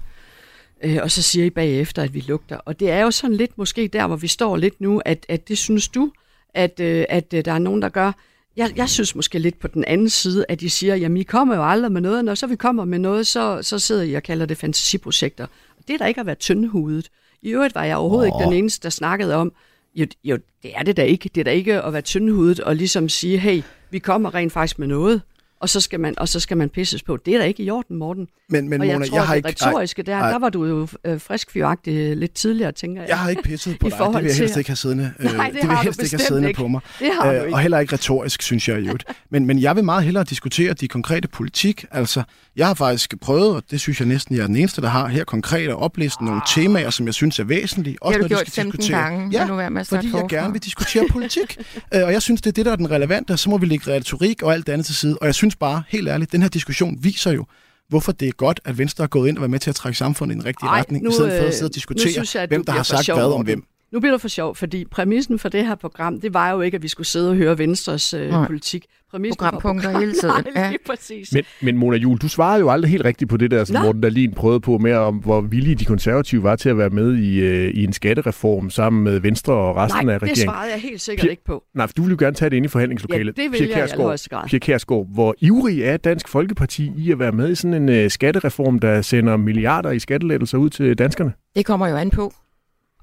øh, 0.83 0.99
og 1.03 1.11
så 1.11 1.23
siger 1.23 1.47
I 1.47 1.51
bagefter, 1.51 2.03
at 2.03 2.15
vi 2.15 2.21
lugter. 2.21 2.57
Og 2.57 2.81
det 2.81 2.91
er 2.91 3.01
jo 3.01 3.11
sådan 3.11 3.37
lidt 3.37 3.59
måske 3.59 3.89
der, 3.89 4.07
hvor 4.07 4.17
vi 4.17 4.29
står 4.29 4.57
lidt 4.57 4.81
nu, 4.81 5.03
at, 5.05 5.27
at 5.29 5.49
det 5.49 5.59
synes 5.59 5.89
du, 5.89 6.13
at, 6.55 6.81
øh, 6.81 7.05
at 7.09 7.35
øh, 7.35 7.45
der 7.45 7.53
er 7.53 7.59
nogen, 7.59 7.83
der 7.83 7.89
gør. 7.89 8.13
Jeg, 8.57 8.73
jeg 8.77 8.89
synes 8.89 9.15
måske 9.15 9.39
lidt 9.39 9.59
på 9.59 9.69
den 9.69 9.85
anden 9.85 10.11
side, 10.11 10.45
at 10.49 10.61
de 10.61 10.71
siger, 10.71 10.95
jamen 10.95 11.17
I 11.17 11.23
kommer 11.23 11.57
jo 11.57 11.69
aldrig 11.69 11.93
med 11.93 12.01
noget, 12.01 12.25
når 12.25 12.35
så 12.35 12.47
vi 12.47 12.57
kommer 12.57 12.85
med 12.85 12.99
noget, 12.99 13.27
så, 13.27 13.63
så 13.63 13.79
sidder 13.79 14.03
I 14.03 14.15
og 14.15 14.23
kalder 14.23 14.47
det 14.47 14.59
fantasiprojekter. 14.59 15.47
Det 15.89 15.95
er 15.95 15.99
da 15.99 16.07
ikke 16.07 16.21
at 16.21 16.27
være 16.27 16.35
tyndhudet. 16.35 17.09
I 17.43 17.49
øvrigt 17.49 17.75
var 17.75 17.85
jeg 17.85 17.97
overhovedet 17.97 18.33
oh. 18.33 18.41
ikke 18.41 18.51
den 18.51 18.59
eneste, 18.59 18.83
der 18.83 18.91
snakkede 18.91 19.35
om, 19.35 19.53
jo, 19.95 20.07
jo, 20.25 20.39
det 20.63 20.71
er 20.75 20.83
det 20.83 20.97
da 20.97 21.03
ikke. 21.03 21.31
Det 21.35 21.41
er 21.41 21.45
da 21.45 21.51
ikke 21.51 21.83
at 21.83 21.93
være 21.93 22.03
tyndhudet 22.03 22.61
og 22.61 22.77
ligesom 22.77 23.09
sige, 23.09 23.39
hey, 23.39 23.63
vi 23.91 23.99
kommer 23.99 24.35
rent 24.35 24.53
faktisk 24.53 24.79
med 24.79 24.87
noget 24.87 25.23
og 25.63 25.69
så 25.69 25.81
skal 25.81 26.01
man, 26.01 26.15
og 26.19 26.29
så 26.29 26.41
skal 26.41 26.57
man 26.57 26.69
pisses 26.69 27.03
på. 27.03 27.17
Det 27.17 27.35
er 27.35 27.39
da 27.39 27.45
ikke 27.45 27.63
i 27.63 27.71
orden, 27.71 27.97
Morten. 27.97 28.29
Men, 28.49 28.69
men 28.69 28.81
og 28.81 28.87
jeg 28.87 28.95
Mona, 28.95 29.07
tror, 29.07 29.17
jeg 29.17 29.27
har 29.27 29.35
det 29.35 29.51
ikke... 29.51 29.67
retoriske 29.67 30.03
der, 30.03 30.19
der 30.19 30.39
var 30.39 30.49
du 30.49 30.65
jo 30.65 30.89
øh, 31.05 31.21
frisk 31.21 31.51
fyragtig 31.51 32.17
lidt 32.17 32.35
tidligere, 32.35 32.73
tænker 32.73 33.03
jeg. 33.03 33.09
Jeg 33.09 33.19
har 33.19 33.31
ikke 33.31 33.43
pisset 33.43 33.79
på 33.79 33.89
dig, 33.89 33.99
det 33.99 34.15
vil 34.15 34.25
jeg 34.25 34.37
helst 34.37 34.57
ikke 34.57 34.71
have 34.71 34.77
siddende, 34.77 35.13
Nej, 35.19 35.51
det, 35.51 35.63
det 35.63 35.69
vil 35.69 35.77
helst 35.77 36.03
ikke 36.03 36.17
have 36.17 36.27
siddende 36.27 36.49
ikke. 36.49 36.59
på 36.59 36.69
mig. 36.69 36.81
Det 36.99 37.09
har 37.21 37.33
du 37.33 37.39
Øh, 37.39 37.43
ikke. 37.45 37.55
Og 37.55 37.61
heller 37.61 37.79
ikke 37.79 37.93
retorisk, 37.93 38.43
synes 38.43 38.69
jeg 38.69 38.79
jo. 38.79 38.97
Men, 39.31 39.47
men 39.47 39.59
jeg 39.59 39.77
vil 39.77 39.85
meget 39.85 40.05
hellere 40.05 40.25
diskutere 40.25 40.73
de 40.73 40.89
konkrete 40.89 41.29
politik. 41.29 41.85
Altså, 41.91 42.23
jeg 42.57 42.67
har 42.67 42.75
faktisk 42.75 43.15
prøvet, 43.21 43.55
og 43.57 43.63
det 43.71 43.81
synes 43.81 44.01
jeg 44.01 44.09
næsten, 44.09 44.37
jeg 44.37 44.43
er 44.43 44.47
den 44.47 44.57
eneste, 44.57 44.81
der 44.83 44.89
har 44.89 45.09
her 45.09 45.25
konkret 45.25 45.69
at 45.69 45.77
opliste 45.77 46.25
nogle 46.25 46.41
temaer, 46.55 46.91
som 46.91 47.07
jeg 47.07 47.15
synes 47.15 47.39
er 47.39 47.45
væsentlige. 47.45 47.93
Det 47.93 47.99
har 48.05 48.13
du 48.13 48.19
når 48.19 48.29
gjort 48.29 48.41
skal 48.41 48.53
15 48.53 48.81
diskutere. 48.81 49.03
gange. 49.03 49.29
Ja, 49.33 49.47
nu 49.47 49.57
være 49.57 49.71
med 49.71 49.81
at 49.81 49.87
fordi 49.87 50.11
jeg 50.15 50.25
gerne 50.29 50.53
vil 50.53 50.63
diskutere 50.63 51.05
politik. 51.11 51.59
Øh, 51.95 52.05
og 52.05 52.13
jeg 52.13 52.23
synes, 52.23 52.41
det 52.41 52.51
er 52.51 52.53
det, 52.53 52.67
der 52.67 52.73
er 52.73 52.77
den 52.77 52.91
relevante, 52.91 53.33
og 53.33 53.39
så 53.39 53.51
må 53.51 53.59
vi 53.59 53.67
lægge 53.67 53.91
retorik 53.95 54.43
og 54.43 54.53
alt 54.53 54.67
det 54.67 54.73
andet 54.73 54.87
til 54.87 54.95
side. 54.95 55.19
Og 55.21 55.27
jeg 55.27 55.35
synes 55.35 55.52
bare, 55.59 55.83
helt 55.89 56.09
ærligt, 56.09 56.33
den 56.33 56.43
her 56.43 56.49
diskussion 56.49 56.99
viser 57.01 57.33
jo, 57.33 57.47
hvorfor 57.89 58.13
det 58.13 58.29
er 58.29 58.33
godt, 58.33 58.61
at 58.65 58.79
Venstre 58.79 59.05
er 59.05 59.09
gået 59.09 59.29
ind 59.29 59.37
og 59.37 59.41
været 59.41 59.51
med 59.51 59.59
til 59.59 59.71
at 59.71 59.77
trække 59.77 59.99
samfundet 59.99 60.35
i 60.35 60.39
den 60.39 60.45
rigtige 60.45 60.69
Ej, 60.69 60.79
retning, 60.79 61.05
nu, 61.05 61.11
i 61.11 61.13
stedet 61.13 61.33
for 61.33 61.43
øh, 61.43 61.49
at 61.49 61.55
sidde 61.55 61.69
og 61.69 61.71
nu 61.71 61.75
diskutere, 61.75 62.13
synes 62.13 62.35
jeg, 62.35 62.47
hvem 62.47 62.65
der 62.65 62.73
har 62.73 62.83
sagt 62.83 63.05
sjov, 63.05 63.17
hvad 63.17 63.27
om 63.27 63.45
hvem. 63.45 63.65
Nu 63.93 64.01
bliver 64.01 64.13
du 64.13 64.19
for 64.19 64.29
sjov, 64.29 64.55
fordi 64.57 64.85
præmissen 64.91 65.39
for 65.39 65.49
det 65.49 65.67
her 65.67 65.75
program, 65.75 66.21
det 66.21 66.35
var 66.35 66.51
jo 66.51 66.61
ikke, 66.61 66.75
at 66.75 66.83
vi 66.83 66.89
skulle 66.89 67.07
sidde 67.07 67.31
og 67.31 67.37
høre 67.37 67.59
Venstres 67.59 68.15
øh, 68.15 68.29
Nej. 68.31 68.47
politik. 68.47 68.85
Præmissen 69.11 69.37
Programpunkter 69.39 69.93
for 69.93 69.99
hele 69.99 70.13
tiden, 70.13 70.35
Nej, 70.55 70.63
ja. 70.65 70.69
lige 70.71 70.79
præcis. 70.87 71.33
Men, 71.33 71.45
men 71.63 71.77
Mona 71.79 71.97
Jul, 71.97 72.19
du 72.19 72.29
svarede 72.29 72.61
jo 72.61 72.71
aldrig 72.71 72.91
helt 72.91 73.05
rigtigt 73.05 73.31
på 73.31 73.37
det 73.37 73.51
der, 73.51 73.65
som 73.65 73.75
Nå. 73.75 73.83
Morten 73.83 74.01
Dahlin 74.03 74.33
prøvede 74.35 74.61
på 74.61 74.79
med, 74.79 74.93
om 74.95 75.17
hvor 75.17 75.41
villige 75.41 75.75
de 75.75 75.85
konservative 75.85 76.43
var 76.43 76.57
til 76.57 76.69
at 76.69 76.79
være 76.79 76.91
med 76.91 77.17
i, 77.17 77.41
øh, 77.41 77.71
i 77.75 77.85
en 77.85 77.93
skattereform 77.93 78.71
sammen 78.71 79.05
med 79.05 79.21
Venstre 79.21 79.53
og 79.53 79.77
resten 79.77 80.07
Nej, 80.07 80.15
af 80.15 80.21
det 80.21 80.29
regeringen. 80.29 80.45
svarede 80.53 80.71
jeg 80.73 80.81
helt 80.81 81.01
sikkert 81.01 81.27
Pia- 81.27 81.31
ikke 81.31 81.45
på. 81.45 81.65
Nej, 81.75 81.87
for 81.87 81.93
du 81.95 82.03
vil 82.03 82.11
jo 82.11 82.17
gerne 82.21 82.35
tage 82.37 82.51
det 82.51 82.57
ind 82.57 82.65
i 82.65 82.69
forhandlingslokalet. 82.69 83.39
Ja, 83.39 83.43
det 83.43 83.53
vil 83.53 83.59
Pia 83.59 83.67
jeg 83.67 83.77
i 83.77 83.81
Kjærsgaard- 83.81 83.93
allerhøjeste 83.93 84.29
grad. 84.29 84.49
Pia 84.49 84.59
Kjærsgaard, 84.59 85.07
hvor 85.15 85.35
ivrig 85.41 85.83
er 85.83 85.97
Dansk 85.97 86.29
Folkeparti 86.29 86.93
i 86.97 87.11
at 87.13 87.19
være 87.19 87.33
med 87.33 87.51
i 87.51 87.55
sådan 87.55 87.75
en 87.83 87.89
øh, 87.89 88.11
skattereform, 88.11 88.79
der 88.79 89.03
sender 89.03 89.37
milliarder 89.37 89.91
i 89.91 89.99
skattelettelser 89.99 90.59
ud 90.59 90.71
til 90.71 90.99
danskerne? 90.99 91.33
Det 91.57 91.67
kommer 91.67 91.89
jo 91.89 91.97
an 91.97 92.11
på. 92.11 92.33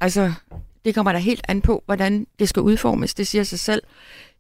Altså, 0.01 0.31
det 0.86 0.95
kommer 0.95 1.11
der 1.11 1.19
helt 1.19 1.41
an 1.47 1.61
på, 1.61 1.84
hvordan 1.86 2.27
det 2.39 2.49
skal 2.49 2.61
udformes. 2.61 3.13
Det 3.13 3.27
siger 3.27 3.43
sig 3.43 3.59
selv. 3.59 3.84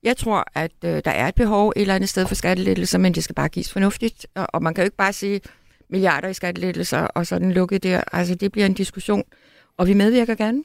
Jeg 0.03 0.17
tror, 0.17 0.45
at 0.55 0.71
øh, 0.85 1.01
der 1.05 1.11
er 1.11 1.27
et 1.27 1.35
behov 1.35 1.73
et 1.75 1.81
eller 1.81 1.95
andet 1.95 2.09
sted 2.09 2.27
for 2.27 2.35
skattelettelser, 2.35 2.97
men 2.97 3.13
det 3.13 3.23
skal 3.23 3.35
bare 3.35 3.49
gives 3.49 3.71
fornuftigt. 3.71 4.27
Og, 4.35 4.47
og 4.53 4.63
man 4.63 4.73
kan 4.73 4.81
jo 4.81 4.85
ikke 4.85 4.97
bare 4.97 5.13
sige 5.13 5.41
milliarder 5.89 6.27
i 6.27 6.33
skattelettelser, 6.33 6.99
og 6.99 7.27
sådan 7.27 7.51
lukke 7.51 7.77
der. 7.77 8.03
Altså, 8.11 8.35
det 8.35 8.51
bliver 8.51 8.65
en 8.65 8.73
diskussion. 8.73 9.23
Og 9.77 9.87
vi 9.87 9.93
medvirker 9.93 10.35
gerne. 10.35 10.63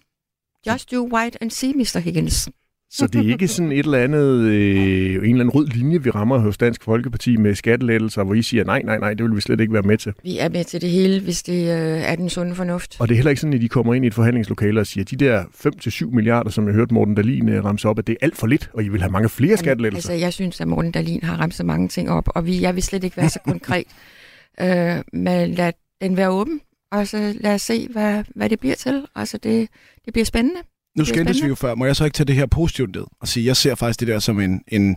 Just 0.67 0.91
do 0.91 1.09
white 1.13 1.39
and 1.43 1.51
see, 1.51 1.73
Mr. 1.73 1.99
Higgins. 1.99 2.49
Så 2.97 3.07
det 3.07 3.27
er 3.27 3.33
ikke 3.33 3.49
sådan 3.49 3.73
et 3.73 3.79
eller 3.79 3.99
andet, 3.99 4.41
øh, 4.41 5.15
en 5.15 5.15
eller 5.15 5.29
anden 5.31 5.51
rød 5.51 5.67
linje, 5.67 6.03
vi 6.03 6.11
rammer 6.11 6.39
hos 6.39 6.59
Dansk 6.59 6.83
Folkeparti 6.83 7.37
med 7.37 7.55
skattelettelser, 7.55 8.25
hvor 8.25 8.35
I 8.35 8.43
siger, 8.43 8.65
nej, 8.65 8.83
nej, 8.83 8.99
nej, 8.99 9.15
det 9.15 9.25
vil 9.25 9.37
vi 9.37 9.41
slet 9.41 9.61
ikke 9.61 9.73
være 9.73 9.83
med 9.83 9.99
til. 9.99 10.13
Vi 10.23 10.39
er 10.39 10.49
med 10.49 10.65
til 10.65 10.81
det 10.81 10.91
hele, 10.91 11.21
hvis 11.21 11.43
det 11.43 11.63
øh, 11.63 12.01
er 12.01 12.17
den 12.17 12.31
sunde 12.31 12.55
fornuft. 12.55 12.97
Og 13.01 13.09
det 13.09 13.15
er 13.15 13.17
heller 13.17 13.31
ikke 13.31 13.41
sådan, 13.41 13.55
at 13.55 13.61
de 13.61 13.69
kommer 13.69 13.95
ind 13.95 14.05
i 14.05 14.09
et 14.09 14.15
forhandlingslokale 14.15 14.81
og 14.81 14.87
siger, 14.87 15.05
de 15.05 15.17
der 15.17 15.45
5-7 15.45 16.15
milliarder, 16.15 16.51
som 16.51 16.67
jeg 16.67 16.75
hørte 16.75 16.95
Morten 16.95 17.15
Dahlin 17.15 17.49
øh, 17.49 17.65
ramse 17.65 17.89
op, 17.89 17.99
at 17.99 18.07
det 18.07 18.13
er 18.13 18.17
alt 18.25 18.37
for 18.37 18.47
lidt, 18.47 18.71
og 18.73 18.85
I 18.85 18.89
vil 18.89 19.01
have 19.01 19.13
mange 19.13 19.29
flere 19.29 19.57
skattelettelser. 19.57 20.11
Altså, 20.11 20.25
jeg 20.25 20.33
synes, 20.33 20.61
at 20.61 20.69
Morten 20.69 20.91
Dahlin 20.91 21.23
har 21.23 21.37
ramt 21.37 21.55
så 21.55 21.65
mange 21.65 21.89
ting 21.89 22.11
op, 22.11 22.29
og 22.35 22.47
vi, 22.47 22.61
jeg 22.61 22.75
vil 22.75 22.83
slet 22.83 23.05
ikke 23.05 23.17
være 23.17 23.29
så 23.29 23.41
konkret. 23.45 23.87
øh, 24.63 24.97
men 25.13 25.55
lad 25.55 25.73
den 26.01 26.17
være 26.17 26.31
åben, 26.31 26.61
og 26.93 27.09
så 27.09 27.35
lad 27.41 27.55
os 27.55 27.63
se, 27.63 27.89
hvad, 27.91 28.25
hvad 28.35 28.49
det 28.49 28.61
bliver 28.61 28.75
til. 28.75 29.07
Altså, 29.15 29.39
det, 29.39 29.69
det 30.05 30.13
bliver 30.13 30.25
spændende. 30.25 30.61
Nu 30.97 31.05
skændtes 31.05 31.43
vi 31.43 31.49
jo 31.49 31.55
før. 31.55 31.75
Må 31.75 31.85
jeg 31.85 31.97
så 31.97 32.05
ikke 32.05 32.15
tage 32.15 32.27
det 32.27 32.35
her 32.35 32.47
positivt 32.47 32.95
ned 32.95 33.05
og 33.21 33.29
sige, 33.29 33.47
jeg 33.47 33.57
ser 33.57 33.75
faktisk 33.75 34.01
det 34.01 34.09
der 34.09 34.19
som 34.19 34.41
en, 34.41 34.63
en, 34.69 34.97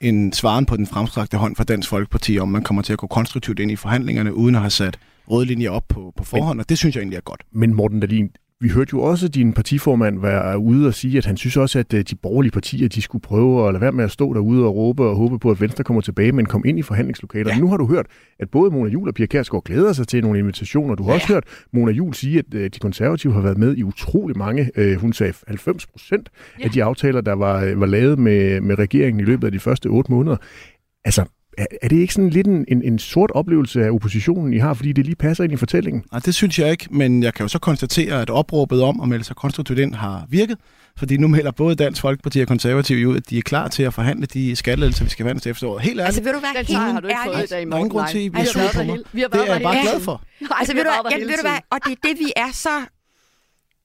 en 0.00 0.32
svaren 0.32 0.66
på 0.66 0.76
den 0.76 0.86
fremstrakte 0.86 1.36
hånd 1.36 1.56
fra 1.56 1.64
Dansk 1.64 1.88
Folkeparti, 1.88 2.38
om 2.38 2.48
man 2.48 2.62
kommer 2.62 2.82
til 2.82 2.92
at 2.92 2.98
gå 2.98 3.06
konstruktivt 3.06 3.58
ind 3.58 3.70
i 3.70 3.76
forhandlingerne, 3.76 4.34
uden 4.34 4.54
at 4.54 4.60
have 4.60 4.70
sat 4.70 4.98
røde 5.30 5.46
linjer 5.46 5.70
op 5.70 5.84
på, 5.88 6.12
på 6.16 6.24
forhånd, 6.24 6.60
og 6.60 6.68
det 6.68 6.78
synes 6.78 6.96
jeg 6.96 7.00
egentlig 7.00 7.16
er 7.16 7.20
godt. 7.20 7.42
Men 7.52 7.74
Morten 7.74 8.00
Dahlin, 8.00 8.30
vi 8.60 8.68
hørte 8.68 8.90
jo 8.92 9.02
også 9.02 9.28
din 9.28 9.52
partiformand 9.52 10.20
være 10.20 10.58
ude 10.58 10.86
og 10.86 10.94
sige, 10.94 11.18
at 11.18 11.26
han 11.26 11.36
synes 11.36 11.56
også, 11.56 11.78
at 11.78 11.94
øh, 11.94 12.02
de 12.02 12.14
borgerlige 12.14 12.52
partier, 12.52 12.88
de 12.88 13.02
skulle 13.02 13.22
prøve 13.22 13.68
at 13.68 13.74
lade 13.74 13.80
være 13.80 13.92
med 13.92 14.04
at 14.04 14.10
stå 14.10 14.34
derude 14.34 14.64
og 14.64 14.74
råbe 14.74 15.04
og 15.04 15.16
håbe 15.16 15.38
på, 15.38 15.50
at 15.50 15.60
Venstre 15.60 15.84
kommer 15.84 16.00
tilbage, 16.00 16.32
men 16.32 16.46
kom 16.46 16.64
ind 16.66 16.78
i 16.78 16.82
forhandlingslokaler. 16.82 17.54
Ja. 17.54 17.58
Nu 17.58 17.68
har 17.68 17.76
du 17.76 17.86
hørt, 17.86 18.06
at 18.38 18.50
både 18.50 18.70
Mona 18.70 18.90
Jul 18.90 19.08
og 19.08 19.14
Pia 19.14 19.26
Kjærsgaard 19.26 19.64
glæder 19.64 19.92
sig 19.92 20.08
til 20.08 20.22
nogle 20.22 20.38
invitationer. 20.38 20.94
Du 20.94 21.02
har 21.02 21.10
ja. 21.10 21.14
også 21.14 21.28
hørt 21.28 21.44
Mona 21.72 21.92
Jul 21.92 22.14
sige, 22.14 22.38
at 22.38 22.54
øh, 22.54 22.70
de 22.74 22.78
konservative 22.78 23.32
har 23.32 23.40
været 23.40 23.58
med 23.58 23.76
i 23.76 23.82
utrolig 23.82 24.38
mange, 24.38 24.70
øh, 24.76 24.96
hun 24.96 25.12
sagde 25.12 25.32
90 25.46 25.86
procent 25.86 26.30
ja. 26.58 26.64
af 26.64 26.70
de 26.70 26.84
aftaler, 26.84 27.20
der 27.20 27.32
var, 27.32 27.74
var 27.74 27.86
lavet 27.86 28.18
med, 28.18 28.60
med 28.60 28.78
regeringen 28.78 29.20
i 29.20 29.24
løbet 29.24 29.46
af 29.46 29.52
de 29.52 29.60
første 29.60 29.86
otte 29.86 30.12
måneder. 30.12 30.36
Altså, 31.04 31.24
er, 31.82 31.88
det 31.88 31.96
ikke 31.96 32.14
sådan 32.14 32.30
lidt 32.30 32.46
en, 32.46 32.64
en, 32.68 32.82
en 32.82 32.98
sort 32.98 33.30
oplevelse 33.30 33.84
af 33.84 33.90
oppositionen, 33.90 34.54
I 34.54 34.58
har, 34.58 34.74
fordi 34.74 34.92
det 34.92 35.04
lige 35.04 35.16
passer 35.16 35.44
ind 35.44 35.52
i 35.52 35.56
fortællingen? 35.56 36.04
Nej, 36.12 36.20
det 36.24 36.34
synes 36.34 36.58
jeg 36.58 36.70
ikke, 36.70 36.86
men 36.90 37.22
jeg 37.22 37.34
kan 37.34 37.44
jo 37.44 37.48
så 37.48 37.58
konstatere, 37.58 38.22
at 38.22 38.30
opråbet 38.30 38.82
om 38.82 39.00
at 39.00 39.08
melde 39.08 39.24
sig 39.24 39.36
konstruktivt 39.36 39.78
ind 39.78 39.94
har 39.94 40.26
virket, 40.28 40.58
fordi 40.98 41.16
nu 41.16 41.28
melder 41.28 41.50
både 41.50 41.74
Dansk 41.74 42.00
Folkeparti 42.00 42.40
og 42.40 42.48
Konservative 42.48 43.08
ud, 43.08 43.16
at 43.16 43.30
de 43.30 43.38
er 43.38 43.42
klar 43.42 43.68
til 43.68 43.82
at 43.82 43.94
forhandle 43.94 44.26
de 44.26 44.56
skattelettelser, 44.56 45.04
vi 45.04 45.10
skal 45.10 45.26
vande 45.26 45.40
til 45.40 45.50
efteråret. 45.50 45.82
Helt 45.82 45.92
ærligt, 46.00 46.06
Altså, 46.06 46.22
vil 46.22 46.32
du 46.32 46.38
være 46.40 46.64
helt 46.64 46.78
har 46.78 47.00
du 47.00 47.06
ikke 47.08 47.20
fået 47.24 47.34
i 47.34 47.36
ærlig? 47.36 47.50
dag, 47.50 47.60
der 47.66 47.72
er 47.72 47.76
ingen 47.78 47.90
grund 47.90 48.08
til, 48.08 48.18
at 48.26 48.32
bliver 48.32 48.52
vi 48.54 48.60
har 48.60 48.70
på 48.74 48.82
mig. 48.82 48.98
Vi 49.12 49.20
Det 49.20 49.34
er 49.48 49.52
jeg 49.52 49.62
bare 49.62 49.76
glad 49.82 50.00
for. 50.00 50.22
Nej, 50.40 50.50
Altså, 50.60 50.72
vi 50.74 50.78
ved 50.78 50.84
du, 50.84 50.90
jamen, 51.10 51.28
ved 51.28 51.34
du 51.36 51.42
tiden. 51.42 51.60
og 51.70 51.78
det 51.84 51.92
er 51.92 52.08
det, 52.08 52.18
vi 52.18 52.32
er 52.36 52.50
så 52.52 52.68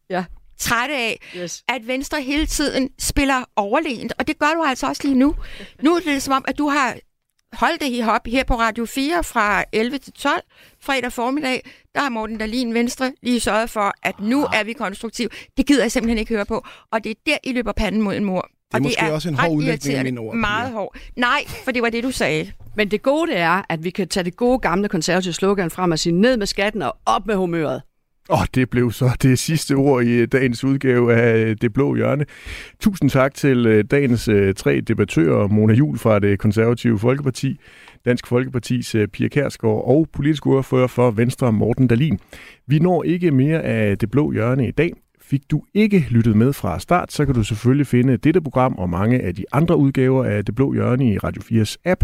Ja. 0.10 0.24
trætte 0.60 0.96
af, 0.96 1.20
Yes. 1.38 1.64
at 1.68 1.82
Venstre 1.88 2.22
hele 2.22 2.46
tiden 2.46 2.90
spiller 3.00 3.44
overlegent, 3.56 4.14
og 4.20 4.28
det 4.28 4.40
gør 4.40 4.52
du 4.58 4.64
altså 4.64 4.88
også 4.88 5.02
lige 5.04 5.16
nu. 5.16 5.36
Nu 5.84 5.96
er 5.96 6.00
det 6.06 6.22
som 6.22 6.34
om, 6.34 6.46
at 6.48 6.58
du 6.58 6.70
har 6.70 6.96
holdt 7.54 7.82
det 7.82 7.92
her 7.92 8.10
op 8.10 8.28
her 8.28 8.44
på 8.44 8.56
Radio 8.56 8.86
4 8.86 9.24
fra 9.24 9.64
11 9.72 9.98
til 9.98 10.14
12 10.14 10.42
fredag 10.82 11.12
formiddag. 11.12 11.70
Der 11.96 12.02
har 12.02 12.10
Morten 12.10 12.38
Dahlin 12.38 12.74
Venstre 12.74 13.14
lige 13.24 13.40
sørget 13.40 13.70
for, 13.70 13.94
at 14.04 14.20
nu 14.20 14.44
er 14.44 14.64
vi 14.64 14.74
konstruktiv. 14.74 15.30
Det 15.58 15.66
gider 15.66 15.84
jeg 15.84 15.92
simpelthen 15.92 16.18
ikke 16.18 16.34
høre 16.34 16.46
på. 16.46 16.66
Og 16.92 17.04
det 17.04 17.10
er 17.10 17.16
der, 17.26 17.38
I 17.44 17.52
løber 17.52 17.72
panden 17.72 18.02
mod 18.02 18.16
en 18.16 18.26
mur. 18.26 18.42
Det 18.42 18.74
er 18.74 18.78
og 18.78 18.82
måske 18.82 19.14
også 19.14 19.30
en 19.30 19.36
hård 19.36 19.52
udlægning 19.52 19.98
af 19.98 20.04
mine 20.04 20.20
ord, 20.20 20.36
Meget 20.36 20.72
hård. 20.72 20.96
Nej, 21.16 21.44
for 21.48 21.72
det 21.72 21.82
var 21.82 21.90
det, 21.90 22.04
du 22.04 22.12
sagde. 22.12 22.52
Men 22.76 22.92
det 22.92 23.02
gode 23.02 23.32
det 23.32 23.40
er, 23.40 23.62
at 23.70 23.84
vi 23.84 23.90
kan 23.90 24.08
tage 24.08 24.24
det 24.24 24.36
gode 24.36 24.60
gamle 24.60 24.90
konservative 24.90 25.34
slogan 25.34 25.72
frem 25.72 25.92
og 25.92 26.00
sige 26.00 26.14
ned 26.14 26.38
med 26.38 26.48
skatten 26.48 26.82
og 26.82 26.98
op 27.06 27.26
med 27.28 27.36
humøret. 27.36 27.82
Og 28.30 28.38
oh, 28.38 28.46
det 28.56 28.70
blev 28.70 28.92
så 28.92 29.18
det 29.22 29.40
sidste 29.40 29.74
ord 29.74 30.04
i 30.04 30.12
øh, 30.12 30.28
dagens 30.28 30.64
udgave 30.64 31.14
af 31.14 31.38
øh, 31.38 31.56
Det 31.62 31.74
Blå 31.74 31.96
Hjørne. 31.96 32.26
Tusind 32.80 33.10
tak 33.10 33.34
til 33.34 33.66
øh, 33.66 33.84
dagens 33.92 34.30
tre 34.56 34.82
debattører, 34.82 35.48
Mona 35.48 35.74
Jul 35.74 35.98
fra 35.98 36.20
det 36.20 36.40
konservative 36.40 37.00
Folkeparti, 37.00 37.60
Dansk 38.06 38.28
Folkepartis 38.28 38.96
Pia 39.14 39.28
Kærsgaard 39.28 39.84
og 39.88 40.08
politisk 40.14 40.48
ordfører 40.48 40.88
for 40.88 41.12
Venstre 41.12 41.54
Morten 41.54 41.88
Dalin. 41.88 42.20
Vi 42.68 42.80
når 42.80 43.04
ikke 43.04 43.32
mere 43.32 43.62
af 43.64 43.98
Det 43.98 44.12
Blå 44.12 44.32
Hjørne 44.32 44.68
i 44.68 44.72
dag. 44.72 44.92
Fik 45.22 45.42
du 45.52 45.64
ikke 45.74 46.08
lyttet 46.10 46.36
med 46.36 46.54
fra 46.54 46.80
start, 46.80 47.12
så 47.12 47.26
kan 47.26 47.36
du 47.36 47.44
selvfølgelig 47.44 47.88
finde 47.88 48.18
dette 48.18 48.42
program 48.42 48.76
og 48.78 48.90
mange 48.90 49.22
af 49.22 49.36
de 49.36 49.46
andre 49.52 49.78
udgaver 49.78 50.26
af 50.26 50.46
Det 50.46 50.56
Blå 50.56 50.74
Hjørne 50.74 51.14
i 51.14 51.18
Radio 51.18 51.42
4's 51.42 51.76
app. 51.86 52.04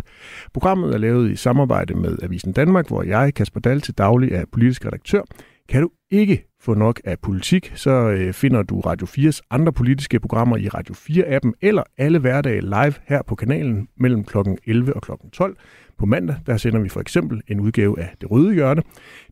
Programmet 0.53 0.93
er 0.93 0.97
lavet 0.97 1.31
i 1.31 1.35
samarbejde 1.35 1.93
med 1.93 2.17
Avisen 2.23 2.53
Danmark, 2.53 2.87
hvor 2.87 3.03
jeg, 3.03 3.33
Kasper 3.33 3.59
Dahl, 3.59 3.81
til 3.81 3.93
daglig 3.97 4.31
er 4.31 4.43
politisk 4.51 4.85
redaktør. 4.85 5.21
Kan 5.69 5.81
du 5.81 5.89
ikke 6.11 6.45
få 6.61 6.73
nok 6.73 7.01
af 7.03 7.19
politik, 7.19 7.71
så 7.75 7.91
øh, 7.91 8.33
finder 8.33 8.63
du 8.63 8.79
Radio 8.79 9.07
4's 9.07 9.39
andre 9.49 9.73
politiske 9.73 10.19
programmer 10.19 10.57
i 10.57 10.67
Radio 10.67 10.95
4-appen 10.95 11.51
eller 11.61 11.83
alle 11.97 12.19
hverdage 12.19 12.61
live 12.61 12.93
her 13.07 13.21
på 13.21 13.35
kanalen 13.35 13.87
mellem 13.97 14.23
kl. 14.23 14.37
11 14.67 14.95
og 14.95 15.01
kl. 15.01 15.11
12. 15.33 15.57
På 15.97 16.05
mandag 16.05 16.35
der 16.45 16.57
sender 16.57 16.79
vi 16.79 16.89
for 16.89 16.99
eksempel 16.99 17.41
en 17.47 17.59
udgave 17.59 17.99
af 17.99 18.09
Det 18.21 18.31
Røde 18.31 18.53
Hjørne. 18.53 18.81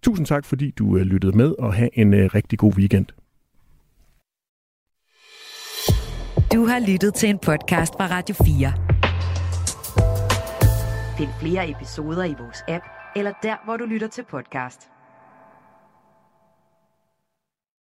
Tusind 0.03 0.25
tak, 0.25 0.45
fordi 0.45 0.71
du 0.71 0.97
øh, 0.97 1.03
lyttede 1.03 1.37
med, 1.37 1.55
og 1.59 1.73
have 1.73 1.89
en 1.93 2.13
øh, 2.13 2.29
rigtig 2.35 2.59
god 2.59 2.73
weekend. 2.73 3.05
Du 6.53 6.65
har 6.65 6.91
lyttet 6.91 7.13
til 7.13 7.29
en 7.29 7.39
podcast 7.39 7.93
fra 7.93 8.07
Radio 8.07 8.35
4. 8.35 8.73
Find 11.17 11.29
flere 11.41 11.69
episoder 11.69 12.23
i 12.23 12.35
vores 12.39 12.63
app, 12.67 12.83
eller 13.15 13.31
der, 13.43 13.55
hvor 13.65 13.77
du 13.77 13.85
lytter 13.85 14.07
til 14.07 14.23
podcast. 14.29 14.96